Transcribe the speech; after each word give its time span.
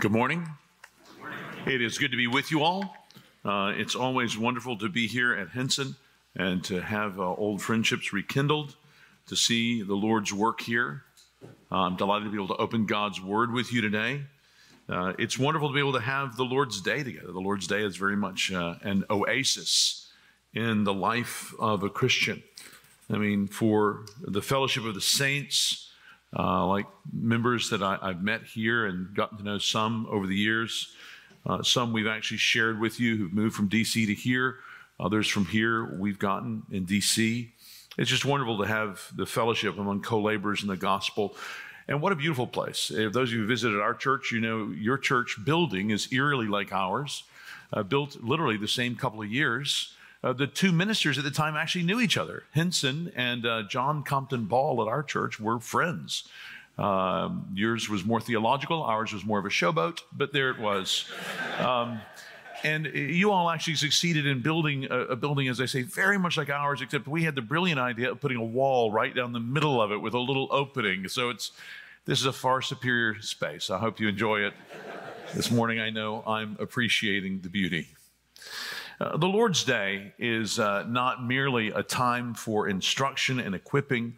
Good 0.00 0.12
morning. 0.12 0.48
It 1.66 1.82
is 1.82 1.98
good 1.98 2.10
to 2.12 2.16
be 2.16 2.26
with 2.26 2.50
you 2.50 2.62
all. 2.62 2.96
Uh, 3.44 3.74
it's 3.76 3.94
always 3.94 4.38
wonderful 4.38 4.78
to 4.78 4.88
be 4.88 5.06
here 5.06 5.34
at 5.34 5.50
Hinson 5.50 5.94
and 6.34 6.64
to 6.64 6.80
have 6.80 7.20
uh, 7.20 7.34
old 7.34 7.60
friendships 7.60 8.10
rekindled, 8.10 8.76
to 9.26 9.36
see 9.36 9.82
the 9.82 9.94
Lord's 9.94 10.32
work 10.32 10.62
here. 10.62 11.02
Uh, 11.70 11.80
I'm 11.80 11.96
delighted 11.96 12.24
to 12.24 12.30
be 12.30 12.38
able 12.38 12.48
to 12.48 12.62
open 12.62 12.86
God's 12.86 13.20
Word 13.20 13.52
with 13.52 13.74
you 13.74 13.82
today. 13.82 14.22
Uh, 14.88 15.12
it's 15.18 15.38
wonderful 15.38 15.68
to 15.68 15.74
be 15.74 15.80
able 15.80 15.92
to 15.92 16.00
have 16.00 16.34
the 16.34 16.46
Lord's 16.46 16.80
Day 16.80 17.02
together. 17.02 17.30
The 17.30 17.38
Lord's 17.38 17.66
Day 17.66 17.82
is 17.82 17.98
very 17.98 18.16
much 18.16 18.50
uh, 18.50 18.76
an 18.80 19.04
oasis 19.10 20.10
in 20.54 20.84
the 20.84 20.94
life 20.94 21.52
of 21.58 21.82
a 21.82 21.90
Christian. 21.90 22.42
I 23.10 23.18
mean, 23.18 23.48
for 23.48 24.06
the 24.22 24.40
fellowship 24.40 24.86
of 24.86 24.94
the 24.94 25.02
saints, 25.02 25.89
uh, 26.38 26.66
like 26.66 26.86
members 27.12 27.70
that 27.70 27.82
I, 27.82 27.98
have 28.02 28.22
met 28.22 28.42
here 28.42 28.86
and 28.86 29.14
gotten 29.14 29.38
to 29.38 29.44
know 29.44 29.58
some 29.58 30.06
over 30.10 30.26
the 30.26 30.36
years. 30.36 30.94
Uh, 31.46 31.62
some 31.62 31.92
we've 31.92 32.06
actually 32.06 32.36
shared 32.36 32.78
with 32.78 33.00
you 33.00 33.16
who've 33.16 33.32
moved 33.32 33.56
from 33.56 33.68
DC 33.68 34.06
to 34.06 34.14
here. 34.14 34.56
Others 34.98 35.28
from 35.28 35.46
here 35.46 35.96
we've 35.98 36.18
gotten 36.18 36.62
in 36.70 36.86
DC. 36.86 37.48
It's 37.98 38.10
just 38.10 38.24
wonderful 38.24 38.58
to 38.58 38.66
have 38.66 39.10
the 39.16 39.26
fellowship 39.26 39.78
among 39.78 40.02
co 40.02 40.20
laborers 40.20 40.62
in 40.62 40.68
the 40.68 40.76
gospel. 40.76 41.36
And 41.88 42.00
what 42.00 42.12
a 42.12 42.16
beautiful 42.16 42.46
place. 42.46 42.92
If 42.92 43.12
those 43.12 43.30
of 43.30 43.34
you 43.34 43.40
who 43.40 43.46
visited 43.46 43.80
our 43.80 43.94
church, 43.94 44.30
you 44.30 44.40
know 44.40 44.68
your 44.68 44.98
church 44.98 45.36
building 45.44 45.90
is 45.90 46.12
eerily 46.12 46.46
like 46.46 46.72
ours, 46.72 47.24
uh, 47.72 47.82
built 47.82 48.22
literally 48.22 48.56
the 48.56 48.68
same 48.68 48.94
couple 48.94 49.22
of 49.22 49.28
years. 49.28 49.94
Uh, 50.22 50.32
the 50.32 50.46
two 50.46 50.70
ministers 50.70 51.16
at 51.16 51.24
the 51.24 51.30
time 51.30 51.56
actually 51.56 51.84
knew 51.84 52.00
each 52.00 52.16
other. 52.16 52.44
Hinson 52.52 53.12
and 53.16 53.46
uh, 53.46 53.62
John 53.68 54.02
Compton 54.02 54.44
Ball 54.44 54.82
at 54.82 54.88
our 54.88 55.02
church 55.02 55.40
were 55.40 55.58
friends. 55.60 56.28
Um, 56.76 57.46
yours 57.54 57.88
was 57.88 58.04
more 58.04 58.20
theological, 58.20 58.82
ours 58.82 59.12
was 59.12 59.24
more 59.24 59.38
of 59.38 59.44
a 59.44 59.50
showboat, 59.50 60.00
but 60.12 60.32
there 60.32 60.50
it 60.50 60.58
was. 60.58 61.06
Um, 61.58 62.00
and 62.62 62.86
you 62.86 63.30
all 63.30 63.50
actually 63.50 63.76
succeeded 63.76 64.26
in 64.26 64.42
building 64.42 64.86
a, 64.90 65.00
a, 65.00 65.16
building, 65.16 65.48
as 65.48 65.60
I 65.60 65.66
say, 65.66 65.82
very 65.82 66.18
much 66.18 66.36
like 66.36 66.50
ours, 66.50 66.82
except 66.82 67.08
we 67.08 67.24
had 67.24 67.34
the 67.34 67.42
brilliant 67.42 67.80
idea 67.80 68.10
of 68.10 68.20
putting 68.20 68.36
a 68.36 68.44
wall 68.44 68.92
right 68.92 69.14
down 69.14 69.32
the 69.32 69.40
middle 69.40 69.80
of 69.80 69.92
it 69.92 69.98
with 69.98 70.14
a 70.14 70.18
little 70.18 70.48
opening. 70.50 71.08
So 71.08 71.30
it's 71.30 71.52
this 72.04 72.20
is 72.20 72.26
a 72.26 72.32
far 72.32 72.62
superior 72.62 73.20
space. 73.20 73.70
I 73.70 73.78
hope 73.78 74.00
you 74.00 74.08
enjoy 74.08 74.40
it. 74.40 74.54
This 75.34 75.50
morning, 75.50 75.80
I 75.80 75.90
know 75.90 76.22
I'm 76.26 76.56
appreciating 76.58 77.40
the 77.40 77.48
beauty. 77.48 77.88
Uh, 79.00 79.16
the 79.16 79.26
Lord's 79.26 79.64
Day 79.64 80.12
is 80.18 80.58
uh, 80.58 80.84
not 80.86 81.24
merely 81.24 81.68
a 81.68 81.82
time 81.82 82.34
for 82.34 82.68
instruction 82.68 83.40
and 83.40 83.54
equipping, 83.54 84.14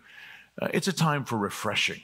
uh, 0.61 0.69
it's 0.75 0.89
a 0.89 0.93
time 0.93 1.25
for 1.25 1.39
refreshing. 1.39 2.01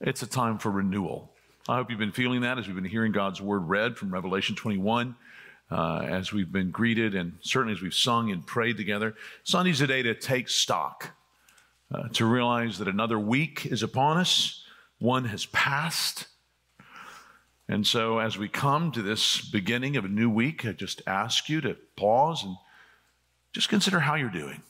It's 0.00 0.22
a 0.22 0.26
time 0.26 0.58
for 0.58 0.70
renewal. 0.70 1.32
I 1.68 1.76
hope 1.76 1.90
you've 1.90 1.98
been 1.98 2.12
feeling 2.12 2.42
that 2.42 2.58
as 2.58 2.68
we've 2.68 2.76
been 2.76 2.84
hearing 2.84 3.10
God's 3.10 3.40
word 3.40 3.68
read 3.68 3.96
from 3.96 4.14
Revelation 4.14 4.54
21, 4.54 5.16
uh, 5.72 6.06
as 6.08 6.32
we've 6.32 6.52
been 6.52 6.70
greeted, 6.70 7.16
and 7.16 7.38
certainly 7.40 7.74
as 7.74 7.82
we've 7.82 7.92
sung 7.92 8.30
and 8.30 8.46
prayed 8.46 8.76
together. 8.76 9.16
Sunday's 9.42 9.80
a 9.80 9.88
day 9.88 10.02
to 10.02 10.14
take 10.14 10.48
stock, 10.48 11.10
uh, 11.92 12.06
to 12.12 12.24
realize 12.24 12.78
that 12.78 12.86
another 12.86 13.18
week 13.18 13.66
is 13.66 13.82
upon 13.82 14.16
us, 14.16 14.62
one 15.00 15.24
has 15.24 15.46
passed 15.46 16.28
and 17.68 17.86
so, 17.86 18.18
as 18.18 18.36
we 18.36 18.48
come 18.48 18.92
to 18.92 19.00
this 19.00 19.40
beginning 19.40 19.96
of 19.96 20.04
a 20.04 20.08
new 20.08 20.28
week, 20.28 20.66
I 20.66 20.72
just 20.72 21.00
ask 21.06 21.48
you 21.48 21.62
to 21.62 21.76
pause 21.96 22.44
and 22.44 22.56
just 23.52 23.70
consider 23.70 24.00
how 24.00 24.16
you're 24.16 24.28
doing. 24.28 24.62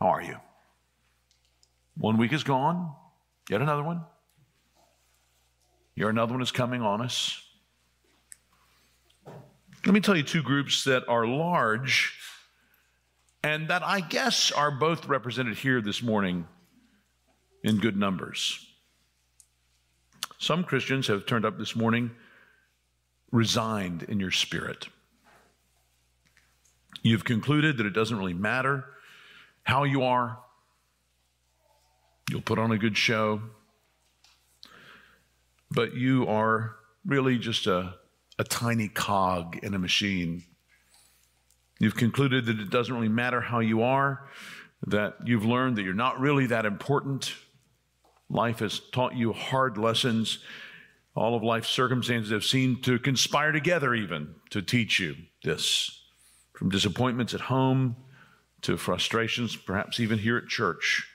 How 0.00 0.08
are 0.08 0.22
you? 0.22 0.36
One 1.96 2.16
week 2.16 2.32
is 2.32 2.42
gone, 2.42 2.92
yet 3.48 3.60
another 3.60 3.84
one. 3.84 4.02
Yet 5.94 6.08
another 6.08 6.32
one 6.32 6.42
is 6.42 6.50
coming 6.50 6.82
on 6.82 7.02
us. 7.02 7.40
Let 9.84 9.94
me 9.94 10.00
tell 10.00 10.16
you 10.16 10.22
two 10.22 10.42
groups 10.42 10.84
that 10.84 11.06
are 11.08 11.26
large 11.26 12.18
and 13.44 13.68
that 13.68 13.82
I 13.82 14.00
guess 14.00 14.50
are 14.50 14.70
both 14.70 15.06
represented 15.06 15.56
here 15.58 15.80
this 15.80 16.02
morning 16.02 16.46
in 17.62 17.78
good 17.78 17.96
numbers. 17.96 18.66
Some 20.40 20.64
Christians 20.64 21.06
have 21.08 21.26
turned 21.26 21.44
up 21.44 21.58
this 21.58 21.76
morning 21.76 22.12
resigned 23.30 24.04
in 24.04 24.18
your 24.18 24.30
spirit. 24.30 24.88
You've 27.02 27.24
concluded 27.24 27.76
that 27.76 27.84
it 27.84 27.92
doesn't 27.92 28.16
really 28.16 28.32
matter 28.32 28.86
how 29.64 29.84
you 29.84 30.02
are. 30.02 30.38
You'll 32.30 32.40
put 32.40 32.58
on 32.58 32.72
a 32.72 32.78
good 32.78 32.96
show. 32.96 33.42
But 35.70 35.94
you 35.94 36.26
are 36.26 36.74
really 37.04 37.38
just 37.38 37.66
a, 37.66 37.96
a 38.38 38.44
tiny 38.44 38.88
cog 38.88 39.58
in 39.62 39.74
a 39.74 39.78
machine. 39.78 40.44
You've 41.78 41.96
concluded 41.96 42.46
that 42.46 42.58
it 42.58 42.70
doesn't 42.70 42.94
really 42.94 43.08
matter 43.08 43.42
how 43.42 43.60
you 43.60 43.82
are, 43.82 44.26
that 44.86 45.16
you've 45.22 45.44
learned 45.44 45.76
that 45.76 45.82
you're 45.82 45.92
not 45.92 46.18
really 46.18 46.46
that 46.46 46.64
important, 46.64 47.34
Life 48.30 48.60
has 48.60 48.78
taught 48.78 49.16
you 49.16 49.32
hard 49.32 49.76
lessons. 49.76 50.38
All 51.16 51.34
of 51.34 51.42
life's 51.42 51.68
circumstances 51.68 52.30
have 52.30 52.44
seemed 52.44 52.84
to 52.84 53.00
conspire 53.00 53.50
together, 53.50 53.92
even 53.92 54.36
to 54.50 54.62
teach 54.62 55.00
you 55.00 55.16
this. 55.42 56.00
From 56.52 56.70
disappointments 56.70 57.34
at 57.34 57.40
home 57.40 57.96
to 58.62 58.76
frustrations, 58.76 59.56
perhaps 59.56 59.98
even 59.98 60.20
here 60.20 60.36
at 60.36 60.46
church, 60.46 61.08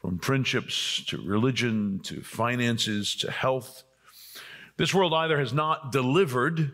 from 0.00 0.20
friendships 0.20 1.04
to 1.06 1.20
religion 1.20 1.98
to 2.04 2.22
finances 2.22 3.16
to 3.16 3.30
health. 3.30 3.82
This 4.76 4.94
world 4.94 5.12
either 5.12 5.40
has 5.40 5.52
not 5.52 5.90
delivered, 5.90 6.72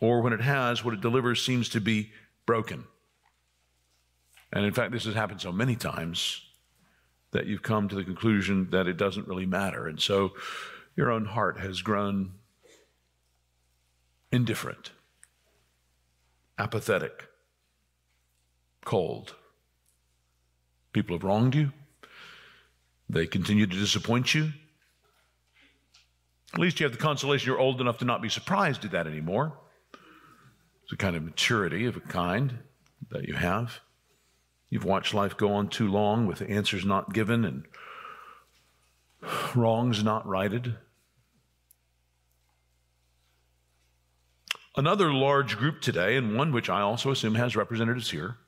or 0.00 0.20
when 0.20 0.34
it 0.34 0.42
has, 0.42 0.84
what 0.84 0.92
it 0.92 1.00
delivers 1.00 1.42
seems 1.42 1.70
to 1.70 1.80
be 1.80 2.10
broken. 2.44 2.84
And 4.52 4.66
in 4.66 4.74
fact, 4.74 4.92
this 4.92 5.04
has 5.04 5.14
happened 5.14 5.40
so 5.40 5.52
many 5.52 5.74
times 5.74 6.42
that 7.32 7.46
you've 7.46 7.62
come 7.62 7.88
to 7.88 7.94
the 7.94 8.04
conclusion 8.04 8.68
that 8.70 8.86
it 8.86 8.96
doesn't 8.96 9.26
really 9.26 9.46
matter. 9.46 9.86
And 9.86 10.00
so 10.00 10.32
your 10.96 11.10
own 11.10 11.24
heart 11.24 11.58
has 11.58 11.82
grown 11.82 12.32
indifferent, 14.30 14.92
apathetic, 16.58 17.28
cold. 18.84 19.34
People 20.92 21.16
have 21.16 21.24
wronged 21.24 21.54
you. 21.54 21.72
They 23.08 23.26
continue 23.26 23.66
to 23.66 23.76
disappoint 23.76 24.34
you. 24.34 24.52
At 26.54 26.60
least 26.60 26.80
you 26.80 26.84
have 26.84 26.92
the 26.92 26.98
consolation 26.98 27.46
you're 27.46 27.58
old 27.58 27.80
enough 27.80 27.98
to 27.98 28.04
not 28.04 28.20
be 28.20 28.28
surprised 28.28 28.84
at 28.84 28.90
that 28.90 29.06
anymore. 29.06 29.54
It's 30.84 30.92
a 30.92 30.96
kind 30.96 31.16
of 31.16 31.22
maturity 31.22 31.86
of 31.86 31.96
a 31.96 32.00
kind 32.00 32.58
that 33.10 33.26
you 33.26 33.34
have. 33.34 33.80
You've 34.72 34.86
watched 34.86 35.12
life 35.12 35.36
go 35.36 35.52
on 35.52 35.68
too 35.68 35.86
long 35.86 36.24
with 36.26 36.40
answers 36.48 36.82
not 36.82 37.12
given 37.12 37.44
and 37.44 37.66
wrongs 39.54 40.02
not 40.02 40.26
righted. 40.26 40.76
Another 44.74 45.12
large 45.12 45.58
group 45.58 45.82
today, 45.82 46.16
and 46.16 46.38
one 46.38 46.52
which 46.52 46.70
I 46.70 46.80
also 46.80 47.10
assume 47.10 47.34
has 47.34 47.54
representatives 47.54 48.12
here, 48.12 48.38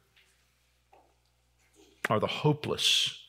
are 2.09 2.19
the 2.19 2.27
hopeless. 2.27 3.21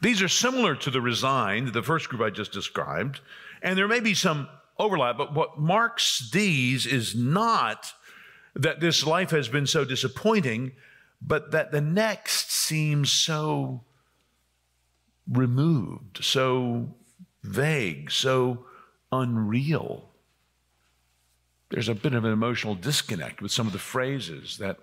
These 0.00 0.22
are 0.22 0.28
similar 0.28 0.76
to 0.76 0.90
the 0.90 1.02
resigned, 1.02 1.74
the 1.74 1.82
first 1.82 2.08
group 2.08 2.22
I 2.22 2.30
just 2.30 2.52
described, 2.52 3.20
and 3.60 3.76
there 3.76 3.86
may 3.86 4.00
be 4.00 4.14
some 4.14 4.48
overlap, 4.78 5.18
but 5.18 5.34
what 5.34 5.58
marks 5.58 6.30
these 6.30 6.86
is 6.86 7.14
not 7.14 7.92
that 8.58 8.80
this 8.80 9.06
life 9.06 9.30
has 9.30 9.48
been 9.48 9.66
so 9.66 9.84
disappointing, 9.84 10.72
but 11.22 11.52
that 11.52 11.70
the 11.70 11.80
next 11.80 12.50
seems 12.50 13.10
so 13.10 13.84
removed, 15.30 16.24
so 16.24 16.94
vague, 17.42 18.10
so 18.10 18.66
unreal. 19.12 20.10
There's 21.70 21.88
a 21.88 21.94
bit 21.94 22.14
of 22.14 22.24
an 22.24 22.32
emotional 22.32 22.74
disconnect 22.74 23.40
with 23.40 23.52
some 23.52 23.66
of 23.66 23.72
the 23.72 23.78
phrases 23.78 24.58
that 24.58 24.78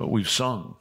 uh, 0.00 0.06
we've 0.06 0.28
sung. 0.28 0.76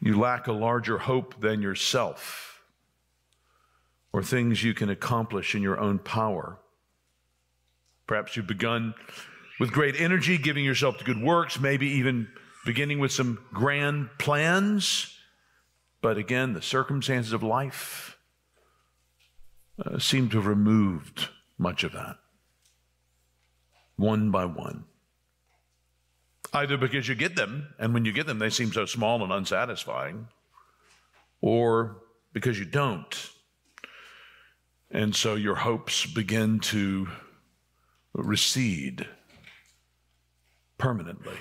You 0.00 0.18
lack 0.18 0.46
a 0.46 0.52
larger 0.52 0.98
hope 0.98 1.40
than 1.40 1.62
yourself, 1.62 2.62
or 4.12 4.22
things 4.22 4.62
you 4.62 4.74
can 4.74 4.90
accomplish 4.90 5.54
in 5.54 5.62
your 5.62 5.80
own 5.80 5.98
power. 5.98 6.58
Perhaps 8.06 8.36
you've 8.36 8.46
begun 8.46 8.94
with 9.58 9.72
great 9.72 10.00
energy, 10.00 10.38
giving 10.38 10.64
yourself 10.64 10.98
to 10.98 11.04
good 11.04 11.20
works, 11.20 11.58
maybe 11.58 11.86
even 11.86 12.28
beginning 12.64 12.98
with 12.98 13.12
some 13.12 13.38
grand 13.52 14.08
plans. 14.18 15.14
But 16.00 16.16
again, 16.16 16.52
the 16.52 16.62
circumstances 16.62 17.32
of 17.32 17.42
life 17.42 18.16
uh, 19.84 19.98
seem 19.98 20.28
to 20.30 20.36
have 20.36 20.46
removed 20.46 21.28
much 21.56 21.82
of 21.82 21.92
that, 21.92 22.16
one 23.96 24.30
by 24.30 24.44
one. 24.44 24.84
Either 26.52 26.76
because 26.76 27.08
you 27.08 27.14
get 27.14 27.36
them, 27.36 27.74
and 27.78 27.92
when 27.92 28.04
you 28.04 28.12
get 28.12 28.26
them, 28.26 28.38
they 28.38 28.48
seem 28.48 28.72
so 28.72 28.86
small 28.86 29.22
and 29.22 29.32
unsatisfying, 29.32 30.28
or 31.40 31.98
because 32.32 32.58
you 32.58 32.64
don't. 32.64 33.30
And 34.90 35.14
so 35.14 35.34
your 35.34 35.56
hopes 35.56 36.06
begin 36.06 36.60
to 36.60 37.08
recede 38.14 39.06
permanently. 40.78 41.36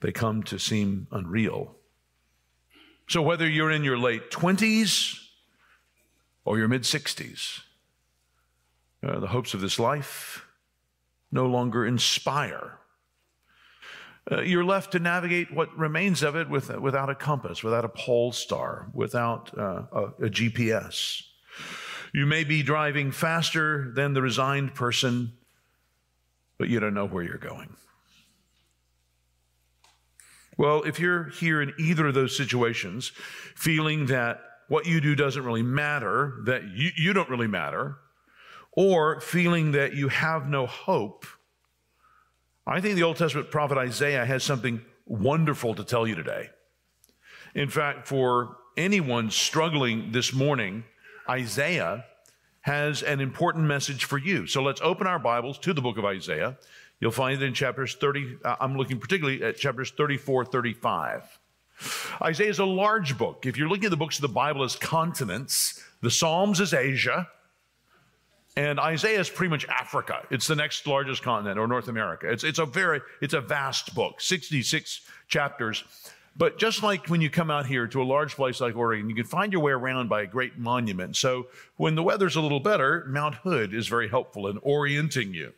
They 0.00 0.12
come 0.12 0.42
to 0.44 0.58
seem 0.58 1.08
unreal. 1.10 1.74
So, 3.08 3.22
whether 3.22 3.48
you're 3.48 3.70
in 3.70 3.84
your 3.84 3.98
late 3.98 4.30
20s 4.30 5.18
or 6.44 6.58
your 6.58 6.68
mid 6.68 6.82
60s, 6.82 7.60
uh, 9.02 9.20
the 9.20 9.28
hopes 9.28 9.54
of 9.54 9.60
this 9.60 9.78
life 9.78 10.44
no 11.30 11.46
longer 11.46 11.86
inspire. 11.86 12.78
Uh, 14.30 14.42
you're 14.42 14.64
left 14.64 14.92
to 14.92 14.98
navigate 14.98 15.52
what 15.52 15.76
remains 15.76 16.22
of 16.22 16.36
it 16.36 16.50
with, 16.50 16.76
without 16.78 17.08
a 17.08 17.14
compass, 17.14 17.62
without 17.62 17.84
a 17.84 17.88
pole 17.88 18.30
star, 18.30 18.88
without 18.92 19.56
uh, 19.58 19.84
a, 19.90 20.02
a 20.24 20.28
GPS. 20.28 21.22
You 22.12 22.26
may 22.26 22.44
be 22.44 22.62
driving 22.62 23.10
faster 23.10 23.90
than 23.94 24.12
the 24.12 24.22
resigned 24.22 24.74
person, 24.74 25.32
but 26.58 26.68
you 26.68 26.80
don't 26.80 26.94
know 26.94 27.06
where 27.06 27.22
you're 27.22 27.38
going. 27.38 27.74
Well, 30.56 30.82
if 30.82 30.98
you're 30.98 31.30
here 31.30 31.62
in 31.62 31.72
either 31.78 32.08
of 32.08 32.14
those 32.14 32.36
situations, 32.36 33.12
feeling 33.54 34.06
that 34.06 34.40
what 34.66 34.86
you 34.86 35.00
do 35.00 35.14
doesn't 35.14 35.44
really 35.44 35.62
matter, 35.62 36.34
that 36.46 36.64
you, 36.74 36.90
you 36.96 37.12
don't 37.12 37.30
really 37.30 37.46
matter, 37.46 37.96
or 38.72 39.20
feeling 39.20 39.72
that 39.72 39.94
you 39.94 40.08
have 40.08 40.48
no 40.48 40.66
hope, 40.66 41.24
I 42.66 42.80
think 42.80 42.96
the 42.96 43.04
Old 43.04 43.16
Testament 43.16 43.50
prophet 43.50 43.78
Isaiah 43.78 44.26
has 44.26 44.44
something 44.44 44.82
wonderful 45.06 45.74
to 45.76 45.84
tell 45.84 46.06
you 46.06 46.14
today. 46.14 46.50
In 47.54 47.70
fact, 47.70 48.06
for 48.06 48.56
anyone 48.76 49.30
struggling 49.30 50.12
this 50.12 50.34
morning, 50.34 50.84
Isaiah 51.28 52.04
has 52.62 53.02
an 53.02 53.20
important 53.20 53.64
message 53.64 54.04
for 54.04 54.18
you. 54.18 54.46
So 54.46 54.62
let's 54.62 54.80
open 54.80 55.06
our 55.06 55.18
Bibles 55.18 55.58
to 55.60 55.72
the 55.72 55.80
book 55.80 55.98
of 55.98 56.04
Isaiah. 56.04 56.56
You'll 57.00 57.12
find 57.12 57.40
it 57.40 57.46
in 57.46 57.54
chapters 57.54 57.94
30. 57.94 58.38
Uh, 58.44 58.56
I'm 58.60 58.76
looking 58.76 58.98
particularly 58.98 59.42
at 59.42 59.56
chapters 59.56 59.90
34, 59.90 60.46
35. 60.46 61.38
Isaiah 62.22 62.50
is 62.50 62.58
a 62.58 62.64
large 62.64 63.16
book. 63.16 63.46
If 63.46 63.56
you're 63.56 63.68
looking 63.68 63.84
at 63.84 63.90
the 63.90 63.96
books 63.96 64.16
of 64.16 64.22
the 64.22 64.28
Bible 64.28 64.64
as 64.64 64.74
continents, 64.74 65.84
the 66.02 66.10
Psalms 66.10 66.60
is 66.60 66.74
Asia, 66.74 67.28
and 68.56 68.80
Isaiah 68.80 69.20
is 69.20 69.30
pretty 69.30 69.50
much 69.50 69.64
Africa. 69.68 70.26
It's 70.30 70.48
the 70.48 70.56
next 70.56 70.84
largest 70.88 71.22
continent, 71.22 71.58
or 71.58 71.68
North 71.68 71.86
America. 71.86 72.28
It's, 72.28 72.42
it's 72.42 72.58
a 72.58 72.66
very, 72.66 73.00
it's 73.20 73.34
a 73.34 73.40
vast 73.40 73.94
book, 73.94 74.20
66 74.20 75.02
chapters. 75.28 75.84
But 76.38 76.56
just 76.56 76.84
like 76.84 77.08
when 77.08 77.20
you 77.20 77.30
come 77.30 77.50
out 77.50 77.66
here 77.66 77.88
to 77.88 78.00
a 78.00 78.04
large 78.04 78.36
place 78.36 78.60
like 78.60 78.76
Oregon, 78.76 79.10
you 79.10 79.16
can 79.16 79.24
find 79.24 79.52
your 79.52 79.60
way 79.60 79.72
around 79.72 80.08
by 80.08 80.22
a 80.22 80.26
great 80.26 80.56
monument. 80.56 81.16
So 81.16 81.48
when 81.76 81.96
the 81.96 82.02
weather's 82.02 82.36
a 82.36 82.40
little 82.40 82.60
better, 82.60 83.04
Mount 83.08 83.34
Hood 83.34 83.74
is 83.74 83.88
very 83.88 84.08
helpful 84.08 84.46
in 84.46 84.58
orienting 84.58 85.34
you. 85.34 85.52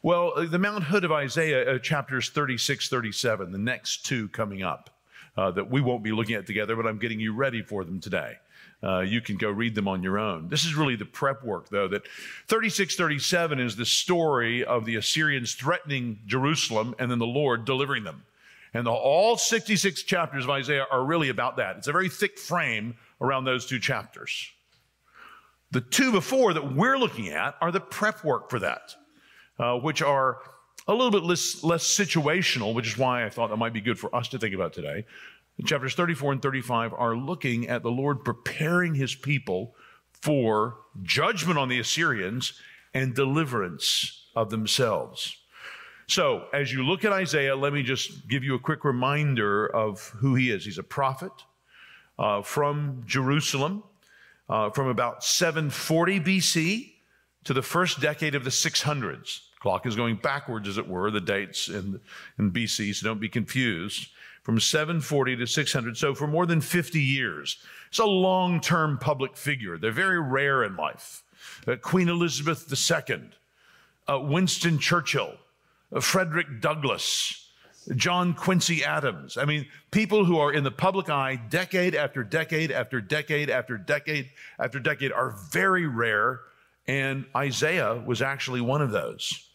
Well, 0.00 0.32
uh, 0.36 0.46
the 0.46 0.60
Mount 0.60 0.84
Hood 0.84 1.04
of 1.04 1.10
Isaiah, 1.10 1.74
uh, 1.74 1.78
chapters 1.80 2.28
36, 2.28 2.88
37, 2.88 3.50
the 3.50 3.58
next 3.58 4.06
two 4.06 4.28
coming 4.28 4.62
up, 4.62 4.90
uh, 5.36 5.50
that 5.50 5.70
we 5.70 5.80
won't 5.80 6.04
be 6.04 6.12
looking 6.12 6.36
at 6.36 6.46
together, 6.46 6.76
but 6.76 6.86
I'm 6.86 6.98
getting 6.98 7.18
you 7.18 7.34
ready 7.34 7.62
for 7.62 7.84
them 7.84 8.00
today. 8.00 8.36
Uh, 8.80 9.00
you 9.00 9.20
can 9.20 9.36
go 9.36 9.50
read 9.50 9.74
them 9.74 9.86
on 9.88 10.02
your 10.02 10.18
own. 10.18 10.48
This 10.48 10.64
is 10.64 10.74
really 10.74 10.96
the 10.96 11.04
prep 11.04 11.44
work, 11.44 11.68
though, 11.68 11.88
that 11.88 12.02
36, 12.48 12.96
37 12.96 13.60
is 13.60 13.76
the 13.76 13.86
story 13.86 14.64
of 14.64 14.84
the 14.84 14.96
Assyrians 14.96 15.54
threatening 15.54 16.20
Jerusalem 16.26 16.94
and 16.98 17.10
then 17.10 17.20
the 17.20 17.26
Lord 17.26 17.64
delivering 17.64 18.04
them. 18.04 18.22
And 18.74 18.86
the, 18.86 18.90
all 18.90 19.36
66 19.36 20.02
chapters 20.04 20.44
of 20.44 20.50
Isaiah 20.50 20.86
are 20.90 21.04
really 21.04 21.28
about 21.28 21.56
that. 21.58 21.76
It's 21.76 21.88
a 21.88 21.92
very 21.92 22.08
thick 22.08 22.38
frame 22.38 22.94
around 23.20 23.44
those 23.44 23.66
two 23.66 23.78
chapters. 23.78 24.48
The 25.72 25.80
two 25.80 26.12
before 26.12 26.54
that 26.54 26.74
we're 26.74 26.98
looking 26.98 27.28
at 27.28 27.56
are 27.60 27.70
the 27.70 27.80
prep 27.80 28.24
work 28.24 28.50
for 28.50 28.58
that 28.58 28.94
uh, 29.58 29.76
which 29.78 30.02
are 30.02 30.38
a 30.88 30.92
little 30.92 31.10
bit 31.10 31.22
less, 31.22 31.62
less 31.62 31.84
situational, 31.84 32.74
which 32.74 32.88
is 32.88 32.98
why 32.98 33.24
I 33.24 33.30
thought 33.30 33.50
that 33.50 33.56
might 33.56 33.72
be 33.72 33.80
good 33.80 33.98
for 33.98 34.14
us 34.14 34.28
to 34.28 34.38
think 34.38 34.54
about 34.54 34.72
today. 34.72 35.04
Chapters 35.64 35.94
34 35.94 36.32
and 36.32 36.42
35 36.42 36.92
are 36.94 37.14
looking 37.14 37.68
at 37.68 37.82
the 37.82 37.90
Lord 37.90 38.24
preparing 38.24 38.94
his 38.94 39.14
people 39.14 39.74
for 40.12 40.78
judgment 41.02 41.58
on 41.58 41.68
the 41.68 41.78
Assyrians 41.78 42.54
and 42.94 43.14
deliverance 43.14 44.26
of 44.34 44.50
themselves. 44.50 45.36
So, 46.12 46.44
as 46.52 46.70
you 46.70 46.84
look 46.84 47.06
at 47.06 47.12
Isaiah, 47.14 47.56
let 47.56 47.72
me 47.72 47.82
just 47.82 48.28
give 48.28 48.44
you 48.44 48.54
a 48.54 48.58
quick 48.58 48.84
reminder 48.84 49.66
of 49.74 50.08
who 50.18 50.34
he 50.34 50.50
is. 50.50 50.62
He's 50.62 50.76
a 50.76 50.82
prophet 50.82 51.32
uh, 52.18 52.42
from 52.42 53.02
Jerusalem 53.06 53.82
uh, 54.46 54.68
from 54.68 54.88
about 54.88 55.24
740 55.24 56.20
BC 56.20 56.92
to 57.44 57.54
the 57.54 57.62
first 57.62 58.02
decade 58.02 58.34
of 58.34 58.44
the 58.44 58.50
600s. 58.50 59.40
Clock 59.60 59.86
is 59.86 59.96
going 59.96 60.16
backwards, 60.16 60.68
as 60.68 60.76
it 60.76 60.86
were, 60.86 61.10
the 61.10 61.18
dates 61.18 61.70
in, 61.70 61.98
in 62.38 62.52
BC, 62.52 62.94
so 62.94 63.06
don't 63.06 63.18
be 63.18 63.30
confused. 63.30 64.08
From 64.42 64.60
740 64.60 65.36
to 65.36 65.46
600, 65.46 65.96
so 65.96 66.14
for 66.14 66.26
more 66.26 66.44
than 66.44 66.60
50 66.60 67.00
years. 67.00 67.56
It's 67.88 68.00
a 68.00 68.04
long 68.04 68.60
term 68.60 68.98
public 68.98 69.34
figure. 69.34 69.78
They're 69.78 69.90
very 69.92 70.20
rare 70.20 70.62
in 70.62 70.76
life. 70.76 71.22
Uh, 71.66 71.76
Queen 71.76 72.10
Elizabeth 72.10 72.70
II, 72.70 73.30
uh, 74.10 74.20
Winston 74.20 74.78
Churchill, 74.78 75.38
Frederick 76.00 76.60
Douglass, 76.60 77.48
John 77.96 78.34
Quincy 78.34 78.84
Adams. 78.84 79.36
I 79.36 79.44
mean, 79.44 79.66
people 79.90 80.24
who 80.24 80.38
are 80.38 80.52
in 80.52 80.64
the 80.64 80.70
public 80.70 81.10
eye 81.10 81.36
decade 81.36 81.94
after 81.94 82.22
decade 82.22 82.70
after 82.70 83.00
decade 83.00 83.50
after 83.50 83.76
decade 83.76 84.30
after 84.58 84.78
decade 84.78 85.12
are 85.12 85.30
very 85.50 85.86
rare 85.86 86.40
and 86.86 87.26
Isaiah 87.36 87.94
was 87.94 88.22
actually 88.22 88.60
one 88.60 88.82
of 88.82 88.90
those. 88.90 89.48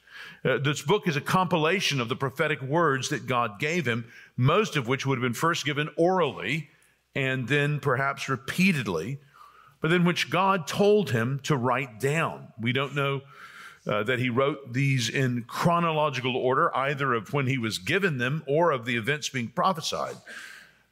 Uh, 0.46 0.58
this 0.58 0.82
book 0.82 1.08
is 1.08 1.16
a 1.16 1.22
compilation 1.22 2.00
of 2.00 2.10
the 2.10 2.16
prophetic 2.16 2.62
words 2.62 3.10
that 3.10 3.28
God 3.28 3.60
gave 3.60 3.86
him, 3.86 4.06
most 4.36 4.76
of 4.76 4.88
which 4.88 5.06
would 5.06 5.18
have 5.18 5.24
been 5.24 5.34
first 5.34 5.66
given 5.66 5.90
orally 5.98 6.70
and 7.16 7.48
then 7.48 7.80
perhaps 7.80 8.30
repeatedly, 8.30 9.20
but 9.82 9.90
then 9.90 10.06
which 10.06 10.30
God 10.30 10.68
told 10.68 11.10
him 11.10 11.40
to 11.44 11.56
write 11.56 12.00
down. 12.00 12.48
We 12.60 12.72
don't 12.72 12.96
know 12.96 13.22
uh, 13.88 14.04
that 14.04 14.20
he 14.20 14.30
wrote 14.30 14.74
these 14.74 15.10
in 15.10 15.44
chronological 15.48 16.36
order, 16.36 16.76
either 16.76 17.14
of 17.14 17.34
when 17.34 17.48
he 17.48 17.58
was 17.58 17.78
given 17.78 18.18
them 18.18 18.44
or 18.48 18.72
of 18.72 18.86
the 18.86 18.98
events 18.98 19.30
being 19.30 19.48
prophesied. 19.48 20.16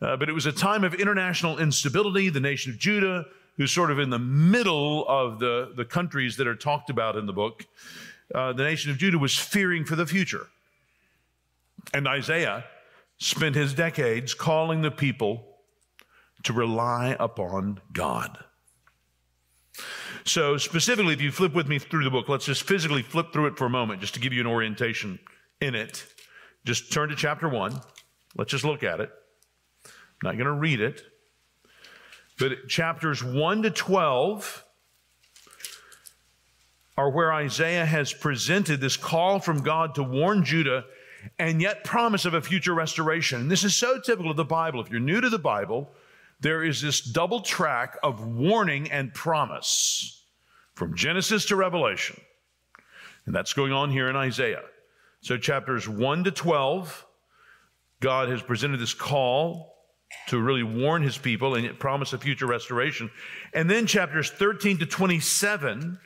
Uh, 0.02 0.16
but 0.16 0.30
it 0.30 0.34
was 0.34 0.46
a 0.46 0.52
time 0.52 0.84
of 0.84 0.94
international 0.94 1.58
instability. 1.58 2.30
The 2.30 2.40
nation 2.40 2.72
of 2.72 2.78
Judah 2.78 3.26
who's 3.58 3.72
sort 3.72 3.92
of 3.92 4.00
in 4.00 4.10
the 4.10 4.20
middle 4.20 5.08
of 5.08 5.40
the, 5.40 5.72
the 5.76 5.86
countries 5.86 6.38
that 6.38 6.48
are 6.48 6.56
talked 6.56 6.90
about 6.90 7.16
in 7.16 7.26
the 7.26 7.34
book, 7.34 7.66
uh, 8.34 8.54
the 8.54 8.64
nation 8.64 8.92
of 8.92 8.98
Judah 8.98 9.18
was 9.18 9.38
fearing 9.38 9.86
for 9.86 9.96
the 9.96 10.06
future. 10.06 10.48
And 11.94 12.08
Isaiah 12.08 12.66
spent 13.18 13.56
his 13.56 13.74
decades 13.74 14.34
calling 14.34 14.82
the 14.82 14.92
people 14.92 15.46
to 16.44 16.54
rely 16.54 17.16
upon 17.20 17.80
God. 17.94 18.44
So, 20.28 20.58
specifically, 20.58 21.14
if 21.14 21.22
you 21.22 21.32
flip 21.32 21.54
with 21.54 21.68
me 21.68 21.78
through 21.78 22.04
the 22.04 22.10
book, 22.10 22.28
let's 22.28 22.46
just 22.46 22.64
physically 22.64 23.04
flip 23.04 23.32
through 23.32 23.46
it 23.48 23.58
for 23.58 23.66
a 23.66 23.70
moment 23.70 24.02
just 24.02 24.16
to 24.16 24.20
give 24.20 24.34
you 24.34 24.42
an 24.42 24.48
orientation 24.48 25.20
in 25.62 25.76
it. 25.76 26.04
Just 26.66 26.92
turn 26.92 27.10
to 27.10 27.16
chapter 27.16 27.48
one. 27.48 27.80
Let's 28.36 28.50
just 28.50 28.64
look 28.64 28.84
at 28.84 29.00
it. 29.00 29.12
I'm 29.86 29.92
not 30.24 30.34
going 30.34 30.46
to 30.46 30.54
read 30.54 30.82
it. 30.82 31.04
But 32.40 32.68
chapters 32.68 33.24
1 33.24 33.64
to 33.64 33.70
12 33.70 34.66
are 36.98 37.10
where 37.10 37.32
Isaiah 37.32 37.86
has 37.86 38.12
presented 38.12 38.82
this 38.82 38.98
call 38.98 39.40
from 39.40 39.62
God 39.62 39.96
to 39.96 40.04
warn 40.04 40.44
Judah 40.44 40.86
and 41.38 41.62
yet 41.62 41.84
promise 41.84 42.26
of 42.26 42.34
a 42.34 42.42
future 42.42 42.74
restoration. 42.74 43.42
And 43.42 43.52
this 43.52 43.64
is 43.64 43.76
so 43.76 44.00
typical 44.00 44.32
of 44.32 44.38
the 44.38 44.46
Bible. 44.46 44.82
If 44.82 44.90
you're 44.90 45.00
new 45.00 45.22
to 45.22 45.30
the 45.30 45.40
Bible, 45.40 45.92
there 46.40 46.64
is 46.64 46.82
this 46.82 47.02
double 47.02 47.42
track 47.42 47.98
of 48.04 48.26
warning 48.26 48.92
and 48.92 49.14
promise 49.14 50.26
from 50.76 50.96
Genesis 50.96 51.46
to 51.46 51.56
Revelation. 51.56 52.20
And 53.26 53.34
that's 53.34 53.54
going 53.54 53.72
on 53.72 53.90
here 53.90 54.10
in 54.10 54.16
Isaiah. 54.16 54.64
So, 55.22 55.38
chapters 55.38 55.90
1 55.90 56.26
to 56.26 56.32
12, 56.32 57.06
God 58.00 58.30
has 58.30 58.42
presented 58.44 58.80
this 58.80 58.94
call 58.94 59.74
to 60.28 60.40
really 60.40 60.64
warn 60.64 61.02
his 61.02 61.18
people 61.18 61.56
and 61.56 61.80
promise 61.80 62.14
a 62.14 62.18
future 62.18 62.46
restoration. 62.46 63.10
And 63.54 63.70
then 63.70 63.88
chapters 63.88 64.30
13 64.30 64.78
to 64.80 64.86
27, 64.86 66.00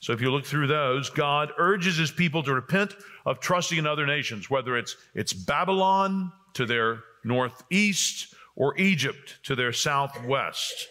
so 0.00 0.12
if 0.12 0.20
you 0.20 0.30
look 0.30 0.44
through 0.44 0.66
those, 0.66 1.10
God 1.10 1.52
urges 1.58 1.96
his 1.96 2.10
people 2.10 2.42
to 2.44 2.54
repent 2.54 2.96
of 3.24 3.40
trusting 3.40 3.78
in 3.78 3.86
other 3.86 4.06
nations, 4.06 4.50
whether 4.50 4.76
it's, 4.76 4.96
it's 5.14 5.32
Babylon 5.32 6.32
to 6.54 6.66
their 6.66 7.00
northeast 7.24 8.34
or 8.56 8.78
Egypt 8.78 9.38
to 9.44 9.54
their 9.54 9.72
southwest. 9.72 10.88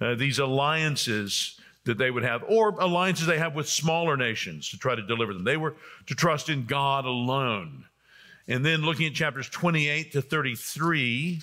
Uh, 0.00 0.14
these 0.14 0.38
alliances 0.38 1.58
that 1.84 1.98
they 1.98 2.10
would 2.10 2.22
have, 2.22 2.44
or 2.46 2.70
alliances 2.80 3.26
they 3.26 3.38
have 3.38 3.54
with 3.54 3.68
smaller 3.68 4.16
nations 4.16 4.68
to 4.70 4.78
try 4.78 4.94
to 4.94 5.02
deliver 5.02 5.32
them. 5.32 5.44
They 5.44 5.56
were 5.56 5.74
to 6.06 6.14
trust 6.14 6.48
in 6.48 6.66
God 6.66 7.04
alone. 7.04 7.86
And 8.46 8.64
then 8.64 8.82
looking 8.82 9.06
at 9.06 9.14
chapters 9.14 9.48
28 9.48 10.12
to 10.12 10.22
33, 10.22 11.40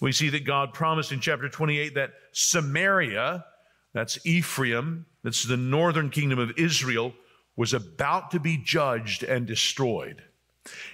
We 0.00 0.12
see 0.12 0.28
that 0.30 0.44
God 0.44 0.72
promised 0.72 1.12
in 1.12 1.20
chapter 1.20 1.48
28 1.48 1.94
that 1.94 2.12
Samaria, 2.32 3.44
that's 3.92 4.24
Ephraim, 4.26 5.06
that's 5.22 5.44
the 5.44 5.56
northern 5.56 6.10
kingdom 6.10 6.38
of 6.38 6.52
Israel, 6.58 7.14
was 7.56 7.72
about 7.72 8.32
to 8.32 8.40
be 8.40 8.56
judged 8.56 9.22
and 9.22 9.46
destroyed. 9.46 10.22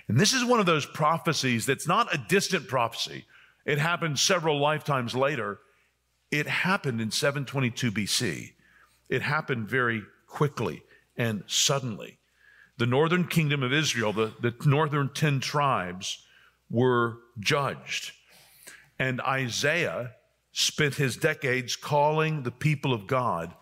And 0.08 0.18
this 0.18 0.32
is 0.32 0.44
one 0.44 0.60
of 0.60 0.66
those 0.66 0.84
prophecies 0.84 1.64
that's 1.66 1.88
not 1.88 2.14
a 2.14 2.18
distant 2.18 2.68
prophecy. 2.68 3.24
It 3.64 3.78
happened 3.78 4.18
several 4.18 4.58
lifetimes 4.58 5.14
later. 5.14 5.60
It 6.30 6.46
happened 6.46 7.00
in 7.00 7.10
722 7.10 7.92
BC. 7.92 8.52
It 9.08 9.22
happened 9.22 9.68
very 9.68 10.02
quickly 10.26 10.82
and 11.16 11.44
suddenly. 11.46 12.18
The 12.78 12.86
northern 12.86 13.26
kingdom 13.26 13.62
of 13.62 13.72
Israel, 13.72 14.12
the, 14.12 14.32
the 14.40 14.54
northern 14.64 15.10
10 15.12 15.40
tribes, 15.40 16.24
were 16.70 17.18
judged. 17.38 18.12
And 18.98 19.20
Isaiah 19.20 20.12
spent 20.52 20.94
his 20.94 21.16
decades 21.16 21.76
calling 21.76 22.42
the 22.42 22.50
people 22.50 22.94
of 22.94 23.06
God 23.06 23.54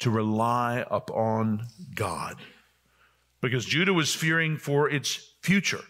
to 0.00 0.10
rely 0.10 0.84
upon 0.90 1.66
God. 1.94 2.36
Because 3.40 3.64
Judah 3.64 3.94
was 3.94 4.14
fearing 4.14 4.56
for 4.56 4.90
its 4.90 5.32
future 5.40 5.84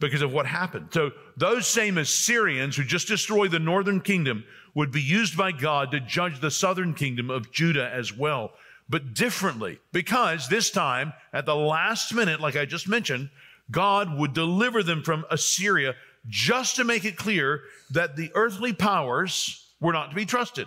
because 0.00 0.22
of 0.22 0.32
what 0.32 0.46
happened. 0.46 0.88
So 0.92 1.12
those 1.36 1.66
same 1.66 1.98
Assyrians 1.98 2.76
who 2.76 2.84
just 2.84 3.06
destroyed 3.06 3.52
the 3.52 3.58
northern 3.58 4.00
kingdom 4.00 4.44
would 4.74 4.90
be 4.90 5.02
used 5.02 5.36
by 5.36 5.52
God 5.52 5.90
to 5.90 6.00
judge 6.00 6.40
the 6.40 6.50
southern 6.50 6.94
kingdom 6.94 7.30
of 7.30 7.52
Judah 7.52 7.88
as 7.92 8.12
well, 8.12 8.52
but 8.88 9.14
differently. 9.14 9.78
Because 9.92 10.48
this 10.48 10.70
time, 10.70 11.12
at 11.32 11.46
the 11.46 11.54
last 11.54 12.14
minute, 12.14 12.40
like 12.40 12.56
I 12.56 12.64
just 12.64 12.88
mentioned, 12.88 13.30
God 13.70 14.18
would 14.18 14.32
deliver 14.32 14.82
them 14.82 15.02
from 15.02 15.24
Assyria 15.30 15.94
just 16.28 16.76
to 16.76 16.84
make 16.84 17.04
it 17.04 17.16
clear 17.16 17.62
that 17.90 18.16
the 18.16 18.30
earthly 18.34 18.72
powers 18.72 19.66
were 19.80 19.92
not 19.92 20.10
to 20.10 20.16
be 20.16 20.26
trusted. 20.26 20.66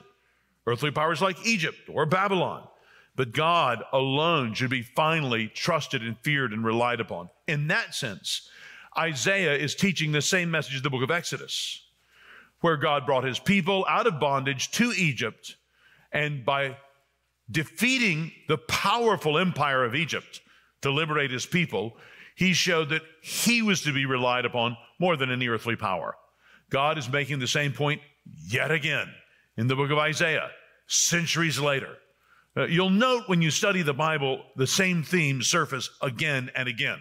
Earthly 0.65 0.91
powers 0.91 1.21
like 1.21 1.45
Egypt 1.45 1.89
or 1.89 2.05
Babylon. 2.05 2.67
But 3.15 3.31
God 3.31 3.83
alone 3.91 4.53
should 4.53 4.71
be 4.71 4.81
finally 4.81 5.47
trusted 5.47 6.01
and 6.01 6.17
feared 6.19 6.51
and 6.51 6.65
relied 6.65 6.99
upon. 6.99 7.29
In 7.47 7.67
that 7.67 7.93
sense, 7.93 8.49
Isaiah 8.97 9.55
is 9.55 9.75
teaching 9.75 10.11
the 10.11 10.21
same 10.21 10.51
message 10.51 10.75
as 10.75 10.81
the 10.81 10.89
book 10.89 11.03
of 11.03 11.11
Exodus, 11.11 11.81
where 12.61 12.77
God 12.77 13.05
brought 13.05 13.23
his 13.23 13.39
people 13.39 13.85
out 13.89 14.07
of 14.07 14.19
bondage 14.19 14.71
to 14.71 14.91
Egypt, 14.91 15.55
and 16.11 16.45
by 16.45 16.77
defeating 17.49 18.31
the 18.47 18.57
powerful 18.57 19.37
empire 19.37 19.83
of 19.83 19.95
Egypt 19.95 20.41
to 20.81 20.91
liberate 20.91 21.31
his 21.31 21.45
people, 21.45 21.97
he 22.35 22.53
showed 22.53 22.89
that 22.89 23.01
he 23.21 23.61
was 23.61 23.81
to 23.81 23.93
be 23.93 24.05
relied 24.05 24.45
upon 24.45 24.77
more 24.99 25.15
than 25.17 25.31
any 25.31 25.47
earthly 25.47 25.75
power. 25.75 26.15
God 26.69 26.97
is 26.97 27.09
making 27.09 27.39
the 27.39 27.47
same 27.47 27.73
point 27.73 28.01
yet 28.47 28.71
again 28.71 29.07
in 29.57 29.67
the 29.67 29.75
book 29.75 29.91
of 29.91 29.97
Isaiah, 29.97 30.49
centuries 30.87 31.59
later. 31.59 31.97
Uh, 32.55 32.65
you'll 32.65 32.89
note 32.89 33.23
when 33.27 33.41
you 33.41 33.51
study 33.51 33.81
the 33.81 33.93
Bible, 33.93 34.43
the 34.55 34.67
same 34.67 35.03
themes 35.03 35.47
surface 35.47 35.89
again 36.01 36.51
and 36.55 36.67
again. 36.67 36.99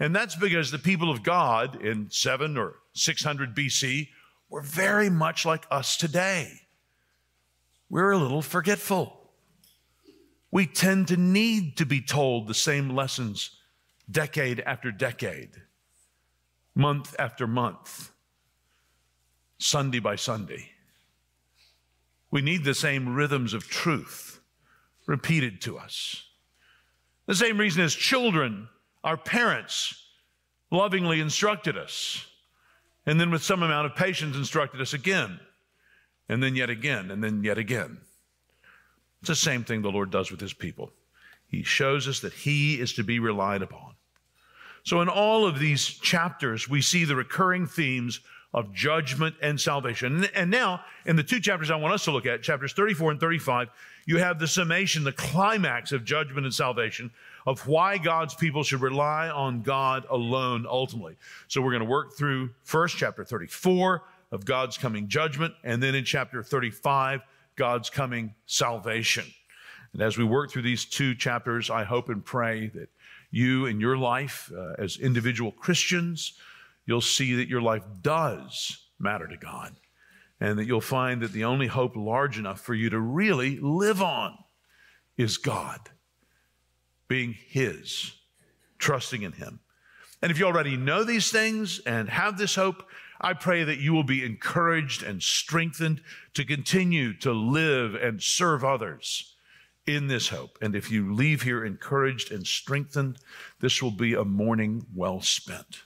And 0.00 0.14
that's 0.14 0.36
because 0.36 0.70
the 0.70 0.78
people 0.78 1.10
of 1.10 1.22
God 1.22 1.82
in 1.82 2.10
7 2.10 2.56
or 2.56 2.76
600 2.94 3.54
BC 3.54 4.08
were 4.48 4.62
very 4.62 5.10
much 5.10 5.44
like 5.44 5.66
us 5.70 5.96
today. 5.96 6.52
We're 7.90 8.12
a 8.12 8.18
little 8.18 8.42
forgetful. 8.42 9.18
We 10.50 10.66
tend 10.66 11.08
to 11.08 11.16
need 11.16 11.76
to 11.78 11.86
be 11.86 12.00
told 12.00 12.46
the 12.46 12.54
same 12.54 12.90
lessons 12.90 13.50
decade 14.10 14.60
after 14.60 14.90
decade, 14.90 15.50
month 16.74 17.14
after 17.18 17.46
month, 17.46 18.10
Sunday 19.58 19.98
by 19.98 20.16
Sunday. 20.16 20.70
We 22.30 22.40
need 22.42 22.64
the 22.64 22.74
same 22.74 23.14
rhythms 23.14 23.52
of 23.52 23.68
truth 23.68 24.40
repeated 25.06 25.60
to 25.62 25.78
us. 25.78 26.24
The 27.26 27.34
same 27.34 27.58
reason 27.58 27.82
as 27.82 27.94
children, 27.94 28.68
our 29.04 29.16
parents 29.16 30.04
lovingly 30.70 31.20
instructed 31.20 31.76
us, 31.76 32.26
and 33.06 33.20
then 33.20 33.30
with 33.30 33.42
some 33.42 33.62
amount 33.62 33.86
of 33.86 33.94
patience 33.94 34.36
instructed 34.36 34.80
us 34.80 34.92
again, 34.92 35.40
and 36.28 36.42
then 36.42 36.54
yet 36.54 36.70
again, 36.70 37.10
and 37.10 37.22
then 37.22 37.42
yet 37.42 37.58
again. 37.58 37.98
It's 39.20 39.28
the 39.28 39.34
same 39.34 39.64
thing 39.64 39.82
the 39.82 39.90
Lord 39.90 40.10
does 40.10 40.30
with 40.30 40.40
his 40.40 40.52
people. 40.52 40.92
He 41.48 41.62
shows 41.62 42.06
us 42.06 42.20
that 42.20 42.32
he 42.32 42.78
is 42.78 42.92
to 42.94 43.02
be 43.02 43.18
relied 43.18 43.62
upon. 43.62 43.94
So, 44.84 45.00
in 45.00 45.08
all 45.08 45.46
of 45.46 45.58
these 45.58 45.86
chapters, 45.86 46.68
we 46.68 46.80
see 46.80 47.04
the 47.04 47.16
recurring 47.16 47.66
themes 47.66 48.20
of 48.58 48.74
judgment 48.74 49.36
and 49.40 49.60
salvation. 49.60 50.26
And 50.34 50.50
now, 50.50 50.80
in 51.06 51.14
the 51.14 51.22
two 51.22 51.38
chapters 51.38 51.70
I 51.70 51.76
want 51.76 51.94
us 51.94 52.04
to 52.06 52.10
look 52.10 52.26
at, 52.26 52.42
chapters 52.42 52.72
34 52.72 53.12
and 53.12 53.20
35, 53.20 53.68
you 54.04 54.18
have 54.18 54.40
the 54.40 54.48
summation, 54.48 55.04
the 55.04 55.12
climax 55.12 55.92
of 55.92 56.04
judgment 56.04 56.44
and 56.44 56.52
salvation 56.52 57.12
of 57.46 57.68
why 57.68 57.98
God's 57.98 58.34
people 58.34 58.64
should 58.64 58.80
rely 58.80 59.28
on 59.28 59.62
God 59.62 60.06
alone 60.10 60.66
ultimately. 60.68 61.16
So 61.46 61.62
we're 61.62 61.70
going 61.70 61.84
to 61.84 61.88
work 61.88 62.16
through 62.16 62.50
first 62.64 62.96
chapter 62.96 63.24
34 63.24 64.02
of 64.32 64.44
God's 64.44 64.76
coming 64.76 65.06
judgment, 65.06 65.54
and 65.62 65.80
then 65.80 65.94
in 65.94 66.04
chapter 66.04 66.42
35, 66.42 67.20
God's 67.54 67.88
coming 67.88 68.34
salvation. 68.46 69.24
And 69.92 70.02
as 70.02 70.18
we 70.18 70.24
work 70.24 70.50
through 70.50 70.62
these 70.62 70.84
two 70.84 71.14
chapters, 71.14 71.70
I 71.70 71.84
hope 71.84 72.08
and 72.08 72.24
pray 72.24 72.66
that 72.74 72.88
you 73.30 73.66
in 73.66 73.78
your 73.78 73.96
life 73.96 74.50
uh, 74.52 74.72
as 74.82 74.96
individual 74.96 75.52
Christians, 75.52 76.32
you'll 76.88 77.02
see 77.02 77.34
that 77.34 77.48
your 77.48 77.60
life 77.60 77.84
does 78.00 78.88
matter 78.98 79.28
to 79.28 79.36
God 79.36 79.76
and 80.40 80.58
that 80.58 80.66
you'll 80.66 80.80
find 80.80 81.20
that 81.20 81.32
the 81.32 81.44
only 81.44 81.66
hope 81.66 81.94
large 81.94 82.38
enough 82.38 82.60
for 82.60 82.72
you 82.72 82.88
to 82.88 82.98
really 82.98 83.58
live 83.60 84.00
on 84.00 84.38
is 85.18 85.36
God, 85.36 85.80
being 87.06 87.34
His, 87.48 88.12
trusting 88.78 89.20
in 89.20 89.32
Him. 89.32 89.60
And 90.22 90.30
if 90.32 90.38
you 90.38 90.46
already 90.46 90.78
know 90.78 91.04
these 91.04 91.30
things 91.30 91.78
and 91.84 92.08
have 92.08 92.38
this 92.38 92.54
hope, 92.54 92.84
I 93.20 93.34
pray 93.34 93.64
that 93.64 93.78
you 93.78 93.92
will 93.92 94.04
be 94.04 94.24
encouraged 94.24 95.02
and 95.02 95.22
strengthened 95.22 96.00
to 96.34 96.44
continue 96.44 97.12
to 97.18 97.32
live 97.32 97.96
and 97.96 98.22
serve 98.22 98.64
others 98.64 99.34
in 99.86 100.06
this 100.06 100.28
hope. 100.28 100.56
And 100.62 100.74
if 100.74 100.90
you 100.90 101.12
leave 101.12 101.42
here 101.42 101.64
encouraged 101.64 102.32
and 102.32 102.46
strengthened, 102.46 103.18
this 103.60 103.82
will 103.82 103.90
be 103.90 104.14
a 104.14 104.24
morning 104.24 104.86
well 104.94 105.20
spent. 105.20 105.82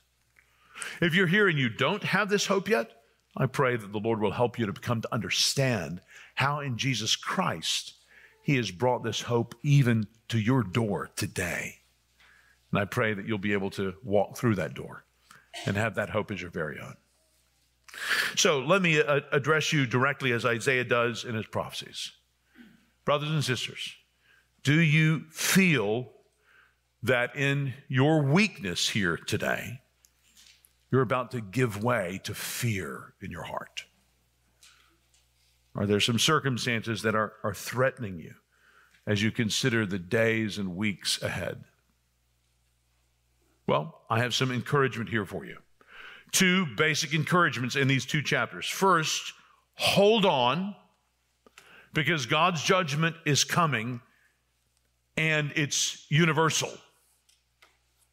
If 1.01 1.15
you're 1.15 1.27
here 1.27 1.49
and 1.49 1.59
you 1.59 1.69
don't 1.69 2.03
have 2.05 2.29
this 2.29 2.47
hope 2.47 2.69
yet, 2.69 2.91
I 3.37 3.47
pray 3.47 3.77
that 3.77 3.93
the 3.93 3.99
Lord 3.99 4.21
will 4.21 4.33
help 4.33 4.59
you 4.59 4.67
to 4.67 4.73
come 4.73 5.01
to 5.01 5.15
understand 5.15 6.01
how 6.35 6.61
in 6.61 6.77
Jesus 6.77 7.17
Christ 7.17 7.95
He 8.43 8.57
has 8.57 8.71
brought 8.71 9.03
this 9.03 9.23
hope 9.23 9.55
even 9.62 10.07
to 10.29 10.39
your 10.39 10.62
door 10.62 11.11
today. 11.17 11.79
And 12.71 12.81
I 12.81 12.85
pray 12.85 13.15
that 13.15 13.27
you'll 13.27 13.39
be 13.39 13.53
able 13.53 13.71
to 13.71 13.95
walk 14.03 14.37
through 14.37 14.57
that 14.57 14.75
door 14.75 15.05
and 15.67 15.77
have 15.77 15.95
that 15.97 16.11
hope 16.11 16.31
as 16.31 16.41
your 16.41 16.51
very 16.51 16.79
own. 16.81 16.97
So 18.37 18.61
let 18.61 18.81
me 18.81 19.01
uh, 19.01 19.21
address 19.33 19.73
you 19.73 19.87
directly 19.87 20.33
as 20.33 20.47
Isaiah 20.47 20.85
does 20.85 21.25
in 21.25 21.35
his 21.35 21.47
prophecies. 21.47 22.12
Brothers 23.05 23.31
and 23.31 23.45
sisters, 23.45 23.95
do 24.62 24.81
you 24.81 25.25
feel 25.31 26.12
that 27.03 27.37
in 27.37 27.75
your 27.89 28.23
weakness 28.23 28.89
here 28.89 29.17
today, 29.17 29.82
you're 30.93 31.03
about 31.03 31.31
to 31.31 31.41
give 31.41 31.83
way 31.83 32.21
to 32.23 32.35
fear 32.35 33.15
in 33.23 33.31
your 33.31 33.45
heart? 33.45 33.87
Are 35.75 35.87
there 35.87 36.01
some 36.01 36.19
circumstances 36.19 37.01
that 37.03 37.15
are, 37.15 37.33
are 37.43 37.55
threatening 37.55 38.21
you 38.21 38.35
as 39.07 39.23
you 39.23 39.31
consider 39.31 39.87
the 39.87 39.99
days 39.99 40.59
and 40.59 40.77
weeks 40.77 41.21
ahead? 41.23 41.65
Well, 43.67 44.03
I 44.11 44.19
have 44.19 44.35
some 44.35 44.53
encouragement 44.53 45.09
here 45.09 45.25
for 45.25 45.47
you. 45.47 45.57
Two 46.31 46.67
basic 46.77 47.15
encouragements 47.15 47.75
in 47.75 47.89
these 47.89 48.05
two 48.05 48.21
chapters. 48.21 48.69
First, 48.69 49.33
hold 49.75 50.27
on 50.27 50.77
because 51.95 52.27
God's 52.27 52.63
judgment 52.63 53.17
is 53.25 53.45
coming 53.45 54.03
and 55.17 55.53
it's 55.57 56.05
universal. 56.11 56.71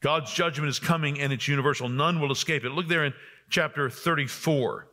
God's 0.01 0.33
judgment 0.33 0.69
is 0.69 0.79
coming 0.79 1.19
and 1.19 1.33
it's 1.33 1.47
universal. 1.47 1.89
None 1.89 2.19
will 2.19 2.31
escape 2.31 2.63
it. 2.63 2.71
Look 2.71 2.87
there 2.87 3.05
in 3.05 3.13
chapter 3.49 3.89
34, 3.89 4.87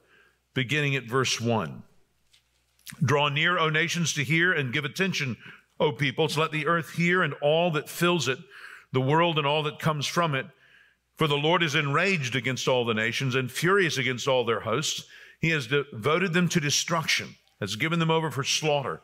beginning 0.54 0.96
at 0.96 1.04
verse 1.04 1.40
1. 1.40 1.82
Draw 3.04 3.28
near, 3.30 3.58
O 3.58 3.68
nations, 3.68 4.12
to 4.14 4.24
hear 4.24 4.52
and 4.52 4.72
give 4.72 4.84
attention, 4.84 5.36
O 5.78 5.92
peoples. 5.92 6.38
Let 6.38 6.52
the 6.52 6.66
earth 6.66 6.92
hear 6.92 7.22
and 7.22 7.34
all 7.34 7.70
that 7.72 7.88
fills 7.88 8.28
it, 8.28 8.38
the 8.92 9.00
world 9.00 9.38
and 9.38 9.46
all 9.46 9.62
that 9.64 9.78
comes 9.78 10.06
from 10.06 10.34
it. 10.34 10.46
For 11.16 11.26
the 11.26 11.36
Lord 11.36 11.62
is 11.62 11.74
enraged 11.74 12.36
against 12.36 12.68
all 12.68 12.84
the 12.84 12.94
nations 12.94 13.34
and 13.34 13.50
furious 13.50 13.98
against 13.98 14.28
all 14.28 14.44
their 14.44 14.60
hosts. 14.60 15.04
He 15.40 15.50
has 15.50 15.66
devoted 15.66 16.32
them 16.32 16.48
to 16.50 16.60
destruction, 16.60 17.36
has 17.60 17.76
given 17.76 17.98
them 17.98 18.10
over 18.10 18.30
for 18.30 18.44
slaughter. 18.44 19.00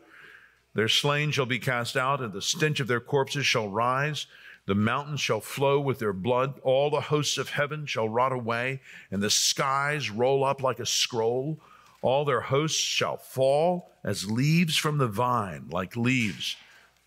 Their 0.74 0.88
slain 0.88 1.30
shall 1.30 1.46
be 1.46 1.58
cast 1.58 1.96
out, 1.96 2.20
and 2.20 2.32
the 2.32 2.42
stench 2.42 2.80
of 2.80 2.88
their 2.88 3.00
corpses 3.00 3.46
shall 3.46 3.68
rise. 3.68 4.26
The 4.66 4.74
mountains 4.74 5.20
shall 5.20 5.40
flow 5.40 5.80
with 5.80 5.98
their 5.98 6.12
blood. 6.12 6.60
All 6.62 6.90
the 6.90 7.00
hosts 7.00 7.36
of 7.36 7.50
heaven 7.50 7.84
shall 7.86 8.08
rot 8.08 8.32
away, 8.32 8.80
and 9.10 9.22
the 9.22 9.30
skies 9.30 10.10
roll 10.10 10.44
up 10.44 10.62
like 10.62 10.78
a 10.78 10.86
scroll. 10.86 11.60
All 12.00 12.24
their 12.24 12.40
hosts 12.40 12.80
shall 12.80 13.16
fall 13.16 13.90
as 14.04 14.30
leaves 14.30 14.76
from 14.76 14.98
the 14.98 15.08
vine, 15.08 15.68
like 15.70 15.96
leaves 15.96 16.56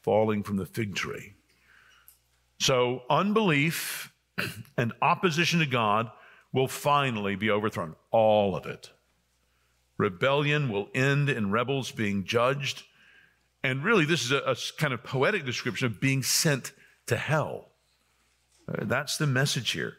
falling 0.02 0.44
from 0.44 0.58
the 0.58 0.66
fig 0.66 0.96
tree. 0.96 1.34
So, 2.60 3.04
unbelief 3.10 4.14
and 4.78 4.94
opposition 5.02 5.60
to 5.60 5.66
God 5.66 6.10
will 6.54 6.68
finally 6.68 7.36
be 7.36 7.50
overthrown. 7.50 7.96
All 8.12 8.56
of 8.56 8.66
it. 8.66 8.92
Rebellion 9.98 10.70
will 10.70 10.90
end 10.94 11.30
in 11.30 11.52
rebels 11.52 11.92
being 11.92 12.26
judged. 12.26 12.84
And 13.64 13.84
really, 13.84 14.06
this 14.06 14.24
is 14.24 14.32
a, 14.32 14.40
a 14.40 14.56
kind 14.78 14.94
of 14.94 15.04
poetic 15.04 15.46
description 15.46 15.88
of 15.88 16.00
being 16.00 16.22
sent 16.22 16.72
to 17.08 17.18
hell. 17.18 17.70
Uh, 18.68 18.86
that's 18.86 19.18
the 19.18 19.28
message 19.28 19.72
here. 19.72 19.98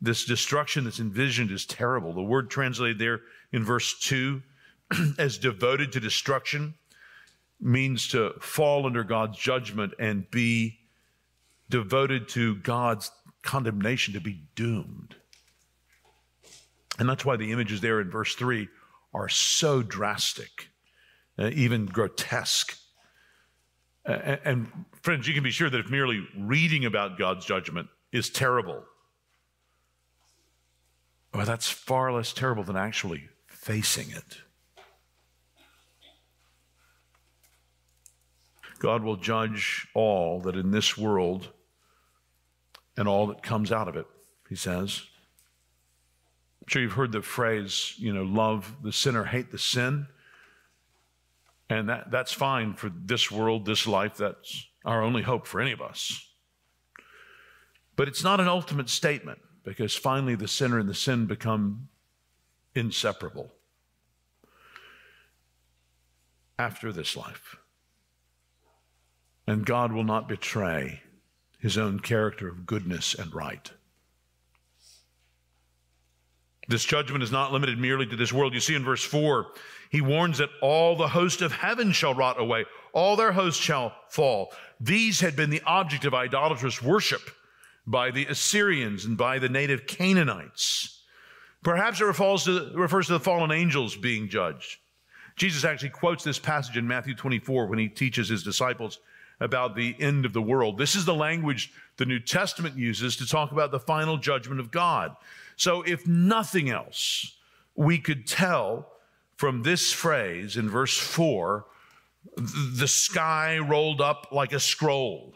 This 0.00 0.24
destruction 0.24 0.84
that's 0.84 1.00
envisioned 1.00 1.50
is 1.50 1.64
terrible. 1.64 2.12
The 2.12 2.22
word 2.22 2.50
translated 2.50 2.98
there 2.98 3.20
in 3.52 3.64
verse 3.64 3.98
2 4.00 4.42
as 5.18 5.38
devoted 5.38 5.92
to 5.92 6.00
destruction 6.00 6.74
means 7.60 8.08
to 8.08 8.34
fall 8.40 8.86
under 8.86 9.02
God's 9.02 9.38
judgment 9.38 9.94
and 9.98 10.30
be 10.30 10.78
devoted 11.70 12.28
to 12.28 12.56
God's 12.56 13.10
condemnation, 13.42 14.14
to 14.14 14.20
be 14.20 14.42
doomed. 14.54 15.16
And 16.98 17.08
that's 17.08 17.24
why 17.24 17.36
the 17.36 17.52
images 17.52 17.80
there 17.80 18.00
in 18.00 18.10
verse 18.10 18.34
3 18.34 18.68
are 19.14 19.28
so 19.28 19.82
drastic, 19.82 20.68
uh, 21.38 21.50
even 21.52 21.86
grotesque. 21.86 22.76
Uh, 24.06 24.36
and 24.44 24.68
friends, 25.06 25.28
you 25.28 25.34
can 25.34 25.44
be 25.44 25.52
sure 25.52 25.70
that 25.70 25.78
if 25.78 25.88
merely 25.88 26.26
reading 26.36 26.84
about 26.84 27.16
God's 27.16 27.46
judgment 27.46 27.86
is 28.10 28.28
terrible, 28.28 28.82
well, 31.32 31.46
that's 31.46 31.70
far 31.70 32.12
less 32.12 32.32
terrible 32.32 32.64
than 32.64 32.76
actually 32.76 33.28
facing 33.46 34.10
it. 34.10 34.38
God 38.80 39.04
will 39.04 39.16
judge 39.16 39.86
all 39.94 40.40
that 40.40 40.56
in 40.56 40.72
this 40.72 40.98
world 40.98 41.50
and 42.96 43.06
all 43.06 43.28
that 43.28 43.44
comes 43.44 43.70
out 43.70 43.86
of 43.86 43.94
it, 43.94 44.06
he 44.48 44.56
says. 44.56 45.02
I'm 46.62 46.66
sure 46.66 46.82
you've 46.82 46.94
heard 46.94 47.12
the 47.12 47.22
phrase, 47.22 47.94
you 47.96 48.12
know, 48.12 48.24
love 48.24 48.74
the 48.82 48.90
sinner, 48.90 49.22
hate 49.22 49.52
the 49.52 49.58
sin. 49.58 50.08
And 51.70 51.90
that, 51.90 52.10
that's 52.10 52.32
fine 52.32 52.74
for 52.74 52.90
this 52.90 53.30
world, 53.30 53.66
this 53.66 53.86
life. 53.86 54.16
That's 54.16 54.66
our 54.86 55.02
only 55.02 55.22
hope 55.22 55.46
for 55.46 55.60
any 55.60 55.72
of 55.72 55.82
us. 55.82 56.26
But 57.96 58.08
it's 58.08 58.24
not 58.24 58.40
an 58.40 58.48
ultimate 58.48 58.88
statement 58.88 59.40
because 59.64 59.94
finally 59.94 60.36
the 60.36 60.48
sinner 60.48 60.78
and 60.78 60.88
the 60.88 60.94
sin 60.94 61.26
become 61.26 61.88
inseparable 62.74 63.52
after 66.58 66.92
this 66.92 67.16
life. 67.16 67.56
And 69.46 69.66
God 69.66 69.92
will 69.92 70.04
not 70.04 70.28
betray 70.28 71.02
his 71.58 71.76
own 71.76 72.00
character 72.00 72.48
of 72.48 72.66
goodness 72.66 73.14
and 73.14 73.34
right. 73.34 73.70
This 76.68 76.84
judgment 76.84 77.22
is 77.22 77.32
not 77.32 77.52
limited 77.52 77.78
merely 77.78 78.06
to 78.06 78.16
this 78.16 78.32
world. 78.32 78.54
You 78.54 78.60
see 78.60 78.74
in 78.74 78.84
verse 78.84 79.04
4, 79.04 79.46
he 79.90 80.00
warns 80.00 80.38
that 80.38 80.50
all 80.60 80.96
the 80.96 81.08
host 81.08 81.42
of 81.42 81.52
heaven 81.52 81.92
shall 81.92 82.14
rot 82.14 82.40
away, 82.40 82.64
all 82.92 83.16
their 83.16 83.32
hosts 83.32 83.62
shall 83.62 83.94
fall. 84.08 84.52
These 84.80 85.20
had 85.20 85.36
been 85.36 85.50
the 85.50 85.62
object 85.62 86.04
of 86.04 86.14
idolatrous 86.14 86.82
worship 86.82 87.30
by 87.86 88.10
the 88.10 88.26
Assyrians 88.26 89.04
and 89.04 89.16
by 89.16 89.38
the 89.38 89.48
native 89.48 89.86
Canaanites. 89.86 91.02
Perhaps 91.62 92.00
it 92.00 92.04
refers 92.04 92.44
to, 92.44 92.70
refers 92.74 93.06
to 93.06 93.14
the 93.14 93.20
fallen 93.20 93.50
angels 93.50 93.96
being 93.96 94.28
judged. 94.28 94.78
Jesus 95.36 95.64
actually 95.64 95.90
quotes 95.90 96.24
this 96.24 96.38
passage 96.38 96.76
in 96.76 96.88
Matthew 96.88 97.14
24 97.14 97.66
when 97.66 97.78
he 97.78 97.88
teaches 97.88 98.28
his 98.28 98.42
disciples 98.42 98.98
about 99.40 99.76
the 99.76 99.94
end 100.00 100.24
of 100.24 100.32
the 100.32 100.40
world. 100.40 100.78
This 100.78 100.94
is 100.94 101.04
the 101.04 101.14
language 101.14 101.72
the 101.98 102.06
New 102.06 102.18
Testament 102.18 102.76
uses 102.76 103.16
to 103.16 103.26
talk 103.26 103.52
about 103.52 103.70
the 103.70 103.80
final 103.80 104.16
judgment 104.16 104.60
of 104.60 104.70
God. 104.70 105.14
So, 105.56 105.82
if 105.82 106.06
nothing 106.06 106.70
else, 106.70 107.36
we 107.74 107.98
could 107.98 108.26
tell 108.26 108.92
from 109.36 109.62
this 109.62 109.92
phrase 109.92 110.56
in 110.56 110.68
verse 110.68 110.96
4 110.96 111.66
the 112.36 112.88
sky 112.88 113.58
rolled 113.58 114.00
up 114.00 114.28
like 114.32 114.52
a 114.52 114.60
scroll. 114.60 115.34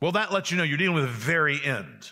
Well, 0.00 0.12
that 0.12 0.32
lets 0.32 0.50
you 0.50 0.58
know 0.58 0.64
you're 0.64 0.76
dealing 0.76 0.96
with 0.96 1.04
the 1.04 1.10
very 1.10 1.62
end. 1.64 2.10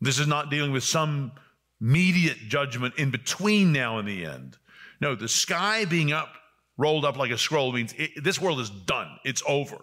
This 0.00 0.18
is 0.18 0.26
not 0.26 0.50
dealing 0.50 0.72
with 0.72 0.84
some 0.84 1.32
immediate 1.80 2.38
judgment 2.48 2.94
in 2.96 3.10
between 3.10 3.72
now 3.72 3.98
and 3.98 4.08
the 4.08 4.24
end. 4.24 4.56
No, 5.00 5.14
the 5.14 5.28
sky 5.28 5.84
being 5.84 6.12
up, 6.12 6.34
rolled 6.78 7.04
up 7.04 7.16
like 7.16 7.30
a 7.30 7.38
scroll 7.38 7.72
means 7.72 7.94
it, 7.98 8.22
this 8.22 8.40
world 8.40 8.60
is 8.60 8.70
done. 8.70 9.18
It's 9.24 9.42
over. 9.46 9.78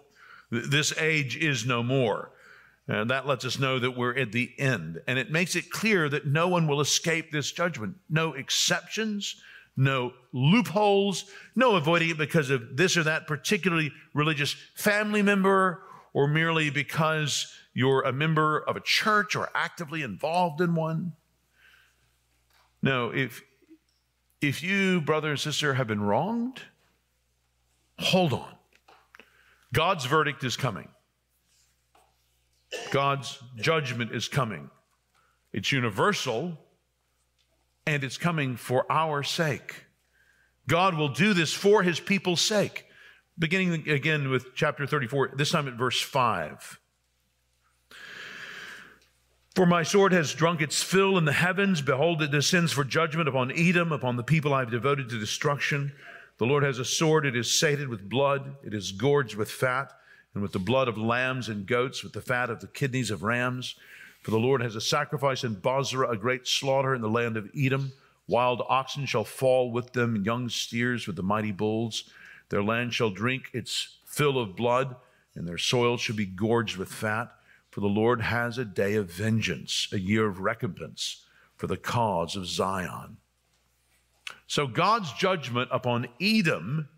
This 0.50 0.96
age 0.98 1.36
is 1.36 1.66
no 1.66 1.82
more. 1.82 2.30
And 2.86 3.10
that 3.10 3.26
lets 3.26 3.44
us 3.44 3.58
know 3.58 3.78
that 3.78 3.96
we're 3.96 4.16
at 4.16 4.32
the 4.32 4.52
end. 4.58 5.00
And 5.06 5.18
it 5.18 5.30
makes 5.30 5.56
it 5.56 5.70
clear 5.70 6.08
that 6.08 6.26
no 6.26 6.48
one 6.48 6.66
will 6.66 6.80
escape 6.80 7.30
this 7.30 7.50
judgment. 7.50 7.96
No 8.10 8.34
exceptions, 8.34 9.40
no 9.76 10.12
loopholes, 10.32 11.24
no 11.54 11.76
avoiding 11.76 12.10
it 12.10 12.18
because 12.18 12.50
of 12.50 12.76
this 12.76 12.96
or 12.96 13.02
that 13.04 13.26
particularly 13.26 13.92
religious 14.12 14.54
family 14.74 15.22
member 15.22 15.82
or 16.12 16.28
merely 16.28 16.70
because 16.70 17.52
you're 17.74 18.02
a 18.02 18.12
member 18.12 18.60
of 18.60 18.76
a 18.76 18.80
church 18.80 19.34
or 19.34 19.50
actively 19.54 20.02
involved 20.02 20.60
in 20.60 20.74
one. 20.74 21.12
No, 22.82 23.10
if, 23.10 23.42
if 24.40 24.62
you, 24.62 25.00
brother 25.00 25.30
and 25.30 25.40
sister, 25.40 25.74
have 25.74 25.88
been 25.88 26.02
wronged, 26.02 26.60
hold 27.98 28.32
on. 28.32 28.54
God's 29.72 30.04
verdict 30.04 30.44
is 30.44 30.56
coming. 30.56 30.88
God's 32.92 33.42
judgment 33.56 34.12
is 34.12 34.28
coming. 34.28 34.70
It's 35.52 35.72
universal 35.72 36.58
and 37.86 38.02
it's 38.02 38.16
coming 38.16 38.56
for 38.56 38.90
our 38.90 39.22
sake. 39.22 39.84
God 40.66 40.96
will 40.96 41.10
do 41.10 41.34
this 41.34 41.52
for 41.52 41.82
his 41.82 42.00
people's 42.00 42.40
sake. 42.40 42.86
Beginning 43.38 43.88
again 43.88 44.30
with 44.30 44.54
chapter 44.54 44.86
34, 44.86 45.32
this 45.36 45.50
time 45.50 45.68
at 45.68 45.74
verse 45.74 46.00
5. 46.00 46.80
For 49.54 49.66
my 49.66 49.82
sword 49.82 50.12
has 50.12 50.32
drunk 50.32 50.60
its 50.62 50.82
fill 50.82 51.16
in 51.18 51.26
the 51.26 51.32
heavens. 51.32 51.80
Behold, 51.80 52.22
it 52.22 52.30
descends 52.30 52.72
for 52.72 52.82
judgment 52.82 53.28
upon 53.28 53.52
Edom, 53.52 53.92
upon 53.92 54.16
the 54.16 54.22
people 54.22 54.52
I 54.52 54.60
have 54.60 54.70
devoted 54.70 55.08
to 55.10 55.18
destruction. 55.18 55.92
The 56.38 56.46
Lord 56.46 56.64
has 56.64 56.80
a 56.80 56.84
sword, 56.84 57.26
it 57.26 57.36
is 57.36 57.56
sated 57.56 57.88
with 57.88 58.08
blood, 58.08 58.56
it 58.64 58.74
is 58.74 58.90
gorged 58.90 59.36
with 59.36 59.50
fat, 59.50 59.92
and 60.32 60.42
with 60.42 60.50
the 60.50 60.58
blood 60.58 60.88
of 60.88 60.98
lambs 60.98 61.48
and 61.48 61.66
goats, 61.66 62.02
with 62.02 62.12
the 62.12 62.20
fat 62.20 62.50
of 62.50 62.60
the 62.60 62.66
kidneys 62.66 63.12
of 63.12 63.22
rams. 63.22 63.76
For 64.24 64.30
the 64.30 64.38
Lord 64.38 64.62
has 64.62 64.74
a 64.74 64.80
sacrifice 64.80 65.44
in 65.44 65.52
Bozrah, 65.54 66.10
a 66.10 66.16
great 66.16 66.48
slaughter 66.48 66.94
in 66.94 67.02
the 67.02 67.10
land 67.10 67.36
of 67.36 67.50
Edom. 67.54 67.92
Wild 68.26 68.62
oxen 68.70 69.04
shall 69.04 69.22
fall 69.22 69.70
with 69.70 69.92
them, 69.92 70.24
young 70.24 70.48
steers 70.48 71.06
with 71.06 71.16
the 71.16 71.22
mighty 71.22 71.52
bulls. 71.52 72.10
Their 72.48 72.62
land 72.62 72.94
shall 72.94 73.10
drink 73.10 73.50
its 73.52 73.98
fill 74.06 74.38
of 74.38 74.56
blood, 74.56 74.96
and 75.34 75.46
their 75.46 75.58
soil 75.58 75.98
shall 75.98 76.16
be 76.16 76.24
gorged 76.24 76.78
with 76.78 76.88
fat. 76.88 77.32
For 77.70 77.80
the 77.82 77.86
Lord 77.86 78.22
has 78.22 78.56
a 78.56 78.64
day 78.64 78.94
of 78.94 79.10
vengeance, 79.10 79.88
a 79.92 79.98
year 79.98 80.26
of 80.26 80.40
recompense 80.40 81.26
for 81.56 81.66
the 81.66 81.76
cause 81.76 82.34
of 82.34 82.46
Zion. 82.46 83.18
So 84.46 84.66
God's 84.66 85.12
judgment 85.12 85.68
upon 85.70 86.08
Edom 86.18 86.88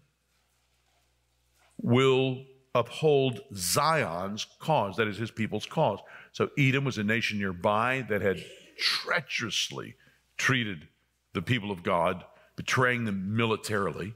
will 1.83 2.45
uphold 2.79 3.41
Zion's 3.55 4.47
cause, 4.59 4.97
that 4.97 5.09
is 5.09 5.17
his 5.17 5.31
people's 5.31 5.67
cause. 5.67 6.01
So 6.33 6.51
Edom 6.59 6.85
was 6.85 6.99
a 6.99 7.05
nation 7.05 7.39
nearby 7.39 8.05
that 8.09 8.23
had 8.23 8.45
treacherously 8.79 9.97
treated 10.37 10.89
the 11.33 11.43
people 11.43 11.71
of 11.71 11.83
God, 11.83 12.25
betraying 12.57 13.05
them 13.05 13.37
militarily 13.37 14.15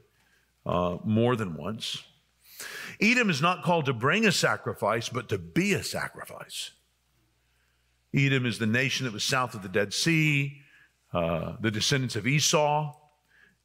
uh, 0.65 0.97
more 1.03 1.35
than 1.35 1.55
once. 1.55 2.03
Edom 2.99 3.29
is 3.29 3.41
not 3.41 3.63
called 3.63 3.85
to 3.85 3.93
bring 3.93 4.25
a 4.25 4.31
sacrifice, 4.31 5.09
but 5.09 5.29
to 5.29 5.37
be 5.37 5.73
a 5.73 5.83
sacrifice. 5.83 6.71
Edom 8.13 8.45
is 8.45 8.59
the 8.59 8.67
nation 8.67 9.05
that 9.05 9.13
was 9.13 9.23
south 9.23 9.53
of 9.55 9.63
the 9.63 9.69
Dead 9.69 9.93
Sea, 9.93 10.61
uh, 11.13 11.55
the 11.59 11.71
descendants 11.71 12.15
of 12.15 12.27
Esau 12.27 12.95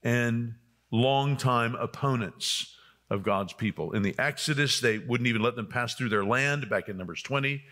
and 0.03 0.55
longtime 0.91 1.75
opponents 1.75 2.76
of 3.11 3.23
God's 3.23 3.53
people. 3.53 3.93
In 3.93 4.03
the 4.03 4.15
Exodus, 4.19 4.81
they 4.81 4.99
wouldn't 4.99 5.29
even 5.29 5.43
let 5.43 5.57
them 5.57 5.67
pass 5.67 5.95
through 5.95 6.09
their 6.09 6.25
land, 6.25 6.69
back 6.69 6.89
in 6.89 6.97
Numbers 6.97 7.23
20. 7.23 7.63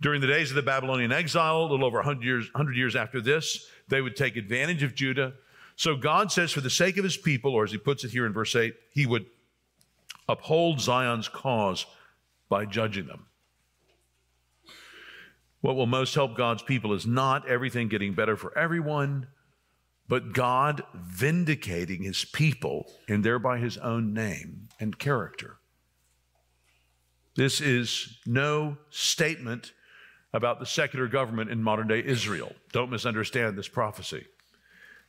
During 0.00 0.20
the 0.20 0.26
days 0.26 0.50
of 0.50 0.56
the 0.56 0.62
Babylonian 0.62 1.10
exile, 1.10 1.62
a 1.62 1.68
little 1.68 1.84
over 1.84 1.98
100 1.98 2.22
years, 2.22 2.52
100 2.52 2.76
years 2.76 2.94
after 2.94 3.20
this, 3.20 3.66
they 3.88 4.00
would 4.00 4.14
take 4.14 4.36
advantage 4.36 4.82
of 4.82 4.94
Judah. 4.94 5.32
So 5.74 5.96
God 5.96 6.30
says, 6.30 6.52
for 6.52 6.60
the 6.60 6.70
sake 6.70 6.96
of 6.96 7.04
his 7.04 7.16
people, 7.16 7.52
or 7.52 7.64
as 7.64 7.72
he 7.72 7.78
puts 7.78 8.04
it 8.04 8.10
here 8.10 8.26
in 8.26 8.32
verse 8.32 8.54
8, 8.54 8.74
he 8.90 9.06
would 9.06 9.26
uphold 10.28 10.80
Zion's 10.80 11.28
cause 11.28 11.86
by 12.48 12.64
judging 12.64 13.06
them. 13.06 13.26
What 15.60 15.76
will 15.76 15.86
most 15.86 16.14
help 16.14 16.36
God's 16.36 16.62
people 16.62 16.92
is 16.92 17.06
not 17.06 17.48
everything 17.48 17.88
getting 17.88 18.14
better 18.14 18.36
for 18.36 18.56
everyone, 18.56 19.26
but 20.08 20.32
God 20.32 20.82
vindicating 20.94 22.02
his 22.02 22.24
people 22.24 22.90
and 23.08 23.24
thereby 23.24 23.58
his 23.58 23.76
own 23.78 24.12
name 24.14 24.68
and 24.78 24.98
character. 24.98 25.56
This 27.34 27.60
is 27.60 28.18
no 28.24 28.78
statement 28.90 29.72
about 30.32 30.58
the 30.58 30.66
secular 30.66 31.06
government 31.06 31.50
in 31.50 31.62
modern 31.62 31.88
day 31.88 32.02
Israel. 32.04 32.52
Don't 32.72 32.90
misunderstand 32.90 33.56
this 33.56 33.68
prophecy. 33.68 34.26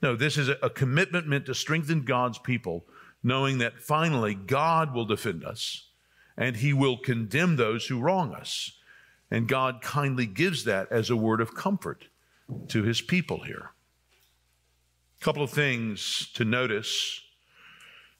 No, 0.02 0.16
this 0.16 0.38
is 0.38 0.50
a 0.50 0.70
commitment 0.70 1.28
meant 1.28 1.46
to 1.48 1.56
strengthen 1.56 2.04
God's 2.04 2.38
people, 2.38 2.86
knowing 3.24 3.58
that 3.60 3.82
finally 3.82 4.36
God 4.36 4.94
will 4.94 5.06
defend 5.06 5.44
us 5.44 5.88
and 6.38 6.58
he 6.58 6.72
will 6.72 6.98
condemn 6.98 7.56
those 7.56 7.88
who 7.88 8.00
wrong 8.00 8.34
us. 8.34 8.72
And 9.32 9.48
God 9.48 9.82
kindly 9.82 10.26
gives 10.26 10.64
that 10.66 10.92
as 10.92 11.10
a 11.10 11.16
word 11.16 11.42
of 11.42 11.56
comfort 11.56 12.06
to 12.70 12.84
his 12.84 13.02
people 13.02 13.44
here. 13.44 13.72
Couple 15.28 15.44
of 15.44 15.50
things 15.50 16.30
to 16.36 16.46
notice. 16.46 17.20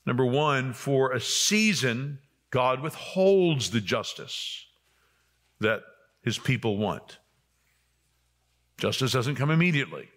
Number 0.06 0.26
one, 0.26 0.74
for 0.74 1.14
a 1.14 1.22
season, 1.22 2.20
God 2.52 2.82
withholds 2.82 3.70
the 3.70 3.80
justice 3.80 4.66
that 5.62 5.84
his 6.22 6.38
people 6.38 6.76
want. 6.76 7.20
Justice 8.76 9.14
doesn't 9.14 9.36
come 9.36 9.52
immediately. 9.52 10.10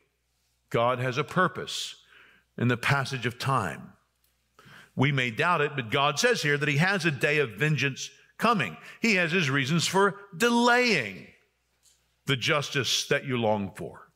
God 0.70 0.98
has 0.98 1.16
a 1.16 1.22
purpose 1.22 1.94
in 2.58 2.66
the 2.66 2.76
passage 2.76 3.24
of 3.24 3.38
time. 3.38 3.92
We 4.96 5.12
may 5.12 5.30
doubt 5.30 5.60
it, 5.60 5.76
but 5.76 5.92
God 5.92 6.18
says 6.18 6.42
here 6.42 6.58
that 6.58 6.68
he 6.68 6.78
has 6.78 7.04
a 7.04 7.12
day 7.12 7.38
of 7.38 7.50
vengeance 7.50 8.10
coming. 8.36 8.76
He 9.00 9.14
has 9.14 9.30
his 9.30 9.48
reasons 9.48 9.86
for 9.86 10.16
delaying 10.36 11.28
the 12.26 12.36
justice 12.36 13.06
that 13.06 13.26
you 13.26 13.36
long 13.36 13.70
for. 13.76 14.09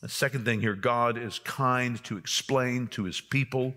The 0.00 0.08
second 0.08 0.44
thing 0.44 0.60
here 0.60 0.74
God 0.74 1.18
is 1.18 1.38
kind 1.40 2.02
to 2.04 2.16
explain 2.16 2.86
to 2.88 3.04
his 3.04 3.20
people 3.20 3.74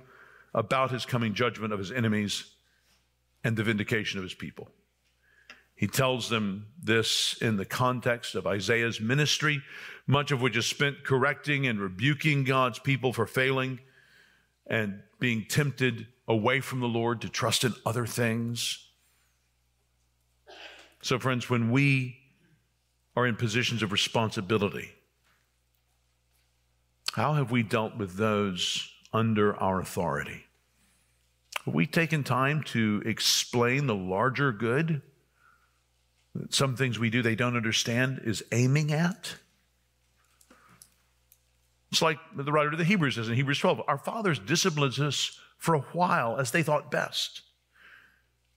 about 0.54 0.92
his 0.92 1.06
coming 1.06 1.34
judgment 1.34 1.74
of 1.74 1.80
his 1.80 1.92
enemies 1.92 2.46
and 3.44 3.58
the 3.58 3.64
vindication 3.64 4.20
of 4.20 4.24
his 4.24 4.34
people. 4.34 4.70
He 5.76 5.88
tells 5.88 6.30
them 6.30 6.68
this 6.82 7.36
in 7.42 7.58
the 7.58 7.66
context 7.66 8.36
of 8.36 8.48
Isaiah's 8.48 9.02
ministry, 9.02 9.62
much 10.08 10.32
of 10.32 10.42
which 10.42 10.56
is 10.56 10.66
spent 10.66 11.04
correcting 11.04 11.68
and 11.68 11.80
rebuking 11.80 12.44
God's 12.44 12.80
people 12.80 13.12
for 13.12 13.26
failing 13.26 13.80
and 14.68 15.02
being 15.20 15.46
tempted 15.50 16.08
away 16.28 16.62
from 16.62 16.80
the 16.80 16.88
Lord 16.88 17.22
to 17.22 17.30
trust 17.30 17.64
in 17.64 17.74
other 17.86 18.06
things. 18.06 18.88
So, 21.02 21.20
friends, 21.20 21.50
when 21.50 21.72
we 21.72 22.18
are 23.16 23.28
in 23.28 23.36
positions 23.36 23.84
of 23.84 23.92
responsibility, 23.92 24.92
how 27.12 27.34
have 27.34 27.52
we 27.52 27.64
dealt 27.64 27.98
with 27.98 28.16
those 28.16 28.92
under 29.12 29.56
our 29.58 29.80
authority? 29.80 30.46
Have 31.66 31.74
we 31.74 31.86
taken 31.86 32.24
time 32.24 32.64
to 32.64 33.02
explain 33.06 33.88
the 33.88 33.96
larger 33.96 34.52
good 34.52 35.02
that 36.36 36.54
some 36.54 36.76
things 36.76 36.98
we 36.98 37.10
do 37.10 37.22
they 37.22 37.36
don't 37.36 37.56
understand 37.56 38.22
is 38.26 38.44
aiming 38.52 38.92
at? 38.92 39.36
It's 41.92 42.02
like 42.02 42.18
the 42.36 42.52
writer 42.52 42.72
of 42.72 42.80
the 42.80 42.84
Hebrews 42.84 43.16
says 43.16 43.30
in 43.30 43.36
Hebrews 43.36 43.60
12 43.60 43.84
Our 43.88 44.00
fathers 44.00 44.40
disciplined 44.40 45.00
us 45.00 45.40
for 45.60 45.76
a 45.76 45.82
while 45.94 46.38
as 46.38 46.50
they 46.50 46.64
thought 46.64 46.90
best. 46.90 47.42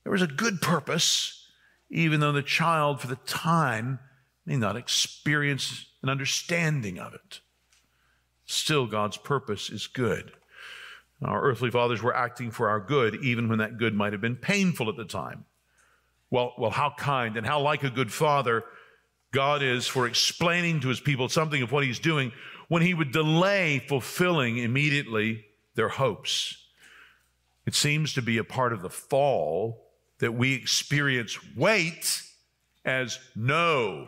There 0.03 0.11
was 0.11 0.23
a 0.23 0.27
good 0.27 0.59
purpose, 0.59 1.45
even 1.91 2.19
though 2.19 2.31
the 2.31 2.41
child, 2.41 2.99
for 2.99 3.07
the 3.07 3.17
time, 3.17 3.99
may 4.45 4.55
not 4.55 4.75
experience 4.75 5.85
an 6.01 6.09
understanding 6.09 6.97
of 6.97 7.13
it. 7.13 7.41
Still, 8.47 8.87
God's 8.87 9.17
purpose 9.17 9.69
is 9.69 9.87
good. 9.87 10.31
Our 11.23 11.41
earthly 11.41 11.69
fathers 11.69 12.01
were 12.01 12.15
acting 12.15 12.49
for 12.49 12.69
our 12.69 12.79
good, 12.79 13.15
even 13.23 13.49
when 13.49 13.59
that 13.59 13.77
good 13.77 13.93
might 13.93 14.13
have 14.13 14.21
been 14.21 14.35
painful 14.35 14.89
at 14.89 14.95
the 14.95 15.05
time. 15.05 15.45
Well, 16.31 16.53
well, 16.57 16.71
how 16.71 16.93
kind 16.97 17.37
and 17.37 17.45
how 17.45 17.61
like 17.61 17.83
a 17.83 17.89
good 17.89 18.11
father 18.11 18.63
God 19.31 19.61
is 19.61 19.85
for 19.85 20.07
explaining 20.07 20.79
to 20.81 20.87
his 20.87 20.99
people 20.99 21.27
something 21.27 21.61
of 21.61 21.71
what 21.71 21.83
he's 21.83 21.99
doing 21.99 22.31
when 22.69 22.81
he 22.81 22.93
would 22.93 23.11
delay 23.11 23.79
fulfilling 23.79 24.57
immediately 24.57 25.45
their 25.75 25.89
hopes. 25.89 26.65
It 27.65 27.75
seems 27.75 28.13
to 28.13 28.21
be 28.21 28.37
a 28.37 28.43
part 28.43 28.71
of 28.71 28.81
the 28.81 28.89
fall 28.89 29.85
that 30.19 30.33
we 30.33 30.53
experience 30.53 31.37
wait 31.55 32.21
as 32.85 33.19
no. 33.35 34.07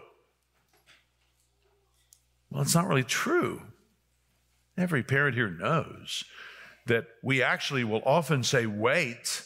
Well, 2.50 2.62
it's 2.62 2.76
not 2.76 2.88
really 2.88 3.04
true. 3.04 3.62
Every 4.80 5.04
parent 5.04 5.36
here 5.36 5.50
knows 5.50 6.24
that 6.86 7.06
we 7.22 7.44
actually 7.44 7.84
will 7.84 8.02
often 8.06 8.44
say 8.44 8.66
wait 8.66 9.46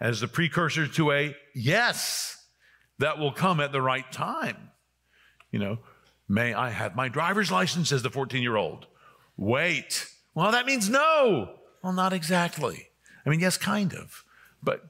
as 0.00 0.20
the 0.20 0.26
precursor 0.26 0.88
to 0.88 1.12
a 1.12 1.36
yes 1.54 2.44
that 2.98 3.20
will 3.20 3.30
come 3.30 3.60
at 3.60 3.70
the 3.70 3.80
right 3.80 4.10
time. 4.10 4.70
You 5.52 5.60
know, 5.60 5.78
may 6.28 6.52
I 6.52 6.70
have 6.70 6.96
my 6.96 7.08
driver's 7.08 7.52
license, 7.52 7.90
says 7.90 8.02
the 8.02 8.10
14 8.10 8.42
year 8.42 8.56
old. 8.56 8.88
Wait. 9.36 10.08
Well, 10.34 10.50
that 10.50 10.66
means 10.66 10.90
no. 10.90 11.54
Well, 11.80 11.92
not 11.92 12.12
exactly. 12.12 12.88
I 13.24 13.30
mean, 13.30 13.38
yes, 13.38 13.56
kind 13.56 13.94
of, 13.94 14.24
but 14.60 14.82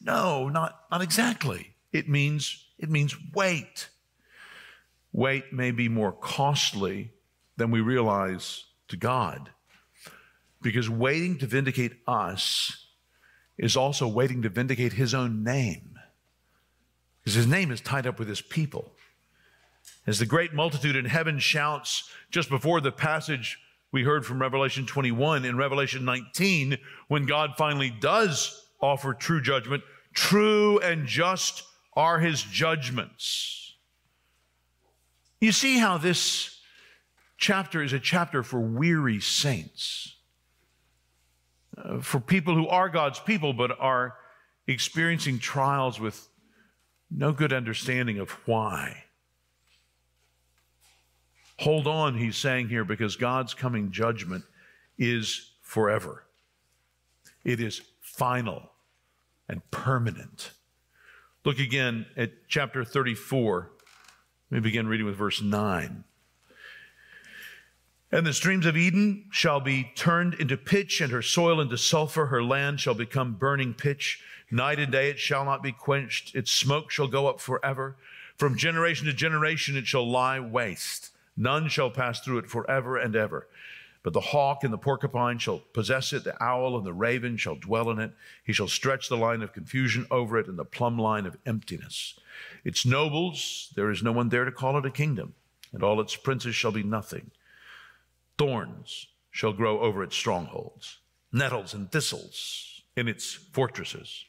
no, 0.00 0.48
not, 0.48 0.82
not 0.92 1.02
exactly. 1.02 1.74
It 1.92 2.08
means, 2.08 2.64
it 2.78 2.88
means 2.88 3.16
wait. 3.34 3.88
Wait 5.12 5.52
may 5.52 5.72
be 5.72 5.88
more 5.88 6.12
costly 6.12 7.10
than 7.56 7.72
we 7.72 7.80
realize 7.80 8.66
to 8.88 8.96
God. 8.96 9.50
Because 10.62 10.88
waiting 10.88 11.38
to 11.38 11.46
vindicate 11.46 11.92
us 12.06 12.86
is 13.58 13.76
also 13.76 14.08
waiting 14.08 14.42
to 14.42 14.48
vindicate 14.48 14.94
his 14.94 15.14
own 15.14 15.44
name. 15.44 15.98
Because 17.20 17.34
his 17.34 17.46
name 17.46 17.70
is 17.70 17.80
tied 17.80 18.06
up 18.06 18.18
with 18.18 18.28
his 18.28 18.40
people. 18.40 18.92
As 20.06 20.18
the 20.18 20.26
great 20.26 20.52
multitude 20.52 20.96
in 20.96 21.04
heaven 21.06 21.38
shouts 21.38 22.10
just 22.30 22.50
before 22.50 22.80
the 22.80 22.92
passage 22.92 23.58
we 23.92 24.02
heard 24.02 24.26
from 24.26 24.40
Revelation 24.40 24.86
21 24.86 25.44
in 25.44 25.56
Revelation 25.56 26.04
19, 26.04 26.78
when 27.08 27.26
God 27.26 27.52
finally 27.56 27.90
does 27.90 28.66
offer 28.80 29.14
true 29.14 29.40
judgment, 29.40 29.82
true 30.12 30.78
and 30.80 31.06
just 31.06 31.62
are 31.94 32.18
his 32.18 32.42
judgments. 32.42 33.74
You 35.40 35.52
see 35.52 35.78
how 35.78 35.98
this 35.98 36.53
chapter 37.44 37.82
is 37.82 37.92
a 37.92 38.00
chapter 38.00 38.42
for 38.42 38.58
weary 38.58 39.20
saints, 39.20 40.16
uh, 41.76 42.00
for 42.00 42.18
people 42.18 42.54
who 42.54 42.66
are 42.68 42.88
God's 42.88 43.20
people 43.20 43.52
but 43.52 43.78
are 43.78 44.14
experiencing 44.66 45.38
trials 45.38 46.00
with 46.00 46.26
no 47.10 47.32
good 47.32 47.52
understanding 47.52 48.18
of 48.18 48.30
why. 48.46 49.04
Hold 51.58 51.86
on, 51.86 52.16
he's 52.16 52.38
saying 52.38 52.70
here, 52.70 52.82
because 52.82 53.14
God's 53.14 53.52
coming 53.52 53.92
judgment 53.92 54.44
is 54.96 55.52
forever. 55.60 56.24
It 57.44 57.60
is 57.60 57.82
final 58.00 58.70
and 59.50 59.60
permanent. 59.70 60.52
Look 61.44 61.58
again 61.58 62.06
at 62.16 62.48
chapter 62.48 62.86
34. 62.86 63.70
Let 64.50 64.54
me 64.56 64.60
begin 64.60 64.88
reading 64.88 65.04
with 65.04 65.16
verse 65.16 65.42
9. 65.42 66.04
And 68.14 68.24
the 68.24 68.32
streams 68.32 68.64
of 68.64 68.76
Edom 68.76 69.24
shall 69.32 69.58
be 69.58 69.90
turned 69.96 70.34
into 70.34 70.56
pitch, 70.56 71.00
and 71.00 71.10
her 71.10 71.20
soil 71.20 71.60
into 71.60 71.76
sulfur. 71.76 72.26
Her 72.26 72.44
land 72.44 72.78
shall 72.78 72.94
become 72.94 73.32
burning 73.32 73.74
pitch. 73.74 74.22
Night 74.52 74.78
and 74.78 74.92
day 74.92 75.10
it 75.10 75.18
shall 75.18 75.44
not 75.44 75.64
be 75.64 75.72
quenched. 75.72 76.32
Its 76.32 76.52
smoke 76.52 76.92
shall 76.92 77.08
go 77.08 77.26
up 77.26 77.40
forever. 77.40 77.96
From 78.36 78.56
generation 78.56 79.06
to 79.06 79.12
generation 79.12 79.76
it 79.76 79.88
shall 79.88 80.08
lie 80.08 80.38
waste. 80.38 81.10
None 81.36 81.68
shall 81.68 81.90
pass 81.90 82.20
through 82.20 82.38
it 82.38 82.46
forever 82.48 82.96
and 82.96 83.16
ever. 83.16 83.48
But 84.04 84.12
the 84.12 84.20
hawk 84.20 84.62
and 84.62 84.72
the 84.72 84.78
porcupine 84.78 85.38
shall 85.38 85.58
possess 85.72 86.12
it, 86.12 86.22
the 86.22 86.40
owl 86.40 86.76
and 86.76 86.86
the 86.86 86.92
raven 86.92 87.36
shall 87.36 87.56
dwell 87.56 87.90
in 87.90 87.98
it. 87.98 88.12
He 88.44 88.52
shall 88.52 88.68
stretch 88.68 89.08
the 89.08 89.16
line 89.16 89.42
of 89.42 89.52
confusion 89.52 90.06
over 90.12 90.38
it 90.38 90.46
and 90.46 90.56
the 90.56 90.64
plumb 90.64 91.00
line 91.00 91.26
of 91.26 91.36
emptiness. 91.46 92.16
Its 92.62 92.86
nobles, 92.86 93.72
there 93.74 93.90
is 93.90 94.04
no 94.04 94.12
one 94.12 94.28
there 94.28 94.44
to 94.44 94.52
call 94.52 94.78
it 94.78 94.86
a 94.86 94.90
kingdom, 94.92 95.34
and 95.72 95.82
all 95.82 96.00
its 96.00 96.14
princes 96.14 96.54
shall 96.54 96.70
be 96.70 96.84
nothing. 96.84 97.32
Thorns 98.36 99.08
shall 99.30 99.52
grow 99.52 99.80
over 99.80 100.02
its 100.02 100.16
strongholds, 100.16 100.98
nettles 101.32 101.74
and 101.74 101.90
thistles 101.90 102.82
in 102.96 103.08
its 103.08 103.32
fortresses. 103.32 104.24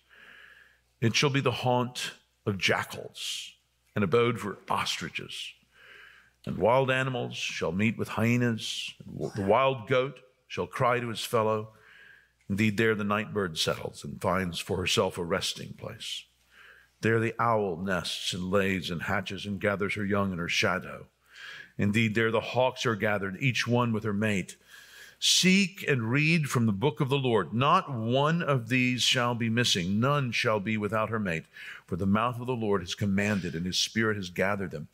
It 1.02 1.15
shall 1.15 1.30
be 1.30 1.41
the 1.41 1.52
haunt 1.52 2.12
of 2.46 2.58
jackals, 2.58 3.52
an 3.96 4.04
abode 4.04 4.39
for 4.39 4.60
ostriches. 4.70 5.54
And 6.46 6.58
wild 6.58 6.91
animals 6.91 7.36
shall 7.36 7.72
meet 7.72 7.98
with 7.98 8.10
hyenas, 8.10 8.94
the 9.36 9.41
wild 9.41 9.88
goat 9.88 10.20
shall 10.48 10.68
cry 10.68 11.00
to 11.00 11.10
his 11.10 11.24
fellow. 11.24 11.70
Indeed, 12.50 12.78
there 12.78 12.94
the 12.94 13.04
night 13.04 13.34
bird 13.34 13.58
settles 13.58 14.04
and 14.04 14.22
finds 14.22 14.60
for 14.60 14.78
herself 14.78 15.18
a 15.18 15.24
resting 15.24 15.74
place. 15.74 16.26
There 17.02 17.20
the 17.20 17.34
owl 17.39 17.78
nests 17.78 18.34
and 18.34 18.52
lays 18.52 18.91
and 18.91 19.04
hatches 19.04 19.46
and 19.46 19.60
gathers 19.60 19.96
her 19.96 20.06
young 20.06 20.32
in 20.32 20.38
her 20.38 20.50
shadow 20.50 21.08
Indeed, 21.78 22.16
there 22.16 22.32
the 22.32 22.40
hawks 22.40 22.86
are 22.86 22.96
gathered, 22.96 23.38
each 23.40 23.68
one 23.68 23.92
with 23.92 24.04
her 24.04 24.14
mate. 24.14 24.56
Seek 25.20 25.84
and 25.88 26.12
read 26.12 26.50
from 26.50 26.66
the 26.66 26.72
book 26.72 27.00
of 27.00 27.10
the 27.10 27.18
Lord. 27.18 27.54
Not 27.54 27.92
one 27.92 28.42
of 28.42 28.70
these 28.70 29.02
shall 29.02 29.34
be 29.34 29.50
missing, 29.50 30.00
none 30.00 30.32
shall 30.32 30.60
be 30.60 30.78
without 30.78 31.10
her 31.10 31.20
mate. 31.20 31.46
For 31.88 31.96
the 31.96 32.06
mouth 32.06 32.40
of 32.40 32.48
the 32.48 32.54
Lord 32.54 32.82
has 32.82 32.96
commanded, 32.96 33.56
and 33.56 33.66
his 33.66 33.78
spirit 33.78 34.18
has 34.18 34.30
gathered 34.30 34.72
them. 34.72 34.88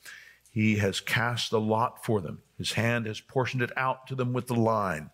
He 0.51 0.77
has 0.77 0.99
cast 0.99 1.53
a 1.53 1.57
lot 1.57 2.03
for 2.03 2.19
them. 2.21 2.41
His 2.57 2.73
hand 2.73 3.05
has 3.05 3.21
portioned 3.21 3.61
it 3.61 3.71
out 3.77 4.07
to 4.07 4.15
them 4.15 4.33
with 4.33 4.47
the 4.47 4.55
line. 4.55 5.09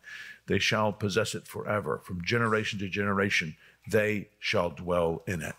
They 0.48 0.60
shall 0.60 0.92
possess 0.92 1.36
it 1.36 1.48
forever. 1.48 2.02
From 2.04 2.24
generation 2.24 2.80
to 2.80 2.90
generation, 2.90 3.56
they 3.90 4.30
shall 4.40 4.70
dwell 4.70 5.24
in 5.28 5.42
it. 5.42 5.56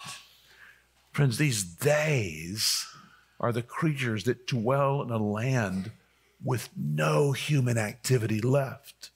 Friends, 1.12 1.38
these 1.38 1.62
days 1.62 2.87
are 3.40 3.53
the 3.53 3.62
creatures 3.62 4.25
that 4.25 4.47
dwell 4.47 5.03
in 5.03 5.11
a 5.11 5.18
land 5.18 5.92
with 6.42 6.68
no 6.77 7.33
human 7.33 7.77
activity 7.77 8.40
left. 8.40 9.11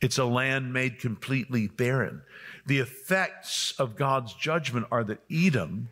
It's 0.00 0.18
a 0.18 0.24
land 0.24 0.72
made 0.72 0.98
completely 0.98 1.66
barren. 1.66 2.22
The 2.66 2.78
effects 2.78 3.74
of 3.78 3.96
God's 3.96 4.32
judgment 4.34 4.86
are 4.90 5.04
that 5.04 5.22
Edom 5.30 5.90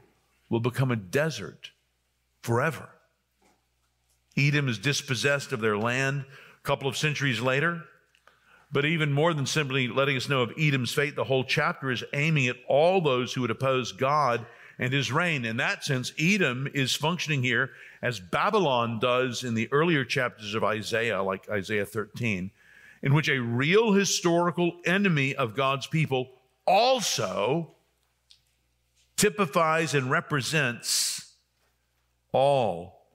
will 0.48 0.60
become 0.60 0.90
a 0.90 0.96
desert 0.96 1.72
forever. 2.40 2.88
Edom 4.36 4.68
is 4.68 4.78
dispossessed 4.78 5.52
of 5.52 5.60
their 5.60 5.76
land 5.76 6.24
a 6.56 6.66
couple 6.66 6.88
of 6.88 6.96
centuries 6.96 7.40
later. 7.40 7.84
But 8.70 8.84
even 8.84 9.12
more 9.12 9.32
than 9.34 9.46
simply 9.46 9.88
letting 9.88 10.16
us 10.16 10.28
know 10.28 10.42
of 10.42 10.52
Edom's 10.58 10.92
fate, 10.92 11.16
the 11.16 11.24
whole 11.24 11.44
chapter 11.44 11.90
is 11.90 12.04
aiming 12.12 12.48
at 12.48 12.56
all 12.68 13.00
those 13.00 13.32
who 13.32 13.40
would 13.40 13.50
oppose 13.50 13.92
God 13.92 14.46
and 14.78 14.92
his 14.92 15.10
reign. 15.10 15.44
In 15.44 15.56
that 15.56 15.84
sense, 15.84 16.12
Edom 16.18 16.68
is 16.72 16.94
functioning 16.94 17.42
here 17.42 17.70
as 18.02 18.20
Babylon 18.20 18.98
does 19.00 19.42
in 19.44 19.54
the 19.54 19.68
earlier 19.72 20.04
chapters 20.04 20.54
of 20.54 20.62
Isaiah, 20.62 21.22
like 21.22 21.48
Isaiah 21.50 21.86
13, 21.86 22.50
in 23.02 23.14
which 23.14 23.28
a 23.28 23.40
real 23.40 23.92
historical 23.92 24.72
enemy 24.84 25.34
of 25.34 25.54
God's 25.54 25.86
people 25.86 26.30
also 26.66 27.72
typifies 29.16 29.94
and 29.94 30.10
represents 30.10 31.34
all 32.32 33.06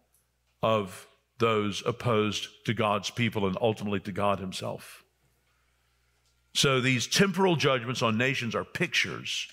of 0.62 1.08
those 1.40 1.84
opposed 1.86 2.48
to 2.66 2.74
God's 2.74 3.10
people 3.10 3.48
and 3.48 3.58
ultimately 3.62 4.00
to 4.02 4.12
God 4.12 4.40
Himself. 4.40 5.04
So 6.54 6.80
these 6.80 7.08
temporal 7.08 7.56
judgments 7.56 8.02
on 8.02 8.18
nations 8.18 8.54
are 8.54 8.64
pictures 8.64 9.48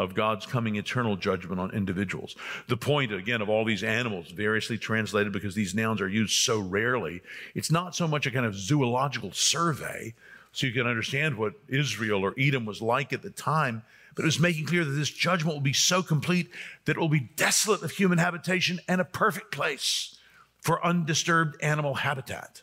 of 0.00 0.14
God's 0.14 0.46
coming 0.46 0.76
eternal 0.76 1.16
judgment 1.16 1.60
on 1.60 1.70
individuals. 1.72 2.36
The 2.68 2.76
point, 2.76 3.12
again, 3.12 3.42
of 3.42 3.48
all 3.48 3.64
these 3.64 3.84
animals, 3.84 4.30
variously 4.30 4.78
translated 4.78 5.32
because 5.32 5.54
these 5.54 5.74
nouns 5.74 6.00
are 6.00 6.08
used 6.08 6.32
so 6.32 6.58
rarely, 6.58 7.20
it's 7.54 7.70
not 7.70 7.94
so 7.94 8.08
much 8.08 8.26
a 8.26 8.30
kind 8.30 8.46
of 8.46 8.54
zoological 8.54 9.32
survey, 9.32 10.14
so 10.52 10.66
you 10.66 10.72
can 10.72 10.86
understand 10.86 11.36
what 11.36 11.54
Israel 11.68 12.24
or 12.24 12.34
Edom 12.38 12.64
was 12.64 12.82
like 12.82 13.12
at 13.12 13.22
the 13.22 13.30
time, 13.30 13.82
but 14.16 14.22
it 14.22 14.26
was 14.26 14.40
making 14.40 14.66
clear 14.66 14.84
that 14.84 14.90
this 14.90 15.10
judgment 15.10 15.54
will 15.54 15.62
be 15.62 15.72
so 15.72 16.02
complete 16.02 16.50
that 16.84 16.96
it 16.96 17.00
will 17.00 17.08
be 17.08 17.30
desolate 17.36 17.82
of 17.82 17.92
human 17.92 18.18
habitation 18.18 18.80
and 18.88 19.00
a 19.00 19.04
perfect 19.04 19.52
place 19.52 20.16
for 20.60 20.84
undisturbed 20.84 21.62
animal 21.62 21.94
habitat, 21.94 22.62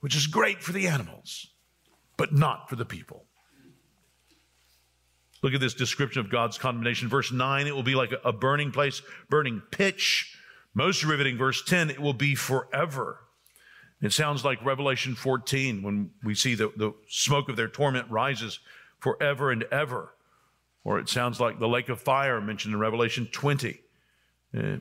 which 0.00 0.16
is 0.16 0.26
great 0.26 0.62
for 0.62 0.72
the 0.72 0.88
animals, 0.88 1.48
but 2.16 2.32
not 2.32 2.68
for 2.68 2.76
the 2.76 2.84
people. 2.84 3.25
Look 5.46 5.54
at 5.54 5.60
this 5.60 5.74
description 5.74 6.18
of 6.18 6.28
God's 6.28 6.58
condemnation. 6.58 7.08
Verse 7.08 7.30
9, 7.30 7.68
it 7.68 7.72
will 7.72 7.84
be 7.84 7.94
like 7.94 8.12
a 8.24 8.32
burning 8.32 8.72
place, 8.72 9.00
burning 9.30 9.62
pitch. 9.70 10.36
Most 10.74 11.04
riveting, 11.04 11.38
verse 11.38 11.62
10, 11.62 11.88
it 11.88 12.00
will 12.00 12.14
be 12.14 12.34
forever. 12.34 13.20
It 14.02 14.12
sounds 14.12 14.44
like 14.44 14.64
Revelation 14.64 15.14
14 15.14 15.84
when 15.84 16.10
we 16.24 16.34
see 16.34 16.56
the, 16.56 16.72
the 16.76 16.94
smoke 17.08 17.48
of 17.48 17.54
their 17.54 17.68
torment 17.68 18.10
rises 18.10 18.58
forever 18.98 19.52
and 19.52 19.62
ever. 19.70 20.14
Or 20.82 20.98
it 20.98 21.08
sounds 21.08 21.38
like 21.38 21.60
the 21.60 21.68
lake 21.68 21.90
of 21.90 22.00
fire 22.00 22.40
mentioned 22.40 22.74
in 22.74 22.80
Revelation 22.80 23.28
20. 23.30 23.80
Uh, 24.52 24.78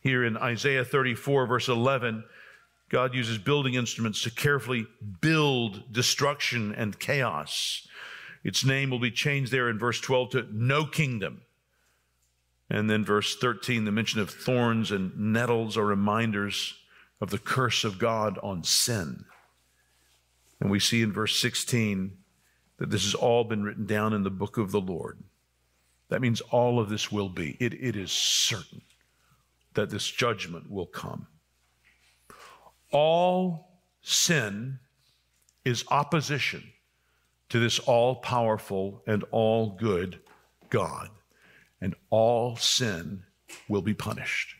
here 0.00 0.24
in 0.24 0.38
Isaiah 0.38 0.86
34, 0.86 1.44
verse 1.44 1.68
11, 1.68 2.24
God 2.88 3.14
uses 3.14 3.36
building 3.36 3.74
instruments 3.74 4.22
to 4.22 4.30
carefully 4.30 4.86
build 5.20 5.92
destruction 5.92 6.74
and 6.74 6.98
chaos. 6.98 7.86
Its 8.44 8.64
name 8.64 8.90
will 8.90 8.98
be 8.98 9.10
changed 9.10 9.52
there 9.52 9.68
in 9.68 9.78
verse 9.78 10.00
12 10.00 10.30
to 10.30 10.46
no 10.50 10.84
kingdom. 10.84 11.42
And 12.68 12.88
then 12.88 13.04
verse 13.04 13.36
13, 13.36 13.84
the 13.84 13.92
mention 13.92 14.20
of 14.20 14.30
thorns 14.30 14.90
and 14.90 15.16
nettles 15.16 15.76
are 15.76 15.84
reminders 15.84 16.74
of 17.20 17.30
the 17.30 17.38
curse 17.38 17.84
of 17.84 17.98
God 17.98 18.38
on 18.42 18.64
sin. 18.64 19.24
And 20.58 20.70
we 20.70 20.80
see 20.80 21.02
in 21.02 21.12
verse 21.12 21.38
16 21.40 22.16
that 22.78 22.90
this 22.90 23.04
has 23.04 23.14
all 23.14 23.44
been 23.44 23.62
written 23.62 23.86
down 23.86 24.12
in 24.12 24.22
the 24.22 24.30
book 24.30 24.58
of 24.58 24.72
the 24.72 24.80
Lord. 24.80 25.18
That 26.08 26.20
means 26.20 26.40
all 26.40 26.80
of 26.80 26.88
this 26.88 27.12
will 27.12 27.28
be. 27.28 27.56
It, 27.60 27.74
it 27.74 27.96
is 27.96 28.10
certain 28.10 28.82
that 29.74 29.90
this 29.90 30.10
judgment 30.10 30.70
will 30.70 30.86
come. 30.86 31.26
All 32.90 33.68
sin 34.02 34.78
is 35.64 35.84
opposition 35.88 36.71
to 37.52 37.58
this 37.58 37.78
all 37.80 38.14
powerful 38.14 39.02
and 39.06 39.26
all 39.30 39.76
good 39.78 40.18
God, 40.70 41.10
and 41.82 41.94
all 42.08 42.56
sin 42.56 43.24
will 43.68 43.82
be 43.82 43.92
punished. 43.92 44.56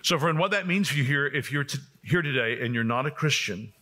So, 0.00 0.18
friend, 0.18 0.38
what 0.38 0.52
that 0.52 0.66
means 0.66 0.88
for 0.88 0.96
you 0.96 1.04
here, 1.04 1.26
if 1.26 1.52
you're 1.52 1.64
to, 1.64 1.78
here 2.02 2.22
today 2.22 2.64
and 2.64 2.74
you're 2.74 2.82
not 2.82 3.04
a 3.04 3.10
Christian, 3.10 3.74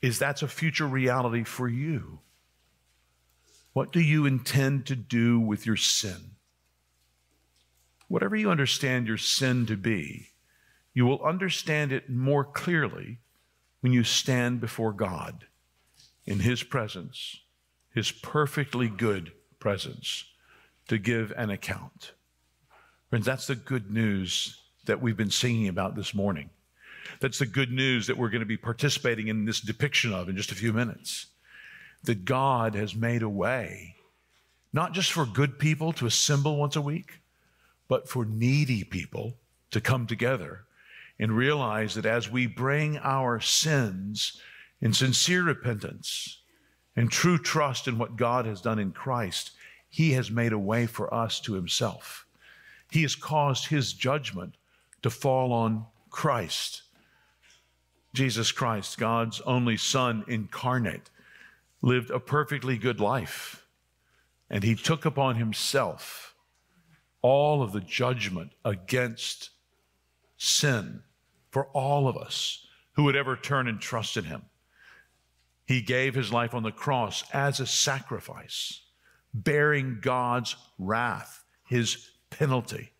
is 0.00 0.18
that's 0.18 0.40
a 0.40 0.48
future 0.48 0.86
reality 0.86 1.44
for 1.44 1.68
you. 1.68 2.20
What 3.74 3.92
do 3.92 4.00
you 4.00 4.24
intend 4.24 4.86
to 4.86 4.96
do 4.96 5.38
with 5.38 5.66
your 5.66 5.76
sin? 5.76 6.36
Whatever 8.08 8.34
you 8.34 8.50
understand 8.50 9.08
your 9.08 9.18
sin 9.18 9.66
to 9.66 9.76
be, 9.76 10.28
you 10.94 11.04
will 11.04 11.22
understand 11.22 11.92
it 11.92 12.08
more 12.08 12.44
clearly 12.44 13.18
when 13.80 13.92
you 13.92 14.04
stand 14.04 14.62
before 14.62 14.94
God 14.94 15.44
in 16.26 16.40
His 16.40 16.62
presence, 16.62 17.40
His 17.94 18.10
perfectly 18.10 18.88
good 18.88 19.32
presence, 19.58 20.24
to 20.88 20.98
give 20.98 21.32
an 21.36 21.50
account. 21.50 22.12
Friends, 23.10 23.26
that's 23.26 23.46
the 23.46 23.54
good 23.54 23.90
news 23.90 24.60
that 24.86 25.00
we've 25.00 25.16
been 25.16 25.30
singing 25.30 25.68
about 25.68 25.94
this 25.94 26.14
morning. 26.14 26.50
That's 27.20 27.38
the 27.38 27.46
good 27.46 27.72
news 27.72 28.06
that 28.06 28.16
we're 28.16 28.30
going 28.30 28.40
to 28.40 28.46
be 28.46 28.56
participating 28.56 29.28
in 29.28 29.44
this 29.44 29.60
depiction 29.60 30.12
of 30.12 30.28
in 30.28 30.36
just 30.36 30.52
a 30.52 30.56
few 30.56 30.72
minutes. 30.72 31.26
That 32.04 32.24
God 32.24 32.74
has 32.74 32.94
made 32.94 33.22
a 33.22 33.28
way, 33.28 33.96
not 34.72 34.92
just 34.92 35.12
for 35.12 35.24
good 35.24 35.58
people 35.58 35.92
to 35.94 36.06
assemble 36.06 36.56
once 36.56 36.76
a 36.76 36.80
week, 36.80 37.20
but 37.88 38.08
for 38.08 38.24
needy 38.24 38.84
people 38.84 39.34
to 39.70 39.80
come 39.80 40.06
together 40.06 40.64
and 41.18 41.36
realize 41.36 41.94
that 41.94 42.06
as 42.06 42.30
we 42.30 42.46
bring 42.46 42.98
our 42.98 43.40
sins 43.40 44.40
in 44.80 44.92
sincere 44.92 45.42
repentance 45.42 46.40
and 46.94 47.10
true 47.10 47.38
trust 47.38 47.88
in 47.88 47.98
what 47.98 48.16
God 48.16 48.46
has 48.46 48.60
done 48.60 48.78
in 48.78 48.92
Christ, 48.92 49.52
He 49.88 50.12
has 50.12 50.30
made 50.30 50.52
a 50.52 50.58
way 50.58 50.86
for 50.86 51.12
us 51.12 51.40
to 51.40 51.54
Himself. 51.54 52.26
He 52.90 53.02
has 53.02 53.14
caused 53.14 53.66
His 53.66 53.92
judgment 53.92 54.54
to 55.02 55.10
fall 55.10 55.52
on 55.52 55.86
Christ. 56.10 56.82
Jesus 58.14 58.50
Christ, 58.50 58.98
God's 58.98 59.40
only 59.42 59.76
Son 59.76 60.24
incarnate, 60.26 61.10
lived 61.82 62.10
a 62.10 62.18
perfectly 62.18 62.78
good 62.78 63.00
life, 63.00 63.66
and 64.48 64.64
He 64.64 64.74
took 64.74 65.04
upon 65.04 65.36
Himself 65.36 66.34
all 67.20 67.62
of 67.62 67.72
the 67.72 67.80
judgment 67.80 68.52
against 68.64 69.50
sin 70.38 71.02
for 71.50 71.66
all 71.66 72.08
of 72.08 72.16
us 72.16 72.66
who 72.92 73.04
would 73.04 73.16
ever 73.16 73.36
turn 73.36 73.68
and 73.68 73.80
trust 73.80 74.16
in 74.16 74.24
Him. 74.24 74.42
He 75.66 75.82
gave 75.82 76.14
his 76.14 76.32
life 76.32 76.54
on 76.54 76.62
the 76.62 76.72
cross 76.72 77.24
as 77.32 77.58
a 77.58 77.66
sacrifice, 77.66 78.82
bearing 79.34 79.98
God's 80.00 80.56
wrath, 80.78 81.44
his 81.66 82.10
penalty 82.30 82.92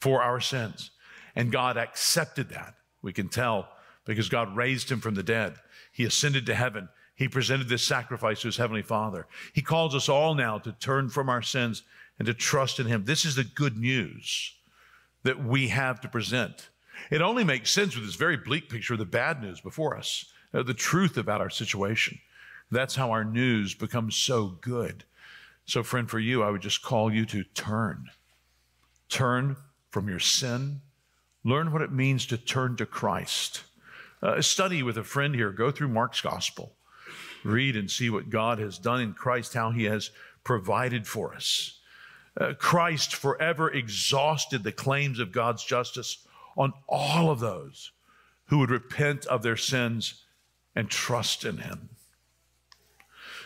for 0.00 0.20
our 0.20 0.40
sins. 0.40 0.90
And 1.36 1.52
God 1.52 1.76
accepted 1.76 2.48
that. 2.50 2.74
We 3.02 3.12
can 3.12 3.28
tell 3.28 3.68
because 4.04 4.28
God 4.28 4.56
raised 4.56 4.90
him 4.90 5.00
from 5.00 5.14
the 5.14 5.22
dead. 5.22 5.54
He 5.92 6.04
ascended 6.04 6.44
to 6.46 6.54
heaven. 6.54 6.88
He 7.14 7.28
presented 7.28 7.68
this 7.68 7.84
sacrifice 7.84 8.40
to 8.40 8.48
his 8.48 8.56
heavenly 8.56 8.82
Father. 8.82 9.26
He 9.52 9.62
calls 9.62 9.94
us 9.94 10.08
all 10.08 10.34
now 10.34 10.58
to 10.58 10.72
turn 10.72 11.08
from 11.08 11.28
our 11.28 11.42
sins 11.42 11.84
and 12.18 12.26
to 12.26 12.34
trust 12.34 12.80
in 12.80 12.86
him. 12.86 13.04
This 13.04 13.24
is 13.24 13.36
the 13.36 13.44
good 13.44 13.76
news 13.76 14.54
that 15.22 15.42
we 15.42 15.68
have 15.68 16.00
to 16.00 16.08
present. 16.08 16.68
It 17.10 17.22
only 17.22 17.44
makes 17.44 17.70
sense 17.70 17.94
with 17.94 18.06
this 18.06 18.16
very 18.16 18.36
bleak 18.36 18.68
picture 18.68 18.94
of 18.94 18.98
the 18.98 19.06
bad 19.06 19.40
news 19.40 19.60
before 19.60 19.96
us 19.96 20.26
uh, 20.52 20.62
the 20.62 20.74
truth 20.74 21.16
about 21.16 21.40
our 21.40 21.50
situation. 21.50 22.18
That's 22.70 22.96
how 22.96 23.10
our 23.10 23.24
news 23.24 23.74
becomes 23.74 24.16
so 24.16 24.58
good. 24.60 25.04
So, 25.64 25.82
friend, 25.82 26.08
for 26.08 26.18
you, 26.18 26.42
I 26.42 26.50
would 26.50 26.62
just 26.62 26.82
call 26.82 27.12
you 27.12 27.26
to 27.26 27.44
turn. 27.44 28.10
Turn 29.08 29.56
from 29.90 30.08
your 30.08 30.18
sin, 30.18 30.80
learn 31.44 31.72
what 31.72 31.82
it 31.82 31.92
means 31.92 32.26
to 32.26 32.36
turn 32.36 32.76
to 32.76 32.86
Christ. 32.86 33.62
Uh, 34.22 34.40
study 34.42 34.82
with 34.82 34.98
a 34.98 35.04
friend 35.04 35.34
here, 35.34 35.50
go 35.50 35.70
through 35.70 35.88
Mark's 35.88 36.20
gospel, 36.20 36.72
read 37.44 37.76
and 37.76 37.90
see 37.90 38.10
what 38.10 38.30
God 38.30 38.58
has 38.58 38.78
done 38.78 39.00
in 39.00 39.12
Christ, 39.12 39.54
how 39.54 39.70
he 39.70 39.84
has 39.84 40.10
provided 40.44 41.06
for 41.06 41.34
us. 41.34 41.80
Uh, 42.38 42.52
Christ 42.58 43.14
forever 43.14 43.70
exhausted 43.70 44.62
the 44.62 44.72
claims 44.72 45.18
of 45.18 45.32
God's 45.32 45.64
justice 45.64 46.26
on 46.56 46.72
all 46.88 47.30
of 47.30 47.40
those 47.40 47.92
who 48.46 48.58
would 48.58 48.70
repent 48.70 49.26
of 49.26 49.42
their 49.42 49.56
sins 49.56 50.25
and 50.76 50.90
trust 50.90 51.44
in 51.44 51.56
him. 51.56 51.88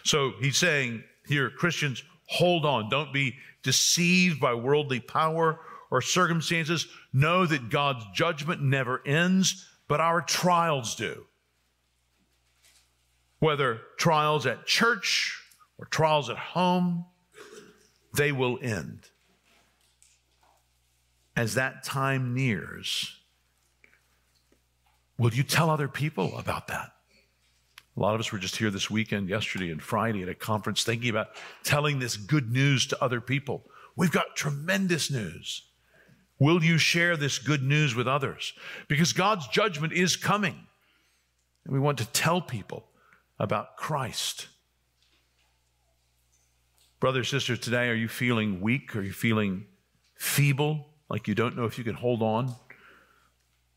So 0.02 0.32
he's 0.40 0.58
saying 0.58 1.04
here, 1.26 1.48
Christians, 1.48 2.02
hold 2.26 2.66
on. 2.66 2.90
Don't 2.90 3.12
be 3.12 3.36
deceived 3.62 4.40
by 4.40 4.54
worldly 4.54 5.00
power 5.00 5.60
or 5.90 6.02
circumstances. 6.02 6.86
Know 7.12 7.46
that 7.46 7.70
God's 7.70 8.04
judgment 8.12 8.60
never 8.60 9.00
ends, 9.06 9.66
but 9.88 10.00
our 10.00 10.20
trials 10.20 10.96
do. 10.96 11.26
Whether 13.38 13.80
trials 13.96 14.44
at 14.44 14.66
church 14.66 15.40
or 15.78 15.86
trials 15.86 16.28
at 16.28 16.36
home, 16.36 17.06
they 18.14 18.32
will 18.32 18.58
end. 18.60 19.06
As 21.36 21.54
that 21.54 21.84
time 21.84 22.34
nears, 22.34 23.16
will 25.16 25.32
you 25.32 25.42
tell 25.42 25.70
other 25.70 25.88
people 25.88 26.36
about 26.36 26.66
that? 26.66 26.90
A 27.96 28.00
lot 28.00 28.14
of 28.14 28.20
us 28.20 28.32
were 28.32 28.38
just 28.38 28.56
here 28.56 28.70
this 28.70 28.90
weekend, 28.90 29.28
yesterday 29.28 29.70
and 29.70 29.82
Friday 29.82 30.22
at 30.22 30.28
a 30.28 30.34
conference, 30.34 30.84
thinking 30.84 31.10
about 31.10 31.28
telling 31.64 31.98
this 31.98 32.16
good 32.16 32.50
news 32.50 32.86
to 32.86 33.02
other 33.02 33.20
people. 33.20 33.64
We've 33.96 34.12
got 34.12 34.36
tremendous 34.36 35.10
news. 35.10 35.62
Will 36.38 36.64
you 36.64 36.78
share 36.78 37.16
this 37.16 37.38
good 37.38 37.62
news 37.62 37.94
with 37.94 38.08
others? 38.08 38.54
Because 38.88 39.12
God's 39.12 39.46
judgment 39.48 39.92
is 39.92 40.16
coming. 40.16 40.66
And 41.64 41.74
we 41.74 41.80
want 41.80 41.98
to 41.98 42.06
tell 42.06 42.40
people 42.40 42.86
about 43.38 43.76
Christ. 43.76 44.48
Brothers, 47.00 47.28
sisters, 47.28 47.58
today, 47.58 47.88
are 47.88 47.94
you 47.94 48.08
feeling 48.08 48.60
weak? 48.60 48.94
Are 48.94 49.02
you 49.02 49.12
feeling 49.12 49.66
feeble? 50.14 50.86
Like 51.08 51.26
you 51.28 51.34
don't 51.34 51.56
know 51.56 51.64
if 51.64 51.76
you 51.76 51.84
can 51.84 51.94
hold 51.94 52.22
on? 52.22 52.54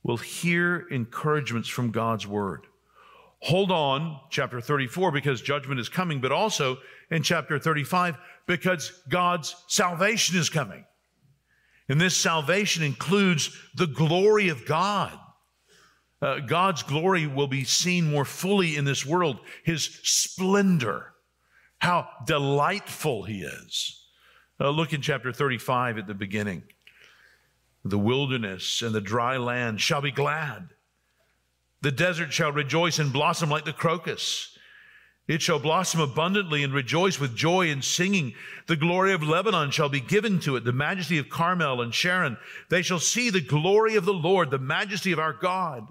We'll 0.04 0.17
hear 0.17 0.86
encouragements 0.91 1.67
from 1.67 1.91
God's 1.91 2.28
word. 2.28 2.67
Hold 3.43 3.71
on, 3.71 4.21
chapter 4.29 4.62
34, 4.62 5.12
because 5.12 5.41
judgment 5.41 5.77
is 5.77 5.89
coming, 5.89 6.21
but 6.21 6.32
also 6.32 6.77
in 7.12 7.23
chapter 7.23 7.60
35, 7.60 8.17
because 8.47 9.03
God's 9.10 9.53
salvation 9.67 10.38
is 10.38 10.49
coming. 10.49 10.86
And 11.89 11.99
this 11.99 12.15
salvation 12.15 12.84
includes 12.84 13.49
the 13.75 13.88
glory 13.88 14.47
of 14.47 14.65
God. 14.65 15.19
Uh, 16.21 16.39
God's 16.39 16.84
glory 16.84 17.27
will 17.27 17.49
be 17.49 17.65
seen 17.65 18.10
more 18.10 18.23
fully 18.23 18.77
in 18.77 18.86
this 18.86 19.06
world, 19.06 19.41
his 19.65 19.99
splendor, 20.03 21.12
how 21.79 22.08
delightful 22.25 23.23
he 23.23 23.41
is. 23.41 24.08
Uh, 24.58 24.69
look 24.69 24.93
in 24.93 25.01
chapter 25.01 25.34
35 25.34 25.97
at 25.97 26.08
the 26.08 26.13
beginning. 26.13 26.63
The 27.84 27.99
wilderness 27.99 28.82
and 28.82 28.95
the 28.95 29.01
dry 29.01 29.36
land 29.36 29.82
shall 29.82 29.99
be 29.99 30.12
glad. 30.12 30.69
The 31.84 31.91
desert 31.91 32.32
shall 32.32 32.54
rejoice 32.54 32.98
and 32.98 33.12
blossom 33.12 33.50
like 33.50 33.65
the 33.65 33.74
crocus. 33.74 34.58
It 35.28 35.41
shall 35.41 35.60
blossom 35.60 36.00
abundantly 36.00 36.63
and 36.63 36.74
rejoice 36.74 37.19
with 37.19 37.36
joy 37.36 37.69
and 37.69 37.84
singing. 37.84 38.36
The 38.67 38.78
glory 38.78 39.12
of 39.12 39.22
Lebanon 39.22 39.69
shall 39.72 39.89
be 39.89 40.00
given 40.00 40.39
to 40.41 40.56
it, 40.56 40.63
the 40.63 40.72
majesty 40.72 41.17
of 41.17 41.30
Carmel 41.30 41.82
and 41.82 41.93
Sharon. 41.93 42.38
They 42.69 42.84
shall 42.84 43.00
see 43.00 43.30
the 43.30 43.41
glory 43.41 43.96
of 43.96 44.06
the 44.06 44.13
Lord, 44.13 44.50
the 44.50 44.60
majesty 44.60 45.12
of 45.12 45.19
our 45.19 45.34
God. 45.34 45.86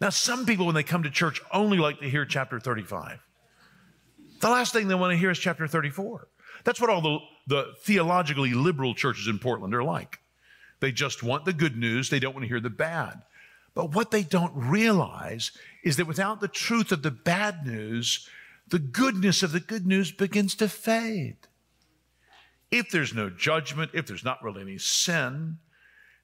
Now, 0.00 0.08
some 0.08 0.46
people, 0.46 0.64
when 0.64 0.74
they 0.74 0.82
come 0.82 1.02
to 1.02 1.10
church, 1.10 1.42
only 1.52 1.76
like 1.76 2.00
to 2.00 2.08
hear 2.08 2.24
chapter 2.24 2.58
35. 2.58 3.18
The 4.40 4.48
last 4.48 4.72
thing 4.72 4.88
they 4.88 4.94
want 4.94 5.12
to 5.12 5.18
hear 5.18 5.30
is 5.30 5.38
chapter 5.38 5.66
34. 5.66 6.28
That's 6.64 6.80
what 6.80 6.88
all 6.88 7.02
the, 7.02 7.18
the 7.46 7.74
theologically 7.82 8.54
liberal 8.54 8.94
churches 8.94 9.28
in 9.28 9.38
Portland 9.38 9.74
are 9.74 9.84
like. 9.84 10.18
They 10.80 10.92
just 10.92 11.22
want 11.22 11.44
the 11.44 11.52
good 11.52 11.76
news, 11.76 12.08
they 12.08 12.20
don't 12.20 12.32
want 12.32 12.44
to 12.44 12.48
hear 12.48 12.60
the 12.60 12.70
bad. 12.70 13.20
But 13.78 13.94
what 13.94 14.10
they 14.10 14.24
don't 14.24 14.52
realize 14.56 15.52
is 15.84 15.98
that 15.98 16.08
without 16.08 16.40
the 16.40 16.48
truth 16.48 16.90
of 16.90 17.04
the 17.04 17.12
bad 17.12 17.64
news, 17.64 18.28
the 18.66 18.80
goodness 18.80 19.44
of 19.44 19.52
the 19.52 19.60
good 19.60 19.86
news 19.86 20.10
begins 20.10 20.56
to 20.56 20.68
fade. 20.68 21.36
If 22.72 22.90
there's 22.90 23.14
no 23.14 23.30
judgment, 23.30 23.92
if 23.94 24.04
there's 24.04 24.24
not 24.24 24.42
really 24.42 24.62
any 24.62 24.78
sin, 24.78 25.58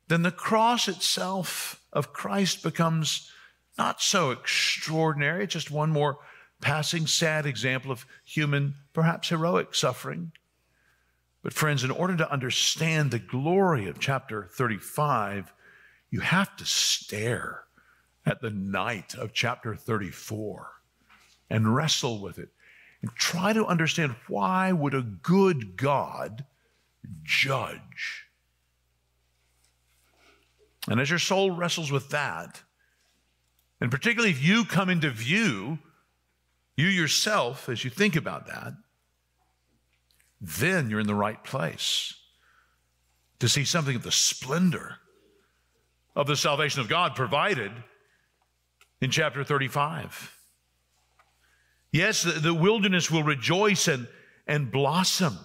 then 0.08 0.22
the 0.22 0.32
cross 0.32 0.88
itself 0.88 1.80
of 1.92 2.12
Christ 2.12 2.64
becomes 2.64 3.30
not 3.78 4.02
so 4.02 4.32
extraordinary, 4.32 5.46
just 5.46 5.70
one 5.70 5.90
more 5.90 6.18
passing 6.60 7.06
sad 7.06 7.46
example 7.46 7.92
of 7.92 8.04
human, 8.24 8.74
perhaps 8.92 9.28
heroic 9.28 9.76
suffering. 9.76 10.32
But, 11.44 11.52
friends, 11.52 11.84
in 11.84 11.92
order 11.92 12.16
to 12.16 12.32
understand 12.32 13.12
the 13.12 13.20
glory 13.20 13.86
of 13.86 14.00
chapter 14.00 14.50
35, 14.54 15.52
you 16.10 16.20
have 16.20 16.56
to 16.56 16.64
stare 16.64 17.64
at 18.26 18.40
the 18.40 18.50
night 18.50 19.14
of 19.14 19.32
chapter 19.32 19.74
34 19.74 20.70
and 21.50 21.74
wrestle 21.74 22.20
with 22.20 22.38
it 22.38 22.48
and 23.02 23.10
try 23.14 23.52
to 23.52 23.66
understand 23.66 24.14
why 24.28 24.72
would 24.72 24.94
a 24.94 25.02
good 25.02 25.76
God 25.76 26.44
judge? 27.22 28.26
And 30.88 31.00
as 31.00 31.10
your 31.10 31.18
soul 31.18 31.50
wrestles 31.50 31.90
with 31.90 32.10
that, 32.10 32.62
and 33.80 33.90
particularly 33.90 34.30
if 34.30 34.42
you 34.42 34.64
come 34.64 34.88
into 34.88 35.10
view, 35.10 35.78
you 36.76 36.86
yourself, 36.86 37.68
as 37.68 37.84
you 37.84 37.90
think 37.90 38.16
about 38.16 38.46
that, 38.46 38.74
then 40.40 40.90
you're 40.90 41.00
in 41.00 41.06
the 41.06 41.14
right 41.14 41.42
place 41.44 42.14
to 43.38 43.48
see 43.48 43.64
something 43.64 43.96
of 43.96 44.02
the 44.02 44.12
splendor 44.12 44.96
of 46.16 46.26
the 46.26 46.36
salvation 46.36 46.80
of 46.80 46.88
God 46.88 47.14
provided 47.14 47.72
in 49.00 49.10
chapter 49.10 49.44
35. 49.44 50.36
Yes, 51.92 52.22
the, 52.22 52.32
the 52.32 52.54
wilderness 52.54 53.10
will 53.10 53.22
rejoice 53.22 53.88
and, 53.88 54.08
and 54.46 54.70
blossom. 54.70 55.38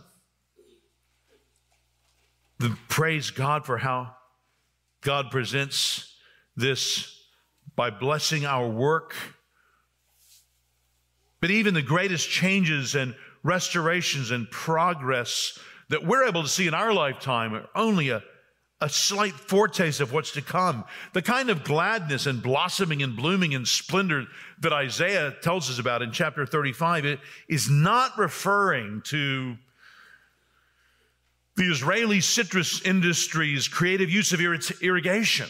The, 2.59 2.75
praise 2.87 3.31
God 3.31 3.65
for 3.65 3.77
how 3.77 4.15
God 5.01 5.31
presents 5.31 6.15
this 6.55 7.15
by 7.75 7.89
blessing 7.89 8.45
our 8.45 8.67
work. 8.67 9.15
But 11.39 11.51
even 11.51 11.73
the 11.73 11.81
greatest 11.81 12.29
changes 12.29 12.95
and 12.95 13.15
restorations 13.43 14.31
and 14.31 14.49
progress 14.51 15.57
that 15.89 16.05
we're 16.05 16.25
able 16.25 16.43
to 16.43 16.49
see 16.49 16.67
in 16.67 16.73
our 16.73 16.93
lifetime 16.93 17.53
are 17.53 17.69
only 17.75 18.09
a, 18.09 18.21
a 18.81 18.89
slight 18.89 19.33
foretaste 19.33 19.99
of 19.99 20.13
what's 20.13 20.31
to 20.31 20.41
come. 20.41 20.85
The 21.13 21.21
kind 21.21 21.49
of 21.49 21.63
gladness 21.63 22.25
and 22.25 22.41
blossoming 22.41 23.03
and 23.03 23.15
blooming 23.15 23.53
and 23.53 23.67
splendor 23.67 24.25
that 24.61 24.71
Isaiah 24.71 25.35
tells 25.41 25.69
us 25.69 25.79
about 25.79 26.01
in 26.01 26.11
chapter 26.11 26.45
35 26.45 27.05
it 27.05 27.19
is 27.47 27.69
not 27.69 28.17
referring 28.17 29.01
to 29.05 29.57
the 31.57 31.69
Israeli 31.69 32.21
citrus 32.21 32.81
industry's 32.83 33.67
creative 33.67 34.09
use 34.09 34.31
of 34.31 34.39
irrigation. 34.39 35.49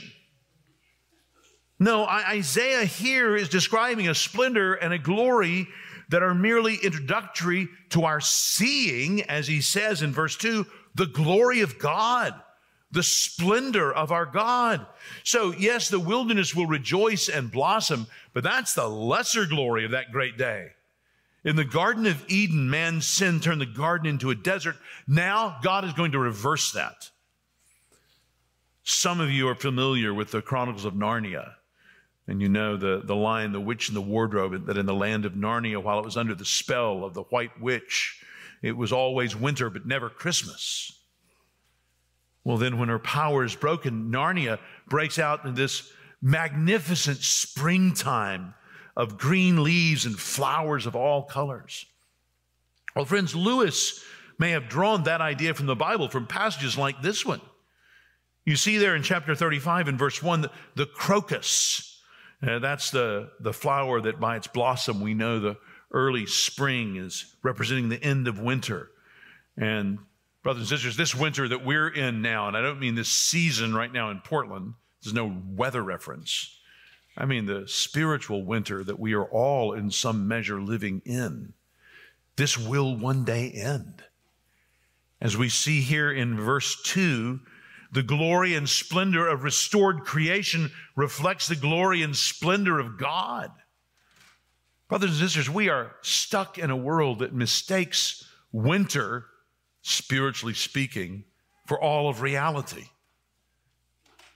No, 1.79 2.05
Isaiah 2.05 2.83
here 2.83 3.35
is 3.35 3.47
describing 3.47 4.09
a 4.09 4.15
splendor 4.15 4.73
and 4.73 4.91
a 4.91 4.97
glory 4.97 5.67
that 6.09 6.23
are 6.23 6.33
merely 6.33 6.75
introductory 6.75 7.69
to 7.89 8.05
our 8.05 8.19
seeing, 8.19 9.21
as 9.23 9.47
he 9.47 9.61
says 9.61 10.01
in 10.01 10.11
verse 10.11 10.35
2, 10.35 10.65
the 10.95 11.05
glory 11.05 11.61
of 11.61 11.77
God, 11.77 12.33
the 12.91 13.03
splendor 13.03 13.91
of 13.91 14.11
our 14.11 14.25
God. 14.25 14.85
So, 15.23 15.51
yes, 15.51 15.89
the 15.89 15.99
wilderness 15.99 16.55
will 16.55 16.65
rejoice 16.65 17.29
and 17.29 17.51
blossom, 17.51 18.07
but 18.33 18.43
that's 18.43 18.73
the 18.73 18.87
lesser 18.87 19.45
glory 19.45 19.85
of 19.85 19.91
that 19.91 20.11
great 20.11 20.37
day. 20.37 20.69
In 21.43 21.55
the 21.55 21.63
Garden 21.63 22.05
of 22.05 22.25
Eden, 22.27 22.69
man's 22.69 23.07
sin 23.07 23.39
turned 23.39 23.61
the 23.61 23.65
garden 23.65 24.07
into 24.07 24.29
a 24.29 24.35
desert. 24.35 24.75
Now, 25.07 25.57
God 25.61 25.85
is 25.85 25.93
going 25.93 26.11
to 26.11 26.19
reverse 26.19 26.71
that. 26.73 27.09
Some 28.83 29.19
of 29.19 29.29
you 29.29 29.47
are 29.47 29.55
familiar 29.55 30.13
with 30.13 30.31
the 30.31 30.41
Chronicles 30.41 30.85
of 30.85 30.95
Narnia. 30.95 31.53
And 32.27 32.41
you 32.41 32.49
know 32.49 32.75
the, 32.75 33.01
the 33.03 33.15
lion, 33.15 33.53
the 33.53 33.61
witch, 33.61 33.87
and 33.87 33.95
the 33.95 34.01
wardrobe, 34.01 34.65
that 34.67 34.77
in 34.77 34.85
the 34.85 34.93
land 34.93 35.25
of 35.25 35.33
Narnia, 35.33 35.81
while 35.81 35.99
it 35.99 36.05
was 36.05 36.17
under 36.17 36.35
the 36.35 36.45
spell 36.45 37.03
of 37.03 37.13
the 37.13 37.23
white 37.23 37.59
witch, 37.59 38.23
it 38.61 38.75
was 38.75 38.91
always 38.91 39.35
winter, 39.35 39.69
but 39.69 39.85
never 39.85 40.09
Christmas. 40.09 40.98
Well, 42.49 42.57
then, 42.57 42.79
when 42.79 42.89
her 42.89 42.97
power 42.97 43.43
is 43.43 43.55
broken, 43.55 44.11
Narnia 44.11 44.57
breaks 44.87 45.19
out 45.19 45.45
in 45.45 45.53
this 45.53 45.93
magnificent 46.19 47.19
springtime 47.19 48.55
of 48.97 49.19
green 49.19 49.61
leaves 49.61 50.07
and 50.07 50.17
flowers 50.17 50.87
of 50.87 50.95
all 50.95 51.21
colors. 51.21 51.85
Well, 52.95 53.05
friends, 53.05 53.35
Lewis 53.35 54.03
may 54.39 54.49
have 54.49 54.67
drawn 54.67 55.03
that 55.03 55.21
idea 55.21 55.53
from 55.53 55.67
the 55.67 55.75
Bible 55.75 56.09
from 56.09 56.25
passages 56.25 56.75
like 56.75 57.03
this 57.03 57.23
one. 57.23 57.41
You 58.45 58.55
see 58.55 58.79
there 58.79 58.95
in 58.95 59.03
chapter 59.03 59.35
35 59.35 59.87
in 59.87 59.95
verse 59.99 60.23
1 60.23 60.41
the, 60.41 60.51
the 60.73 60.87
crocus. 60.87 62.01
Uh, 62.41 62.57
that's 62.57 62.89
the, 62.89 63.29
the 63.39 63.53
flower 63.53 64.01
that 64.01 64.19
by 64.19 64.37
its 64.37 64.47
blossom 64.47 65.01
we 65.01 65.13
know 65.13 65.39
the 65.39 65.57
early 65.91 66.25
spring 66.25 66.95
is 66.95 67.35
representing 67.43 67.89
the 67.89 68.03
end 68.03 68.27
of 68.27 68.39
winter. 68.39 68.89
And 69.55 69.99
brothers 70.43 70.61
and 70.61 70.69
sisters, 70.69 70.97
this 70.97 71.15
winter 71.15 71.47
that 71.47 71.65
we're 71.65 71.89
in 71.89 72.21
now, 72.21 72.47
and 72.47 72.55
I 72.55 72.61
don't 72.61 72.79
mean 72.79 72.95
this 72.95 73.09
season 73.09 73.73
right 73.73 73.91
now 73.91 74.09
in 74.09 74.19
Portland, 74.19 74.73
there's 75.03 75.13
no 75.13 75.41
weather 75.47 75.83
reference. 75.83 76.57
I 77.17 77.25
mean 77.25 77.45
the 77.45 77.67
spiritual 77.67 78.45
winter 78.45 78.83
that 78.83 78.99
we 78.99 79.13
are 79.13 79.25
all 79.25 79.73
in 79.73 79.91
some 79.91 80.27
measure 80.27 80.61
living 80.61 81.01
in. 81.05 81.53
This 82.35 82.57
will 82.57 82.95
one 82.95 83.25
day 83.25 83.51
end. 83.51 84.03
As 85.21 85.35
we 85.35 85.49
see 85.49 85.81
here 85.81 86.11
in 86.11 86.39
verse 86.39 86.81
2, 86.83 87.39
the 87.91 88.03
glory 88.03 88.53
and 88.53 88.69
splendor 88.69 89.27
of 89.27 89.43
restored 89.43 90.01
creation 90.01 90.71
reflects 90.95 91.47
the 91.47 91.55
glory 91.55 92.01
and 92.03 92.15
splendor 92.15 92.79
of 92.79 92.97
God. 92.97 93.51
Brothers 94.87 95.11
and 95.11 95.19
sisters, 95.19 95.49
we 95.49 95.69
are 95.69 95.95
stuck 96.01 96.57
in 96.57 96.69
a 96.69 96.77
world 96.77 97.19
that 97.19 97.33
mistakes 97.33 98.27
winter, 98.51 99.25
spiritually 99.81 100.53
speaking, 100.53 101.23
for 101.65 101.79
all 101.79 102.09
of 102.09 102.21
reality. 102.21 102.85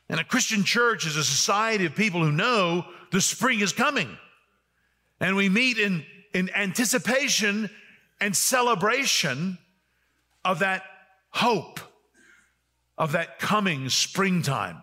And 0.09 0.19
a 0.19 0.23
Christian 0.23 0.63
church 0.63 1.05
is 1.05 1.15
a 1.15 1.23
society 1.23 1.85
of 1.85 1.95
people 1.95 2.23
who 2.23 2.31
know 2.31 2.85
the 3.11 3.21
spring 3.21 3.61
is 3.61 3.73
coming. 3.73 4.17
And 5.19 5.35
we 5.35 5.49
meet 5.49 5.77
in, 5.79 6.05
in 6.33 6.49
anticipation 6.55 7.69
and 8.19 8.35
celebration 8.35 9.57
of 10.45 10.59
that 10.59 10.83
hope, 11.29 11.79
of 12.97 13.13
that 13.13 13.39
coming 13.39 13.89
springtime 13.89 14.81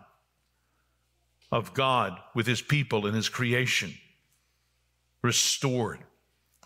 of 1.52 1.74
God 1.74 2.18
with 2.34 2.46
his 2.46 2.62
people 2.62 3.06
and 3.06 3.14
his 3.14 3.28
creation 3.28 3.94
restored. 5.22 5.98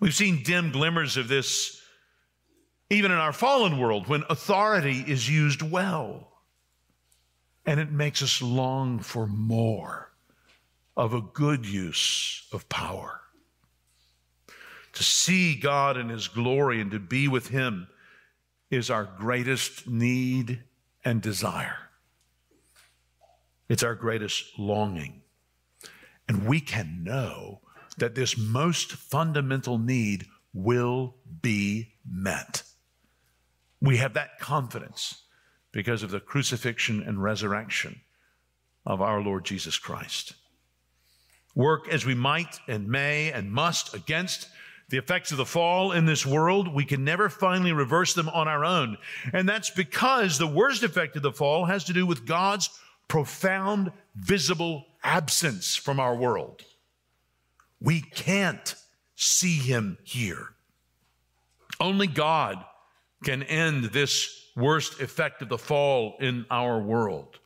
We've 0.01 0.15
seen 0.15 0.43
dim 0.43 0.71
glimmers 0.71 1.17
of 1.17 1.29
this 1.29 1.81
even 2.91 3.11
in 3.11 3.19
our 3.19 3.33
fallen 3.33 3.79
world 3.79 4.09
when 4.09 4.25
authority 4.29 5.05
is 5.07 5.29
used 5.29 5.63
well. 5.63 6.31
And 7.67 7.81
it 7.81 7.91
makes 7.91 8.23
us 8.23 8.43
long 8.43 8.99
for 8.99 9.27
more 9.27 10.13
of 10.97 11.15
a 11.15 11.21
good 11.21 11.67
use 11.67 12.47
of 12.53 12.69
power. 12.69 13.21
To 14.93 15.03
see 15.03 15.57
God 15.57 15.97
in 15.97 16.09
His 16.09 16.29
glory 16.29 16.81
and 16.81 16.91
to 16.93 16.99
be 16.99 17.27
with 17.27 17.49
Him 17.49 17.89
is 18.71 18.91
our 18.91 19.05
greatest 19.05 19.89
need 19.89 20.63
and 21.05 21.21
desire. 21.21 21.79
It's 23.69 23.83
our 23.83 23.95
greatest 23.95 24.59
longing. 24.59 25.23
And 26.29 26.47
we 26.47 26.61
can 26.61 27.03
know 27.03 27.61
that 27.97 28.15
this 28.15 28.37
most 28.37 28.93
fundamental 28.93 29.79
need 29.79 30.27
will 30.53 31.17
be 31.43 31.95
met. 32.09 32.63
We 33.81 33.99
have 33.99 34.15
that 34.15 34.39
confidence 34.39 35.23
because 35.73 36.03
of 36.03 36.11
the 36.11 36.21
crucifixion 36.21 37.03
and 37.03 37.23
resurrection 37.23 38.01
of 38.87 39.01
our 39.01 39.21
Lord 39.21 39.45
Jesus 39.45 39.79
Christ. 39.79 40.35
Work 41.55 41.89
as 41.89 42.07
we 42.07 42.15
might 42.15 42.59
and 42.69 42.89
may 42.89 43.33
and 43.33 43.53
must 43.53 43.95
against 43.95 44.49
the 44.89 44.99
effects 44.99 45.33
of 45.33 45.39
the 45.39 45.47
fall 45.47 45.93
in 45.93 46.05
this 46.05 46.27
world, 46.27 46.73
we 46.73 46.85
can 46.85 47.05
never 47.05 47.29
finally 47.29 47.73
reverse 47.73 48.15
them 48.15 48.29
on 48.29 48.49
our 48.49 48.65
own. 48.65 48.99
And 49.33 49.49
that's 49.49 49.71
because 49.71 50.39
the 50.39 50.47
worst 50.47 50.83
effect 50.83 51.17
of 51.17 51.23
the 51.23 51.33
fall 51.33 51.65
has 51.65 51.85
to 51.85 51.93
do 51.93 52.05
with 52.05 52.27
God's 52.27 52.69
profound, 53.09 53.93
visible 54.15 54.87
absence 55.03 55.75
from 55.75 55.99
our 55.99 56.15
world. 56.15 56.63
We 57.81 58.03
can't 58.03 58.75
see 59.17 59.57
him 59.57 59.99
here. 60.05 60.51
Only 61.81 62.07
God 62.07 62.65
can 63.25 63.43
end 63.43 63.87
this 63.87 64.51
worst 64.57 65.01
effect 65.01 65.43
of 65.43 65.49
the 65.49 65.59
fall 65.59 66.17
in 66.21 66.47
our 66.51 66.81
world. 66.81 67.39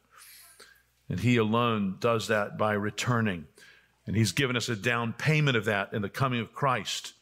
And 1.09 1.21
he 1.21 1.37
alone 1.37 1.97
does 2.01 2.29
that 2.29 2.59
by 2.59 2.75
returning. 2.75 3.47
And 4.07 4.17
he's 4.17 4.33
given 4.33 4.57
us 4.57 4.69
a 4.69 4.77
down 4.77 5.15
payment 5.15 5.57
of 5.57 5.65
that 5.67 5.93
in 5.93 6.03
the 6.03 6.09
coming 6.09 6.41
of 6.41 6.53
Christ. 6.53 7.15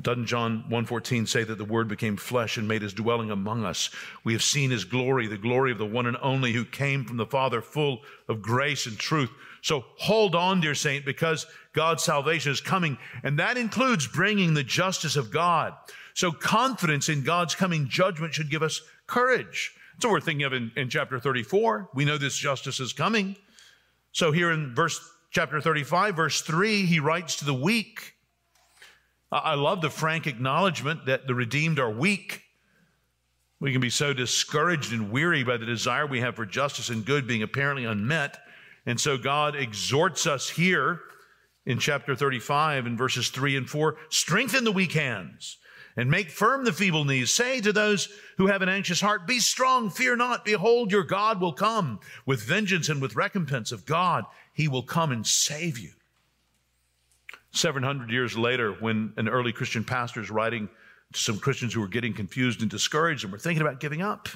Doesn't 0.00 0.26
John 0.26 0.64
1:14 0.68 1.26
say 1.26 1.44
that 1.44 1.56
the 1.56 1.64
word 1.64 1.86
became 1.88 2.16
flesh 2.16 2.56
and 2.56 2.66
made 2.66 2.82
his 2.82 2.94
dwelling 2.94 3.30
among 3.30 3.64
us? 3.64 3.90
We 4.24 4.32
have 4.32 4.42
seen 4.42 4.70
his 4.70 4.84
glory, 4.84 5.26
the 5.26 5.38
glory 5.38 5.70
of 5.70 5.78
the 5.78 5.86
one 5.86 6.06
and 6.06 6.16
only 6.20 6.52
who 6.52 6.64
came 6.64 7.04
from 7.04 7.16
the 7.16 7.26
Father 7.26 7.62
full 7.62 8.02
of 8.28 8.42
grace 8.42 8.86
and 8.86 8.98
truth. 8.98 9.30
So 9.62 9.84
hold 9.98 10.34
on, 10.34 10.60
dear 10.60 10.74
saint, 10.74 11.04
because 11.04 11.46
God's 11.72 12.02
salvation 12.02 12.50
is 12.50 12.60
coming, 12.60 12.98
and 13.22 13.38
that 13.38 13.56
includes 13.56 14.06
bringing 14.06 14.54
the 14.54 14.64
justice 14.64 15.16
of 15.16 15.30
God. 15.30 15.74
So 16.14 16.30
confidence 16.32 17.08
in 17.08 17.22
God's 17.22 17.54
coming 17.54 17.88
judgment 17.88 18.34
should 18.34 18.50
give 18.50 18.62
us 18.62 18.80
courage. 19.06 19.74
That's 19.94 20.06
what 20.06 20.12
we're 20.12 20.20
thinking 20.20 20.46
of 20.46 20.52
in, 20.52 20.72
in 20.76 20.88
chapter 20.88 21.18
34. 21.18 21.90
We 21.94 22.04
know 22.04 22.18
this 22.18 22.36
justice 22.36 22.80
is 22.80 22.92
coming. 22.92 23.36
So 24.12 24.32
here 24.32 24.52
in 24.52 24.74
verse 24.74 25.00
chapter 25.30 25.60
35, 25.60 26.16
verse 26.16 26.40
3, 26.40 26.86
he 26.86 27.00
writes 27.00 27.36
to 27.36 27.44
the 27.44 27.54
weak, 27.54 28.14
I 29.32 29.54
love 29.54 29.80
the 29.80 29.90
frank 29.90 30.28
acknowledgement 30.28 31.06
that 31.06 31.26
the 31.26 31.34
redeemed 31.34 31.80
are 31.80 31.90
weak. 31.90 32.42
We 33.58 33.72
can 33.72 33.80
be 33.80 33.90
so 33.90 34.12
discouraged 34.12 34.92
and 34.92 35.10
weary 35.10 35.42
by 35.42 35.56
the 35.56 35.66
desire 35.66 36.06
we 36.06 36.20
have 36.20 36.36
for 36.36 36.46
justice 36.46 36.90
and 36.90 37.04
good 37.04 37.26
being 37.26 37.42
apparently 37.42 37.84
unmet. 37.84 38.38
And 38.86 39.00
so 39.00 39.18
God 39.18 39.56
exhorts 39.56 40.28
us 40.28 40.48
here 40.48 41.00
in 41.66 41.80
chapter 41.80 42.14
35 42.14 42.86
in 42.86 42.96
verses 42.96 43.30
3 43.30 43.56
and 43.56 43.68
4 43.68 43.96
strengthen 44.10 44.62
the 44.62 44.70
weak 44.70 44.92
hands 44.92 45.56
and 45.96 46.10
make 46.10 46.30
firm 46.30 46.64
the 46.64 46.72
feeble 46.72 47.04
knees. 47.04 47.30
Say 47.30 47.60
to 47.60 47.72
those 47.72 48.08
who 48.36 48.48
have 48.48 48.62
an 48.62 48.68
anxious 48.68 49.00
heart, 49.00 49.26
Be 49.26 49.38
strong, 49.38 49.90
fear 49.90 50.16
not. 50.16 50.44
Behold, 50.44 50.90
your 50.90 51.04
God 51.04 51.40
will 51.40 51.52
come 51.52 52.00
with 52.26 52.42
vengeance 52.42 52.88
and 52.88 53.00
with 53.00 53.16
recompense 53.16 53.72
of 53.72 53.86
God. 53.86 54.24
He 54.52 54.68
will 54.68 54.82
come 54.82 55.12
and 55.12 55.26
save 55.26 55.78
you. 55.78 55.92
700 57.52 58.10
years 58.10 58.36
later, 58.36 58.72
when 58.72 59.12
an 59.16 59.28
early 59.28 59.52
Christian 59.52 59.84
pastor 59.84 60.20
is 60.20 60.30
writing 60.30 60.68
to 61.12 61.20
some 61.20 61.38
Christians 61.38 61.72
who 61.72 61.80
were 61.80 61.88
getting 61.88 62.12
confused 62.12 62.60
and 62.60 62.70
discouraged 62.70 63.22
and 63.22 63.32
were 63.32 63.38
thinking 63.38 63.62
about 63.62 63.78
giving 63.78 64.02
up, 64.02 64.28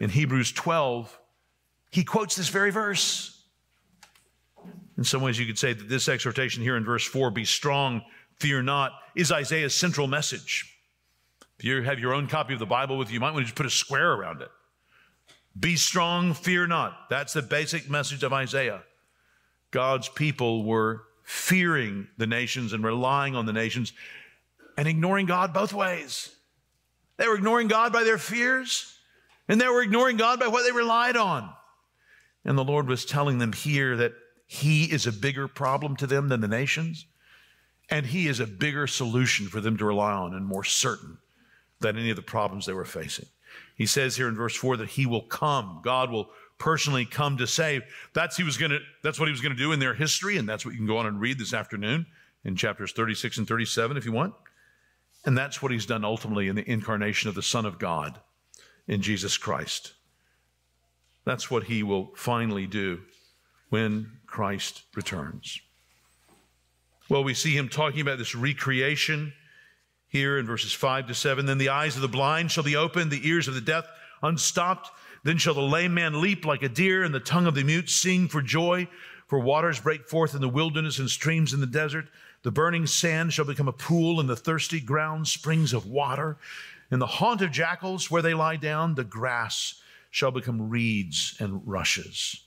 in 0.00 0.10
Hebrews 0.10 0.52
12, 0.52 1.18
he 1.90 2.02
quotes 2.02 2.34
this 2.34 2.48
very 2.48 2.70
verse. 2.70 3.42
In 4.96 5.04
some 5.04 5.22
ways, 5.22 5.38
you 5.38 5.46
could 5.46 5.58
say 5.58 5.72
that 5.72 5.88
this 5.88 6.08
exhortation 6.08 6.62
here 6.62 6.76
in 6.76 6.84
verse 6.84 7.04
4, 7.04 7.30
be 7.30 7.44
strong, 7.44 8.02
fear 8.38 8.62
not, 8.62 8.92
is 9.14 9.32
Isaiah's 9.32 9.74
central 9.74 10.06
message. 10.06 10.70
If 11.58 11.64
you 11.64 11.82
have 11.82 11.98
your 11.98 12.14
own 12.14 12.26
copy 12.26 12.52
of 12.52 12.58
the 12.58 12.66
Bible 12.66 12.98
with 12.98 13.08
you, 13.08 13.14
you 13.14 13.20
might 13.20 13.32
want 13.32 13.44
to 13.44 13.46
just 13.46 13.56
put 13.56 13.66
a 13.66 13.70
square 13.70 14.12
around 14.12 14.42
it. 14.42 14.48
Be 15.58 15.76
strong, 15.76 16.34
fear 16.34 16.66
not. 16.66 17.08
That's 17.10 17.32
the 17.32 17.42
basic 17.42 17.88
message 17.88 18.22
of 18.22 18.32
Isaiah. 18.32 18.82
God's 19.70 20.08
people 20.08 20.64
were 20.64 21.02
fearing 21.22 22.08
the 22.18 22.26
nations 22.26 22.72
and 22.72 22.84
relying 22.84 23.34
on 23.34 23.46
the 23.46 23.52
nations 23.52 23.92
and 24.76 24.88
ignoring 24.88 25.26
God 25.26 25.52
both 25.52 25.72
ways. 25.72 26.34
They 27.16 27.28
were 27.28 27.36
ignoring 27.36 27.68
God 27.68 27.92
by 27.92 28.02
their 28.02 28.18
fears, 28.18 28.98
and 29.48 29.60
they 29.60 29.68
were 29.68 29.82
ignoring 29.82 30.16
God 30.16 30.40
by 30.40 30.48
what 30.48 30.64
they 30.64 30.72
relied 30.72 31.16
on. 31.16 31.50
And 32.44 32.58
the 32.58 32.64
Lord 32.64 32.88
was 32.88 33.04
telling 33.04 33.38
them 33.38 33.52
here 33.52 33.96
that 33.96 34.12
He 34.46 34.84
is 34.84 35.06
a 35.06 35.12
bigger 35.12 35.46
problem 35.48 35.96
to 35.96 36.06
them 36.06 36.28
than 36.28 36.40
the 36.40 36.48
nations, 36.48 37.06
and 37.90 38.06
He 38.06 38.28
is 38.28 38.40
a 38.40 38.46
bigger 38.46 38.86
solution 38.86 39.46
for 39.48 39.60
them 39.60 39.76
to 39.78 39.84
rely 39.84 40.12
on 40.12 40.34
and 40.34 40.46
more 40.46 40.64
certain 40.64 41.18
than 41.80 41.98
any 41.98 42.10
of 42.10 42.16
the 42.16 42.22
problems 42.22 42.66
they 42.66 42.72
were 42.72 42.84
facing. 42.84 43.26
He 43.76 43.86
says 43.86 44.16
here 44.16 44.28
in 44.28 44.36
verse 44.36 44.56
4 44.56 44.78
that 44.78 44.90
He 44.90 45.06
will 45.06 45.22
come, 45.22 45.80
God 45.82 46.10
will 46.10 46.30
personally 46.58 47.04
come 47.04 47.36
to 47.38 47.46
save. 47.46 47.82
That's 48.12 48.36
he 48.36 48.44
was 48.44 48.56
to 48.56 48.78
that's 49.02 49.18
what 49.18 49.26
he 49.26 49.32
was 49.32 49.40
going 49.40 49.54
to 49.54 49.62
do 49.62 49.72
in 49.72 49.80
their 49.80 49.94
history 49.94 50.36
and 50.36 50.48
that's 50.48 50.64
what 50.64 50.72
you 50.72 50.78
can 50.78 50.86
go 50.86 50.98
on 50.98 51.06
and 51.06 51.20
read 51.20 51.38
this 51.38 51.52
afternoon 51.52 52.06
in 52.44 52.56
chapters 52.56 52.92
36 52.92 53.38
and 53.38 53.48
37 53.48 53.96
if 53.96 54.04
you 54.04 54.12
want. 54.12 54.34
And 55.26 55.36
that's 55.36 55.62
what 55.62 55.72
he's 55.72 55.86
done 55.86 56.04
ultimately 56.04 56.48
in 56.48 56.56
the 56.56 56.70
incarnation 56.70 57.28
of 57.28 57.34
the 57.34 57.42
Son 57.42 57.64
of 57.64 57.78
God 57.78 58.20
in 58.86 59.00
Jesus 59.00 59.38
Christ. 59.38 59.94
That's 61.24 61.50
what 61.50 61.64
he 61.64 61.82
will 61.82 62.12
finally 62.14 62.66
do 62.66 63.00
when 63.70 64.18
Christ 64.26 64.82
returns. 64.94 65.60
Well, 67.10 67.22
we 67.22 67.34
see 67.34 67.54
him 67.54 67.68
talking 67.68 68.00
about 68.00 68.16
this 68.16 68.34
recreation 68.34 69.34
here 70.08 70.38
in 70.38 70.46
verses 70.46 70.72
5 70.72 71.08
to 71.08 71.14
7. 71.14 71.44
Then 71.44 71.58
the 71.58 71.68
eyes 71.68 71.96
of 71.96 72.02
the 72.02 72.08
blind 72.08 72.50
shall 72.50 72.64
be 72.64 72.76
opened, 72.76 73.10
the 73.10 73.28
ears 73.28 73.46
of 73.46 73.54
the 73.54 73.60
deaf 73.60 73.86
unstopped. 74.22 74.90
Then 75.22 75.36
shall 75.36 75.54
the 75.54 75.60
lame 75.60 75.92
man 75.92 76.22
leap 76.22 76.46
like 76.46 76.62
a 76.62 76.68
deer, 76.68 77.02
and 77.02 77.14
the 77.14 77.20
tongue 77.20 77.46
of 77.46 77.54
the 77.54 77.64
mute 77.64 77.90
sing 77.90 78.28
for 78.28 78.40
joy. 78.40 78.88
For 79.26 79.38
waters 79.38 79.80
break 79.80 80.08
forth 80.08 80.34
in 80.34 80.40
the 80.40 80.48
wilderness 80.48 80.98
and 80.98 81.10
streams 81.10 81.52
in 81.52 81.60
the 81.60 81.66
desert. 81.66 82.06
The 82.42 82.50
burning 82.50 82.86
sand 82.86 83.32
shall 83.32 83.46
become 83.46 83.68
a 83.68 83.72
pool, 83.72 84.18
and 84.18 84.28
the 84.28 84.36
thirsty 84.36 84.80
ground 84.80 85.28
springs 85.28 85.72
of 85.72 85.86
water. 85.86 86.38
In 86.90 87.00
the 87.00 87.06
haunt 87.06 87.42
of 87.42 87.50
jackals, 87.50 88.10
where 88.10 88.22
they 88.22 88.34
lie 88.34 88.56
down, 88.56 88.94
the 88.94 89.04
grass 89.04 89.80
shall 90.10 90.30
become 90.30 90.70
reeds 90.70 91.36
and 91.40 91.60
rushes. 91.66 92.43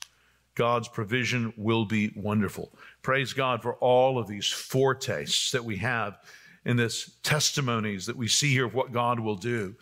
God's 0.57 0.87
provision 0.87 1.53
will 1.55 1.85
be 1.85 2.11
wonderful. 2.15 2.71
Praise 3.03 3.31
God 3.31 3.61
for 3.61 3.75
all 3.75 4.17
of 4.17 4.27
these 4.27 4.47
foretastes 4.47 5.51
that 5.51 5.63
we 5.63 5.77
have 5.77 6.17
in 6.65 6.77
this 6.77 7.11
testimonies 7.21 8.07
that 8.07 8.17
we 8.17 8.27
see 8.27 8.51
here 8.51 8.65
of 8.65 8.73
what 8.73 8.91
God 8.91 9.19
will 9.19 9.35
do. 9.35 9.75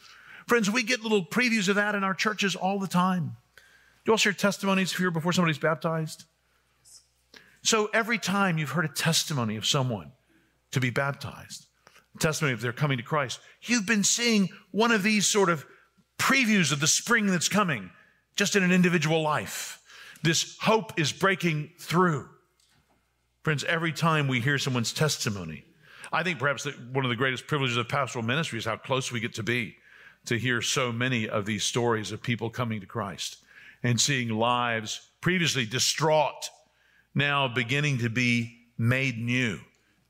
Friends, 0.47 0.69
we 0.69 0.83
get 0.83 1.01
little 1.01 1.25
previews 1.25 1.69
of 1.69 1.75
that 1.75 1.95
in 1.95 2.03
our 2.03 2.13
churches 2.13 2.57
all 2.57 2.77
the 2.77 2.87
time. 2.87 3.37
Do 3.55 3.61
you 4.09 4.13
all 4.13 4.17
share 4.17 4.33
testimonies 4.33 4.93
here 4.93 5.11
before 5.11 5.31
somebody's 5.31 5.57
baptized? 5.57 6.25
So 7.63 7.89
every 7.93 8.19
time 8.19 8.57
you've 8.57 8.71
heard 8.71 8.85
a 8.85 8.89
testimony 8.89 9.55
of 9.55 9.65
someone 9.65 10.11
to 10.71 10.81
be 10.81 10.89
baptized, 10.89 11.67
testimony 12.19 12.53
of 12.53 12.59
their 12.59 12.73
coming 12.73 12.97
to 12.97 13.03
Christ, 13.03 13.39
you've 13.61 13.87
been 13.87 14.03
seeing 14.03 14.49
one 14.71 14.91
of 14.91 15.03
these 15.03 15.25
sort 15.25 15.49
of 15.49 15.65
previews 16.19 16.73
of 16.73 16.81
the 16.81 16.87
spring 16.87 17.27
that's 17.27 17.47
coming 17.47 17.91
just 18.35 18.57
in 18.57 18.63
an 18.63 18.73
individual 18.73 19.21
life. 19.21 19.81
This 20.25 20.57
hope 20.59 20.99
is 20.99 21.11
breaking 21.11 21.69
through. 21.77 22.27
Friends, 23.43 23.63
every 23.63 23.91
time 23.93 24.27
we 24.27 24.41
hear 24.41 24.57
someone's 24.57 24.91
testimony, 24.91 25.63
I 26.11 26.23
think 26.23 26.39
perhaps 26.39 26.63
that 26.63 26.81
one 26.81 27.05
of 27.05 27.09
the 27.09 27.15
greatest 27.15 27.45
privileges 27.45 27.77
of 27.77 27.87
pastoral 27.87 28.25
ministry 28.25 28.57
is 28.57 28.65
how 28.65 28.77
close 28.77 29.11
we 29.11 29.19
get 29.19 29.35
to 29.35 29.43
be 29.43 29.75
to 30.25 30.39
hear 30.39 30.63
so 30.63 30.91
many 30.91 31.29
of 31.29 31.45
these 31.45 31.63
stories 31.63 32.11
of 32.11 32.23
people 32.23 32.49
coming 32.49 32.79
to 32.79 32.87
Christ 32.87 33.37
and 33.83 34.01
seeing 34.01 34.29
lives 34.29 35.11
previously 35.21 35.63
distraught 35.63 36.49
now 37.13 37.47
beginning 37.47 37.99
to 37.99 38.09
be 38.09 38.57
made 38.79 39.19
new. 39.19 39.59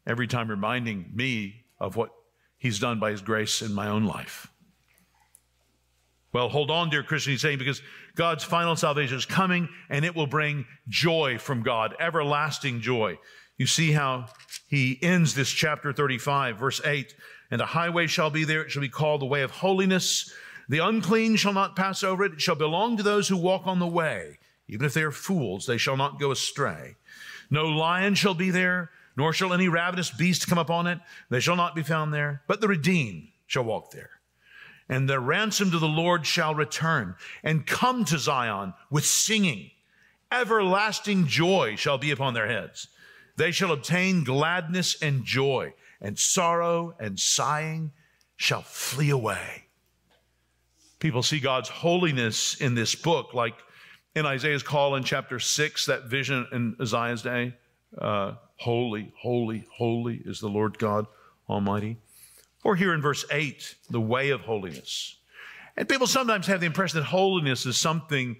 Every 0.08 0.28
time 0.28 0.50
reminding 0.50 1.12
me 1.14 1.66
of 1.78 1.98
what 1.98 2.12
He's 2.58 2.80
done 2.80 3.02
by 3.02 3.12
His 3.12 3.22
grace 3.22 3.62
in 3.62 3.74
my 3.74 3.90
own 3.90 4.06
life. 4.06 4.48
Well, 6.36 6.50
hold 6.50 6.70
on, 6.70 6.90
dear 6.90 7.02
Christian, 7.02 7.32
he's 7.32 7.42
saying, 7.42 7.60
because 7.60 7.82
God's 8.14 8.44
final 8.44 8.76
salvation 8.76 9.16
is 9.16 9.26
coming 9.26 9.70
and 9.90 10.04
it 10.04 10.18
will 10.18 10.28
bring 10.28 10.66
joy 10.90 11.38
from 11.38 11.64
God, 11.64 11.96
everlasting 11.98 12.82
joy. 12.82 13.18
You 13.56 13.68
see 13.68 13.94
how 13.94 14.26
he 14.68 15.00
ends 15.02 15.34
this 15.34 15.50
chapter 15.50 15.94
35, 15.94 16.58
verse 16.58 16.82
8 16.84 17.16
And 17.52 17.62
a 17.62 17.66
highway 17.66 18.08
shall 18.08 18.32
be 18.32 18.44
there, 18.44 18.64
it 18.64 18.70
shall 18.70 18.82
be 18.82 18.90
called 18.90 19.22
the 19.22 19.26
way 19.28 19.44
of 19.44 19.52
holiness. 19.52 20.30
The 20.68 20.80
unclean 20.80 21.38
shall 21.38 21.54
not 21.54 21.78
pass 21.78 22.04
over 22.04 22.26
it, 22.26 22.34
it 22.34 22.42
shall 22.42 22.56
belong 22.56 22.98
to 22.98 23.04
those 23.04 23.30
who 23.30 23.38
walk 23.38 23.66
on 23.66 23.80
the 23.80 23.88
way. 23.88 24.38
Even 24.68 24.86
if 24.86 24.94
they 24.94 25.04
are 25.04 25.12
fools, 25.12 25.66
they 25.66 25.78
shall 25.78 25.96
not 25.96 26.20
go 26.20 26.32
astray. 26.32 26.98
No 27.50 27.64
lion 27.64 28.14
shall 28.14 28.34
be 28.34 28.52
there, 28.52 28.90
nor 29.16 29.32
shall 29.32 29.54
any 29.54 29.70
ravenous 29.70 30.12
beast 30.12 30.50
come 30.50 30.58
upon 30.58 30.88
it. 30.88 31.00
They 31.30 31.40
shall 31.40 31.56
not 31.56 31.76
be 31.76 31.82
found 31.82 32.14
there, 32.14 32.42
but 32.46 32.60
the 32.60 32.68
redeemed 32.68 33.30
shall 33.48 33.64
walk 33.64 33.92
there 33.92 34.15
and 34.88 35.10
the 35.10 35.20
ransom 35.20 35.72
to 35.72 35.80
the 35.80 35.88
Lord 35.88 36.26
shall 36.26 36.54
return 36.54 37.16
and 37.44 37.66
come 37.66 38.06
to 38.06 38.20
Zion 38.20 38.74
with 38.90 39.06
singing. 39.06 39.72
Everlasting 40.32 41.28
joy 41.28 41.76
shall 41.76 41.98
be 41.98 42.12
upon 42.12 42.34
their 42.34 42.48
heads. 42.48 42.88
They 43.38 43.52
shall 43.52 43.72
obtain 43.72 44.24
gladness 44.24 45.02
and 45.02 45.24
joy, 45.24 45.74
and 46.02 46.18
sorrow 46.18 46.96
and 47.00 47.20
sighing 47.20 47.92
shall 48.38 48.62
flee 48.62 49.10
away. 49.10 49.66
People 51.00 51.24
see 51.24 51.40
God's 51.40 51.70
holiness 51.70 52.56
in 52.56 52.76
this 52.76 52.96
book, 52.96 53.34
like 53.34 53.56
in 54.16 54.26
Isaiah's 54.26 54.64
call 54.64 54.96
in 54.96 55.04
chapter 55.04 55.40
six, 55.40 55.86
that 55.88 56.06
vision 56.06 56.48
in 56.52 56.76
Isaiah's 56.82 57.22
day. 57.22 57.54
Uh, 57.98 58.34
holy, 58.58 59.14
holy, 59.18 59.68
holy 59.72 60.22
is 60.26 60.40
the 60.40 60.50
Lord 60.50 60.78
God 60.78 61.06
Almighty. 61.50 61.98
Or 62.66 62.76
here 62.76 62.96
in 62.96 63.02
verse 63.02 63.24
8, 63.32 63.76
the 63.92 64.02
way 64.02 64.32
of 64.32 64.42
holiness. 64.42 65.18
And 65.78 65.88
people 65.88 66.08
sometimes 66.08 66.48
have 66.48 66.62
the 66.62 66.66
impression 66.66 67.00
that 67.00 67.06
holiness 67.06 67.68
is 67.68 67.78
something 67.78 68.38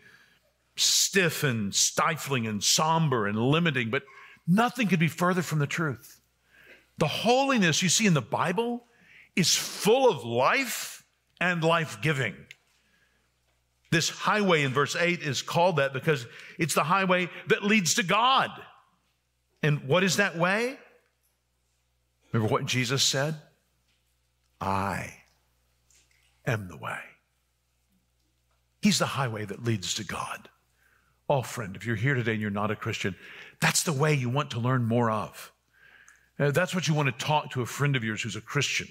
stiff 0.76 1.44
and 1.44 1.74
stifling 1.74 2.48
and 2.48 2.64
somber 2.64 3.28
and 3.28 3.38
limiting, 3.38 3.92
but 3.92 4.02
nothing 4.48 4.88
could 4.88 5.00
be 5.00 5.08
further 5.08 5.44
from 5.44 5.60
the 5.60 5.68
truth. 5.68 6.20
The 6.98 7.08
holiness 7.08 7.84
you 7.84 7.88
see 7.88 8.08
in 8.08 8.16
the 8.16 8.22
Bible 8.22 8.84
is 9.36 9.56
full 9.56 10.10
of 10.10 10.24
life 10.24 11.06
and 11.40 11.64
life 11.64 12.00
giving. 12.02 12.34
This 13.92 14.10
highway 14.10 14.64
in 14.64 14.74
verse 14.74 14.96
8 14.96 15.22
is 15.22 15.44
called 15.44 15.76
that 15.76 15.94
because 15.94 16.26
it's 16.58 16.74
the 16.74 16.84
highway 16.84 17.30
that 17.50 17.64
leads 17.64 17.94
to 17.94 18.04
God. 18.04 18.50
And 19.62 19.88
what 19.88 20.04
is 20.04 20.18
that 20.18 20.36
way? 20.36 20.80
Remember 22.32 22.52
what 22.52 22.66
Jesus 22.66 23.04
said? 23.04 23.36
I 24.66 25.22
am 26.46 26.68
the 26.68 26.78
way. 26.78 27.00
He's 28.82 29.00
the 29.00 29.06
highway 29.06 29.46
that 29.46 29.64
leads 29.64 29.94
to 29.96 30.04
God. 30.04 30.50
Oh, 31.28 31.42
friend, 31.42 31.76
if 31.76 31.86
you're 31.86 31.96
here 31.96 32.14
today 32.14 32.34
and 32.34 32.42
you're 32.42 32.52
not 32.52 32.72
a 32.72 32.76
Christian, 32.76 33.16
that's 33.60 33.84
the 33.84 33.94
way 33.94 34.14
you 34.14 34.30
want 34.30 34.52
to 34.52 34.60
learn 34.60 34.84
more 34.84 35.10
of. 35.10 35.52
Uh, 36.38 36.52
that's 36.52 36.76
what 36.76 36.88
you 36.88 36.94
want 36.94 37.08
to 37.08 37.26
talk 37.26 37.52
to 37.52 37.62
a 37.62 37.66
friend 37.66 37.96
of 37.96 38.04
yours 38.04 38.22
who's 38.22 38.36
a 38.36 38.42
Christian. 38.42 38.88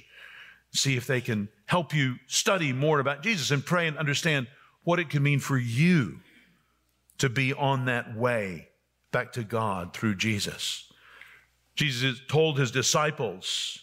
See 0.72 0.96
if 0.96 1.06
they 1.06 1.20
can 1.20 1.48
help 1.66 1.94
you 1.94 2.16
study 2.26 2.72
more 2.72 2.98
about 2.98 3.22
Jesus 3.22 3.50
and 3.50 3.64
pray 3.64 3.86
and 3.86 3.96
understand 3.96 4.48
what 4.82 4.98
it 4.98 5.10
can 5.10 5.22
mean 5.22 5.38
for 5.38 5.56
you 5.56 6.20
to 7.18 7.28
be 7.28 7.52
on 7.52 7.84
that 7.84 8.16
way 8.16 8.68
back 9.12 9.32
to 9.34 9.44
God 9.44 9.94
through 9.94 10.16
Jesus. 10.16 10.92
Jesus 11.76 12.20
told 12.28 12.58
his 12.58 12.70
disciples, 12.70 13.78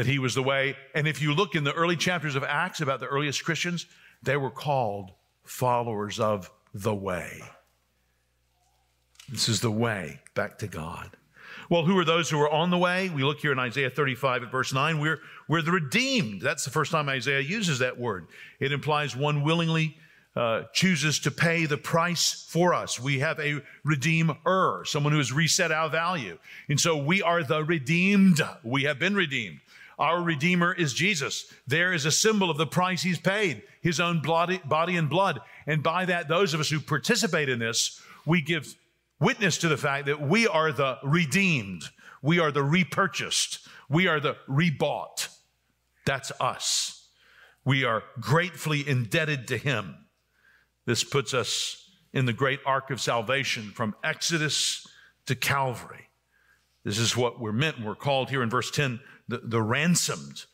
that 0.00 0.06
he 0.06 0.18
was 0.18 0.34
the 0.34 0.42
way. 0.42 0.74
And 0.94 1.06
if 1.06 1.20
you 1.20 1.34
look 1.34 1.54
in 1.54 1.62
the 1.62 1.74
early 1.74 1.94
chapters 1.94 2.34
of 2.34 2.42
Acts 2.42 2.80
about 2.80 3.00
the 3.00 3.06
earliest 3.06 3.44
Christians, 3.44 3.84
they 4.22 4.34
were 4.34 4.50
called 4.50 5.10
followers 5.44 6.18
of 6.18 6.50
the 6.72 6.94
way. 6.94 7.42
This 9.28 9.50
is 9.50 9.60
the 9.60 9.70
way 9.70 10.22
back 10.34 10.56
to 10.60 10.68
God. 10.68 11.10
Well, 11.68 11.84
who 11.84 11.98
are 11.98 12.04
those 12.06 12.30
who 12.30 12.40
are 12.40 12.48
on 12.48 12.70
the 12.70 12.78
way? 12.78 13.10
We 13.10 13.24
look 13.24 13.40
here 13.40 13.52
in 13.52 13.58
Isaiah 13.58 13.90
35 13.90 14.44
at 14.44 14.50
verse 14.50 14.72
9. 14.72 15.00
We're, 15.00 15.18
we're 15.48 15.60
the 15.60 15.72
redeemed. 15.72 16.40
That's 16.40 16.64
the 16.64 16.70
first 16.70 16.92
time 16.92 17.10
Isaiah 17.10 17.40
uses 17.40 17.80
that 17.80 17.98
word. 18.00 18.26
It 18.58 18.72
implies 18.72 19.14
one 19.14 19.42
willingly 19.42 19.98
uh, 20.34 20.62
chooses 20.72 21.18
to 21.18 21.30
pay 21.30 21.66
the 21.66 21.76
price 21.76 22.46
for 22.48 22.72
us. 22.72 22.98
We 22.98 23.18
have 23.18 23.38
a 23.38 23.60
redeemer, 23.84 24.82
someone 24.86 25.12
who 25.12 25.18
has 25.18 25.30
reset 25.30 25.72
our 25.72 25.90
value. 25.90 26.38
And 26.70 26.80
so 26.80 26.96
we 26.96 27.20
are 27.20 27.42
the 27.42 27.62
redeemed. 27.62 28.40
We 28.64 28.84
have 28.84 28.98
been 28.98 29.14
redeemed. 29.14 29.60
Our 30.00 30.22
Redeemer 30.22 30.72
is 30.72 30.94
Jesus. 30.94 31.52
There 31.66 31.92
is 31.92 32.06
a 32.06 32.10
symbol 32.10 32.50
of 32.50 32.56
the 32.56 32.66
price 32.66 33.02
he's 33.02 33.20
paid, 33.20 33.62
his 33.82 34.00
own 34.00 34.22
body, 34.22 34.58
body 34.64 34.96
and 34.96 35.10
blood. 35.10 35.40
And 35.66 35.82
by 35.82 36.06
that, 36.06 36.26
those 36.26 36.54
of 36.54 36.60
us 36.60 36.70
who 36.70 36.80
participate 36.80 37.50
in 37.50 37.58
this, 37.58 38.00
we 38.24 38.40
give 38.40 38.74
witness 39.20 39.58
to 39.58 39.68
the 39.68 39.76
fact 39.76 40.06
that 40.06 40.22
we 40.22 40.48
are 40.48 40.72
the 40.72 40.96
redeemed, 41.04 41.84
we 42.22 42.38
are 42.38 42.50
the 42.50 42.62
repurchased, 42.62 43.68
we 43.90 44.08
are 44.08 44.20
the 44.20 44.38
rebought. 44.48 45.28
That's 46.06 46.32
us. 46.40 47.06
We 47.66 47.84
are 47.84 48.02
gratefully 48.18 48.88
indebted 48.88 49.48
to 49.48 49.58
him. 49.58 50.06
This 50.86 51.04
puts 51.04 51.34
us 51.34 51.90
in 52.14 52.24
the 52.24 52.32
great 52.32 52.60
arc 52.64 52.90
of 52.90 53.02
salvation 53.02 53.70
from 53.70 53.94
Exodus 54.02 54.86
to 55.26 55.34
Calvary. 55.34 56.08
This 56.84 56.98
is 56.98 57.14
what 57.14 57.38
we're 57.38 57.52
meant. 57.52 57.84
We're 57.84 57.94
called 57.94 58.30
here 58.30 58.42
in 58.42 58.48
verse 58.48 58.70
10 58.70 59.00
the, 59.30 59.40
the 59.42 59.62
ransomed. 59.62 60.44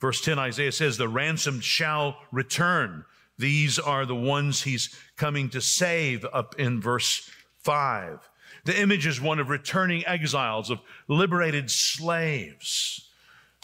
Verse 0.00 0.20
10, 0.20 0.38
Isaiah 0.38 0.72
says, 0.72 0.96
The 0.96 1.08
ransomed 1.08 1.64
shall 1.64 2.16
return. 2.32 3.04
These 3.38 3.78
are 3.78 4.04
the 4.04 4.16
ones 4.16 4.62
he's 4.62 4.94
coming 5.16 5.48
to 5.50 5.60
save 5.60 6.24
up 6.32 6.58
in 6.58 6.80
verse 6.80 7.30
5. 7.58 8.28
The 8.64 8.80
image 8.80 9.06
is 9.06 9.20
one 9.20 9.38
of 9.38 9.48
returning 9.48 10.06
exiles, 10.06 10.70
of 10.70 10.80
liberated 11.08 11.70
slaves. 11.70 13.08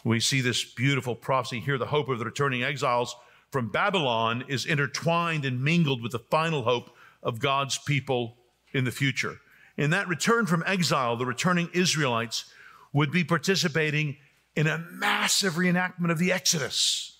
We 0.05 0.21
see 0.21 0.41
this 0.41 0.64
beautiful 0.64 1.14
prophecy 1.14 1.61
here. 1.61 1.79
The 1.79 1.87
hope 1.87 2.09
of 2.09 2.19
the 2.19 2.25
returning 2.25 2.62
exiles 2.62 3.14
from 3.51 3.71
Babylon 3.71 4.45
is 4.49 4.66
intertwined 4.66 5.45
and 5.45 5.62
mingled 5.62 6.03
with 6.03 6.12
the 6.12 6.19
final 6.19 6.62
hope 6.62 6.91
of 7.23 7.39
God's 7.39 7.79
people 7.79 8.37
in 8.73 8.85
the 8.85 8.91
future. 8.91 9.39
In 9.77 9.91
that 9.91 10.09
return 10.09 10.47
from 10.47 10.64
exile, 10.66 11.16
the 11.16 11.27
returning 11.27 11.71
Israelites 11.73 12.53
would 12.93 13.11
be 13.11 13.25
participating 13.25 14.16
in 14.57 14.67
a 14.67 14.85
massive 14.93 15.55
reenactment 15.55 16.11
of 16.11 16.19
the 16.19 16.33
Exodus. 16.33 17.17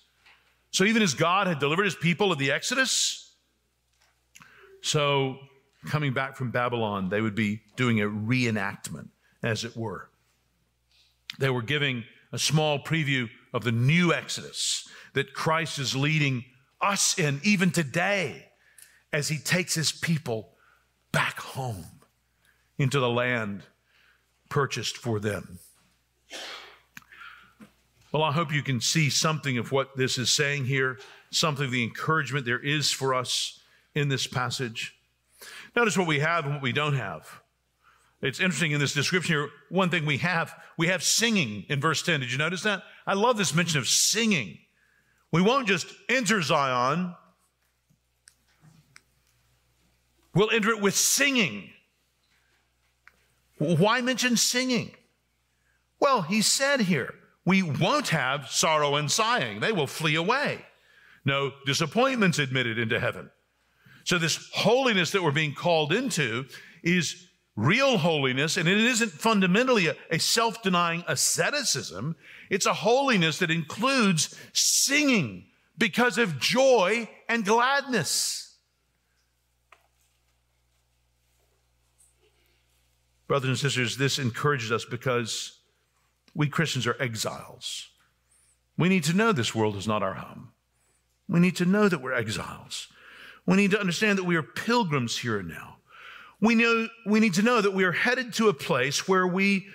So, 0.71 0.83
even 0.83 1.01
as 1.01 1.13
God 1.13 1.47
had 1.47 1.59
delivered 1.59 1.85
his 1.85 1.95
people 1.95 2.31
of 2.31 2.37
the 2.37 2.51
Exodus, 2.51 3.33
so 4.81 5.37
coming 5.87 6.13
back 6.13 6.35
from 6.35 6.51
Babylon, 6.51 7.09
they 7.09 7.21
would 7.21 7.35
be 7.35 7.61
doing 7.75 8.01
a 8.01 8.05
reenactment, 8.05 9.09
as 9.41 9.63
it 9.63 9.75
were. 9.75 10.09
They 11.39 11.49
were 11.49 11.61
giving 11.61 12.03
a 12.31 12.39
small 12.39 12.79
preview 12.79 13.29
of 13.53 13.63
the 13.63 13.71
new 13.71 14.13
Exodus 14.13 14.87
that 15.13 15.33
Christ 15.33 15.79
is 15.79 15.95
leading 15.95 16.45
us 16.81 17.17
in 17.17 17.41
even 17.43 17.71
today 17.71 18.47
as 19.11 19.29
he 19.29 19.37
takes 19.37 19.73
his 19.73 19.91
people 19.91 20.51
back 21.11 21.39
home 21.39 21.85
into 22.77 22.99
the 22.99 23.09
land 23.09 23.63
purchased 24.49 24.97
for 24.97 25.19
them. 25.19 25.59
Well, 28.11 28.23
I 28.23 28.31
hope 28.31 28.53
you 28.53 28.63
can 28.63 28.81
see 28.81 29.09
something 29.09 29.57
of 29.57 29.71
what 29.71 29.95
this 29.95 30.17
is 30.17 30.31
saying 30.31 30.65
here 30.65 30.97
something 31.31 31.65
of 31.65 31.71
the 31.71 31.83
encouragement 31.83 32.45
there 32.45 32.59
is 32.59 32.91
for 32.91 33.13
us 33.13 33.59
in 33.95 34.09
this 34.09 34.27
passage. 34.27 34.95
Notice 35.75 35.97
what 35.97 36.07
we 36.07 36.19
have 36.19 36.45
and 36.45 36.55
what 36.55 36.63
we 36.63 36.71
don't 36.71 36.95
have. 36.95 37.41
It's 38.21 38.39
interesting 38.39 38.71
in 38.71 38.79
this 38.79 38.93
description 38.93 39.35
here. 39.35 39.49
One 39.69 39.89
thing 39.89 40.05
we 40.05 40.17
have, 40.17 40.53
we 40.77 40.87
have 40.87 41.03
singing 41.03 41.65
in 41.69 41.79
verse 41.79 42.01
10. 42.01 42.19
Did 42.19 42.31
you 42.31 42.37
notice 42.37 42.63
that? 42.63 42.83
I 43.07 43.13
love 43.13 43.37
this 43.37 43.55
mention 43.55 43.79
of 43.79 43.87
singing. 43.87 44.57
We 45.31 45.41
won't 45.41 45.67
just 45.67 45.87
enter 46.09 46.41
Zion, 46.41 47.15
we'll 50.33 50.49
enter 50.51 50.69
it 50.69 50.81
with 50.81 50.95
singing. 50.95 51.69
Why 53.57 54.01
mention 54.01 54.37
singing? 54.37 54.91
Well, 55.99 56.21
he 56.21 56.41
said 56.41 56.81
here, 56.81 57.13
we 57.45 57.61
won't 57.61 58.09
have 58.09 58.47
sorrow 58.49 58.95
and 58.95 59.09
sighing. 59.09 59.59
They 59.59 59.71
will 59.71 59.87
flee 59.87 60.15
away. 60.15 60.65
No 61.25 61.51
disappointments 61.65 62.39
admitted 62.39 62.77
into 62.77 62.99
heaven. 62.99 63.29
So, 64.03 64.17
this 64.17 64.49
holiness 64.53 65.11
that 65.11 65.23
we're 65.23 65.31
being 65.31 65.53
called 65.53 65.93
into 65.93 66.45
is 66.83 67.27
real 67.55 67.97
holiness, 67.97 68.57
and 68.57 68.67
it 68.67 68.77
isn't 68.77 69.11
fundamentally 69.11 69.87
a, 69.87 69.95
a 70.09 70.19
self 70.19 70.63
denying 70.63 71.03
asceticism. 71.07 72.15
It's 72.49 72.65
a 72.65 72.73
holiness 72.73 73.39
that 73.39 73.51
includes 73.51 74.35
singing 74.53 75.45
because 75.77 76.17
of 76.17 76.39
joy 76.39 77.09
and 77.27 77.45
gladness. 77.45 78.57
Brothers 83.27 83.49
and 83.49 83.59
sisters, 83.59 83.97
this 83.97 84.17
encourages 84.17 84.71
us 84.71 84.85
because 84.85 85.58
we 86.35 86.47
Christians 86.47 86.87
are 86.87 86.95
exiles. 86.99 87.89
We 88.77 88.89
need 88.89 89.03
to 89.05 89.13
know 89.13 89.31
this 89.31 89.53
world 89.53 89.75
is 89.75 89.87
not 89.87 90.03
our 90.03 90.13
home. 90.13 90.51
We 91.27 91.39
need 91.39 91.55
to 91.57 91.65
know 91.65 91.89
that 91.89 92.01
we're 92.01 92.13
exiles. 92.13 92.87
We 93.45 93.57
need 93.57 93.71
to 93.71 93.79
understand 93.79 94.17
that 94.17 94.23
we 94.23 94.35
are 94.35 94.43
pilgrims 94.43 95.17
here 95.17 95.39
and 95.39 95.49
now. 95.49 95.77
We, 96.41 96.55
know, 96.55 96.87
we 97.05 97.19
need 97.19 97.33
to 97.35 97.41
know 97.41 97.61
that 97.61 97.73
we 97.73 97.83
are 97.83 97.91
headed 97.91 98.33
to 98.35 98.47
a 98.47 98.53
place 98.53 99.07
where 99.07 99.27
we 99.27 99.67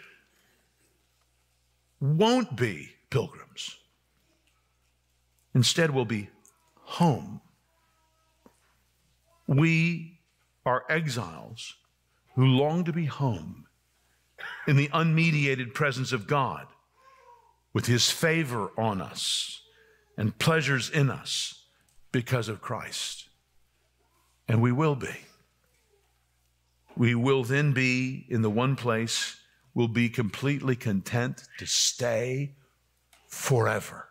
won't 2.01 2.57
be 2.57 2.91
pilgrims. 3.11 3.77
Instead, 5.55 5.91
we'll 5.91 6.05
be 6.05 6.31
home. 6.83 7.41
We 9.47 10.19
are 10.65 10.85
exiles 10.89 11.75
who 12.35 12.47
long 12.47 12.85
to 12.85 12.93
be 12.93 13.05
home 13.05 13.64
in 14.67 14.77
the 14.77 14.89
unmediated 14.89 15.75
presence 15.75 16.13
of 16.13 16.27
God 16.27 16.67
with 17.73 17.87
his 17.87 18.11
favor 18.11 18.71
on 18.79 19.01
us 19.01 19.61
and 20.17 20.39
pleasures 20.39 20.89
in 20.89 21.11
us 21.11 21.65
because 22.13 22.49
of 22.49 22.63
Christ. 22.63 23.29
And 24.49 24.63
we 24.63 24.73
will 24.73 24.95
be. 24.95 25.15
We 26.97 27.15
will 27.15 27.43
then 27.43 27.73
be 27.73 28.25
in 28.29 28.43
the 28.43 28.51
one 28.51 28.77
place, 28.77 29.37
we'll 29.75 29.89
be 29.89 30.09
completely 30.09 30.77
content 30.77 31.43
to 31.59 31.67
stay 31.67 32.55
forever. 33.27 34.09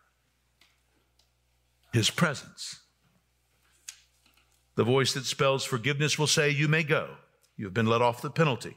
His 1.94 2.10
presence. 2.10 2.82
The 4.76 4.84
voice 4.84 5.14
that 5.14 5.26
spells 5.26 5.64
forgiveness 5.64 6.20
will 6.20 6.28
say, 6.28 6.50
You 6.50 6.68
may 6.68 6.84
go. 6.84 7.12
You 7.56 7.66
have 7.66 7.74
been 7.74 7.86
let 7.86 8.02
off 8.02 8.22
the 8.22 8.32
penalty 8.32 8.76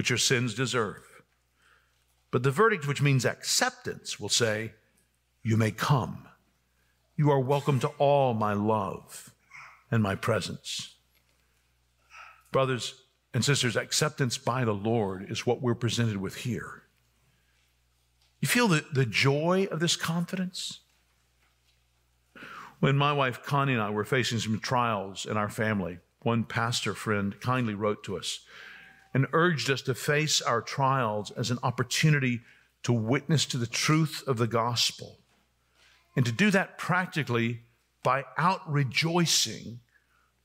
which 0.00 0.08
your 0.08 0.16
sins 0.16 0.54
deserve. 0.54 1.22
But 2.30 2.42
the 2.42 2.50
verdict, 2.50 2.88
which 2.88 3.02
means 3.02 3.26
acceptance, 3.26 4.18
will 4.18 4.30
say, 4.30 4.72
You 5.42 5.58
may 5.58 5.72
come. 5.72 6.26
You 7.16 7.30
are 7.30 7.38
welcome 7.38 7.78
to 7.80 7.88
all 7.98 8.32
my 8.32 8.54
love 8.54 9.34
and 9.90 10.02
my 10.02 10.14
presence. 10.14 10.94
Brothers 12.50 12.94
and 13.34 13.44
sisters, 13.44 13.76
acceptance 13.76 14.38
by 14.38 14.64
the 14.64 14.72
Lord 14.72 15.30
is 15.30 15.44
what 15.44 15.60
we're 15.60 15.74
presented 15.74 16.16
with 16.16 16.36
here. 16.36 16.84
You 18.40 18.48
feel 18.48 18.68
the, 18.68 18.86
the 18.90 19.04
joy 19.04 19.68
of 19.70 19.80
this 19.80 19.96
confidence? 19.96 20.80
When 22.78 22.96
my 22.96 23.12
wife 23.12 23.42
Connie 23.42 23.74
and 23.74 23.82
I 23.82 23.90
were 23.90 24.04
facing 24.04 24.38
some 24.38 24.60
trials 24.60 25.26
in 25.26 25.36
our 25.36 25.50
family, 25.50 25.98
one 26.22 26.44
pastor 26.44 26.94
friend 26.94 27.38
kindly 27.42 27.74
wrote 27.74 28.02
to 28.04 28.16
us 28.16 28.40
and 29.12 29.26
urged 29.32 29.70
us 29.70 29.82
to 29.82 29.94
face 29.94 30.40
our 30.40 30.60
trials 30.60 31.30
as 31.32 31.50
an 31.50 31.58
opportunity 31.62 32.40
to 32.82 32.92
witness 32.92 33.44
to 33.46 33.58
the 33.58 33.66
truth 33.66 34.22
of 34.26 34.38
the 34.38 34.46
gospel 34.46 35.18
and 36.16 36.24
to 36.26 36.32
do 36.32 36.50
that 36.50 36.78
practically 36.78 37.60
by 38.02 38.24
out 38.36 38.60
rejoicing 38.70 39.80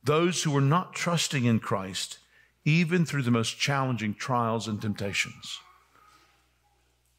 those 0.03 0.43
who 0.43 0.55
are 0.55 0.61
not 0.61 0.93
trusting 0.93 1.45
in 1.45 1.59
Christ, 1.59 2.19
even 2.63 3.05
through 3.05 3.23
the 3.23 3.31
most 3.31 3.57
challenging 3.57 4.13
trials 4.13 4.67
and 4.67 4.81
temptations. 4.81 5.59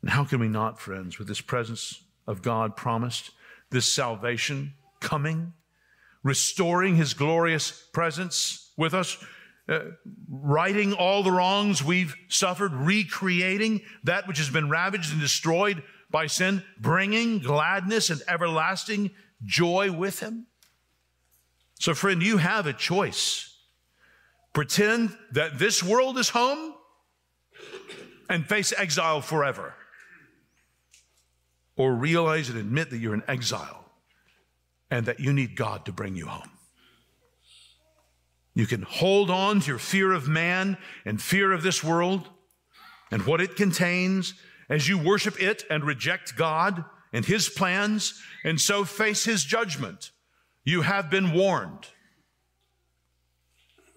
And 0.02 0.10
how 0.10 0.24
can 0.24 0.38
we 0.38 0.48
not, 0.48 0.78
friends, 0.78 1.18
with 1.18 1.26
this 1.26 1.40
presence 1.40 2.02
of 2.26 2.42
God 2.42 2.76
promised, 2.76 3.30
this 3.70 3.92
salvation 3.92 4.74
coming, 5.00 5.52
restoring 6.22 6.96
his 6.96 7.12
glorious 7.14 7.72
presence 7.92 8.70
with 8.76 8.94
us? 8.94 9.16
Uh, 9.68 9.80
righting 10.30 10.92
all 10.92 11.22
the 11.22 11.32
wrongs 11.32 11.82
we've 11.82 12.14
suffered, 12.28 12.72
recreating 12.72 13.80
that 14.04 14.28
which 14.28 14.38
has 14.38 14.48
been 14.48 14.68
ravaged 14.68 15.12
and 15.12 15.20
destroyed 15.20 15.82
by 16.10 16.26
sin, 16.26 16.62
bringing 16.80 17.40
gladness 17.40 18.10
and 18.10 18.22
everlasting 18.28 19.10
joy 19.44 19.90
with 19.90 20.20
him. 20.20 20.46
So, 21.78 21.94
friend, 21.94 22.22
you 22.22 22.36
have 22.38 22.66
a 22.66 22.72
choice. 22.72 23.54
Pretend 24.52 25.16
that 25.32 25.58
this 25.58 25.82
world 25.82 26.16
is 26.16 26.30
home 26.30 26.74
and 28.30 28.46
face 28.46 28.72
exile 28.76 29.20
forever. 29.20 29.74
Or 31.76 31.92
realize 31.92 32.48
and 32.48 32.58
admit 32.58 32.90
that 32.90 32.98
you're 32.98 33.14
in 33.14 33.22
exile 33.28 33.84
and 34.90 35.06
that 35.06 35.20
you 35.20 35.32
need 35.32 35.56
God 35.56 35.84
to 35.86 35.92
bring 35.92 36.16
you 36.16 36.26
home. 36.26 36.55
You 38.56 38.66
can 38.66 38.80
hold 38.80 39.30
on 39.30 39.60
to 39.60 39.66
your 39.66 39.78
fear 39.78 40.12
of 40.12 40.28
man 40.28 40.78
and 41.04 41.20
fear 41.20 41.52
of 41.52 41.62
this 41.62 41.84
world 41.84 42.26
and 43.10 43.26
what 43.26 43.42
it 43.42 43.54
contains 43.54 44.32
as 44.70 44.88
you 44.88 44.96
worship 44.96 45.40
it 45.40 45.64
and 45.68 45.84
reject 45.84 46.36
God 46.36 46.82
and 47.12 47.26
his 47.26 47.50
plans 47.50 48.18
and 48.44 48.58
so 48.58 48.86
face 48.86 49.26
his 49.26 49.44
judgment. 49.44 50.10
You 50.64 50.80
have 50.80 51.10
been 51.10 51.34
warned. 51.34 51.88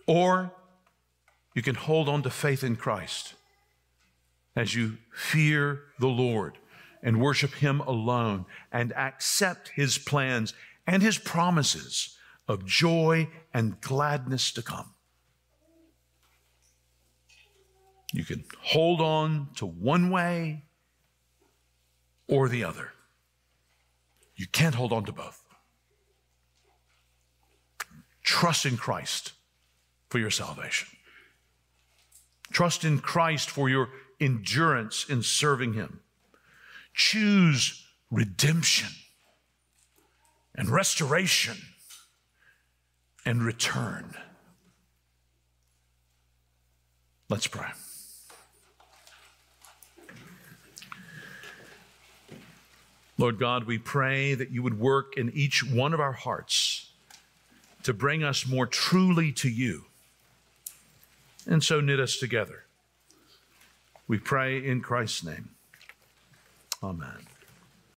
Or 0.05 0.51
you 1.55 1.61
can 1.61 1.75
hold 1.75 2.09
on 2.09 2.21
to 2.23 2.29
faith 2.29 2.61
in 2.61 2.75
Christ 2.75 3.35
as 4.57 4.75
you 4.75 4.97
fear 5.13 5.83
the 5.99 6.07
Lord 6.07 6.57
and 7.01 7.21
worship 7.21 7.53
him 7.53 7.79
alone 7.79 8.45
and 8.73 8.91
accept 8.91 9.69
his 9.69 9.97
plans 9.97 10.53
and 10.85 11.01
his 11.01 11.17
promises 11.17 12.17
of 12.49 12.65
joy 12.65 13.29
and 13.53 13.79
gladness 13.79 14.51
to 14.53 14.63
come. 14.63 14.91
You 18.11 18.25
can 18.25 18.43
hold 18.59 18.99
on 18.99 19.49
to 19.57 19.67
one 19.67 20.09
way 20.09 20.63
or 22.27 22.49
the 22.49 22.63
other. 22.63 22.91
You 24.35 24.47
can't 24.47 24.73
hold 24.73 24.91
on 24.91 25.05
to 25.05 25.11
both. 25.11 25.43
Trust 28.23 28.65
in 28.65 28.77
Christ 28.77 29.33
for 30.09 30.17
your 30.17 30.31
salvation. 30.31 30.87
Trust 32.51 32.83
in 32.83 32.97
Christ 32.97 33.49
for 33.49 33.69
your 33.69 33.89
endurance 34.19 35.05
in 35.07 35.21
serving 35.21 35.73
Him. 35.73 35.99
Choose 36.95 37.85
redemption 38.09 38.89
and 40.55 40.67
restoration 40.67 41.57
and 43.29 43.43
return. 43.43 44.15
Let's 47.29 47.45
pray. 47.45 47.67
Lord 53.19 53.37
God, 53.37 53.65
we 53.65 53.77
pray 53.77 54.33
that 54.33 54.49
you 54.49 54.63
would 54.63 54.79
work 54.79 55.15
in 55.15 55.29
each 55.35 55.63
one 55.63 55.93
of 55.93 55.99
our 55.99 56.13
hearts 56.13 56.89
to 57.83 57.93
bring 57.93 58.23
us 58.23 58.47
more 58.47 58.65
truly 58.65 59.31
to 59.33 59.47
you 59.47 59.85
and 61.45 61.63
so 61.63 61.79
knit 61.79 61.99
us 61.99 62.17
together. 62.17 62.63
We 64.07 64.17
pray 64.17 64.57
in 64.65 64.81
Christ's 64.81 65.23
name. 65.23 65.49
Amen. 66.81 67.27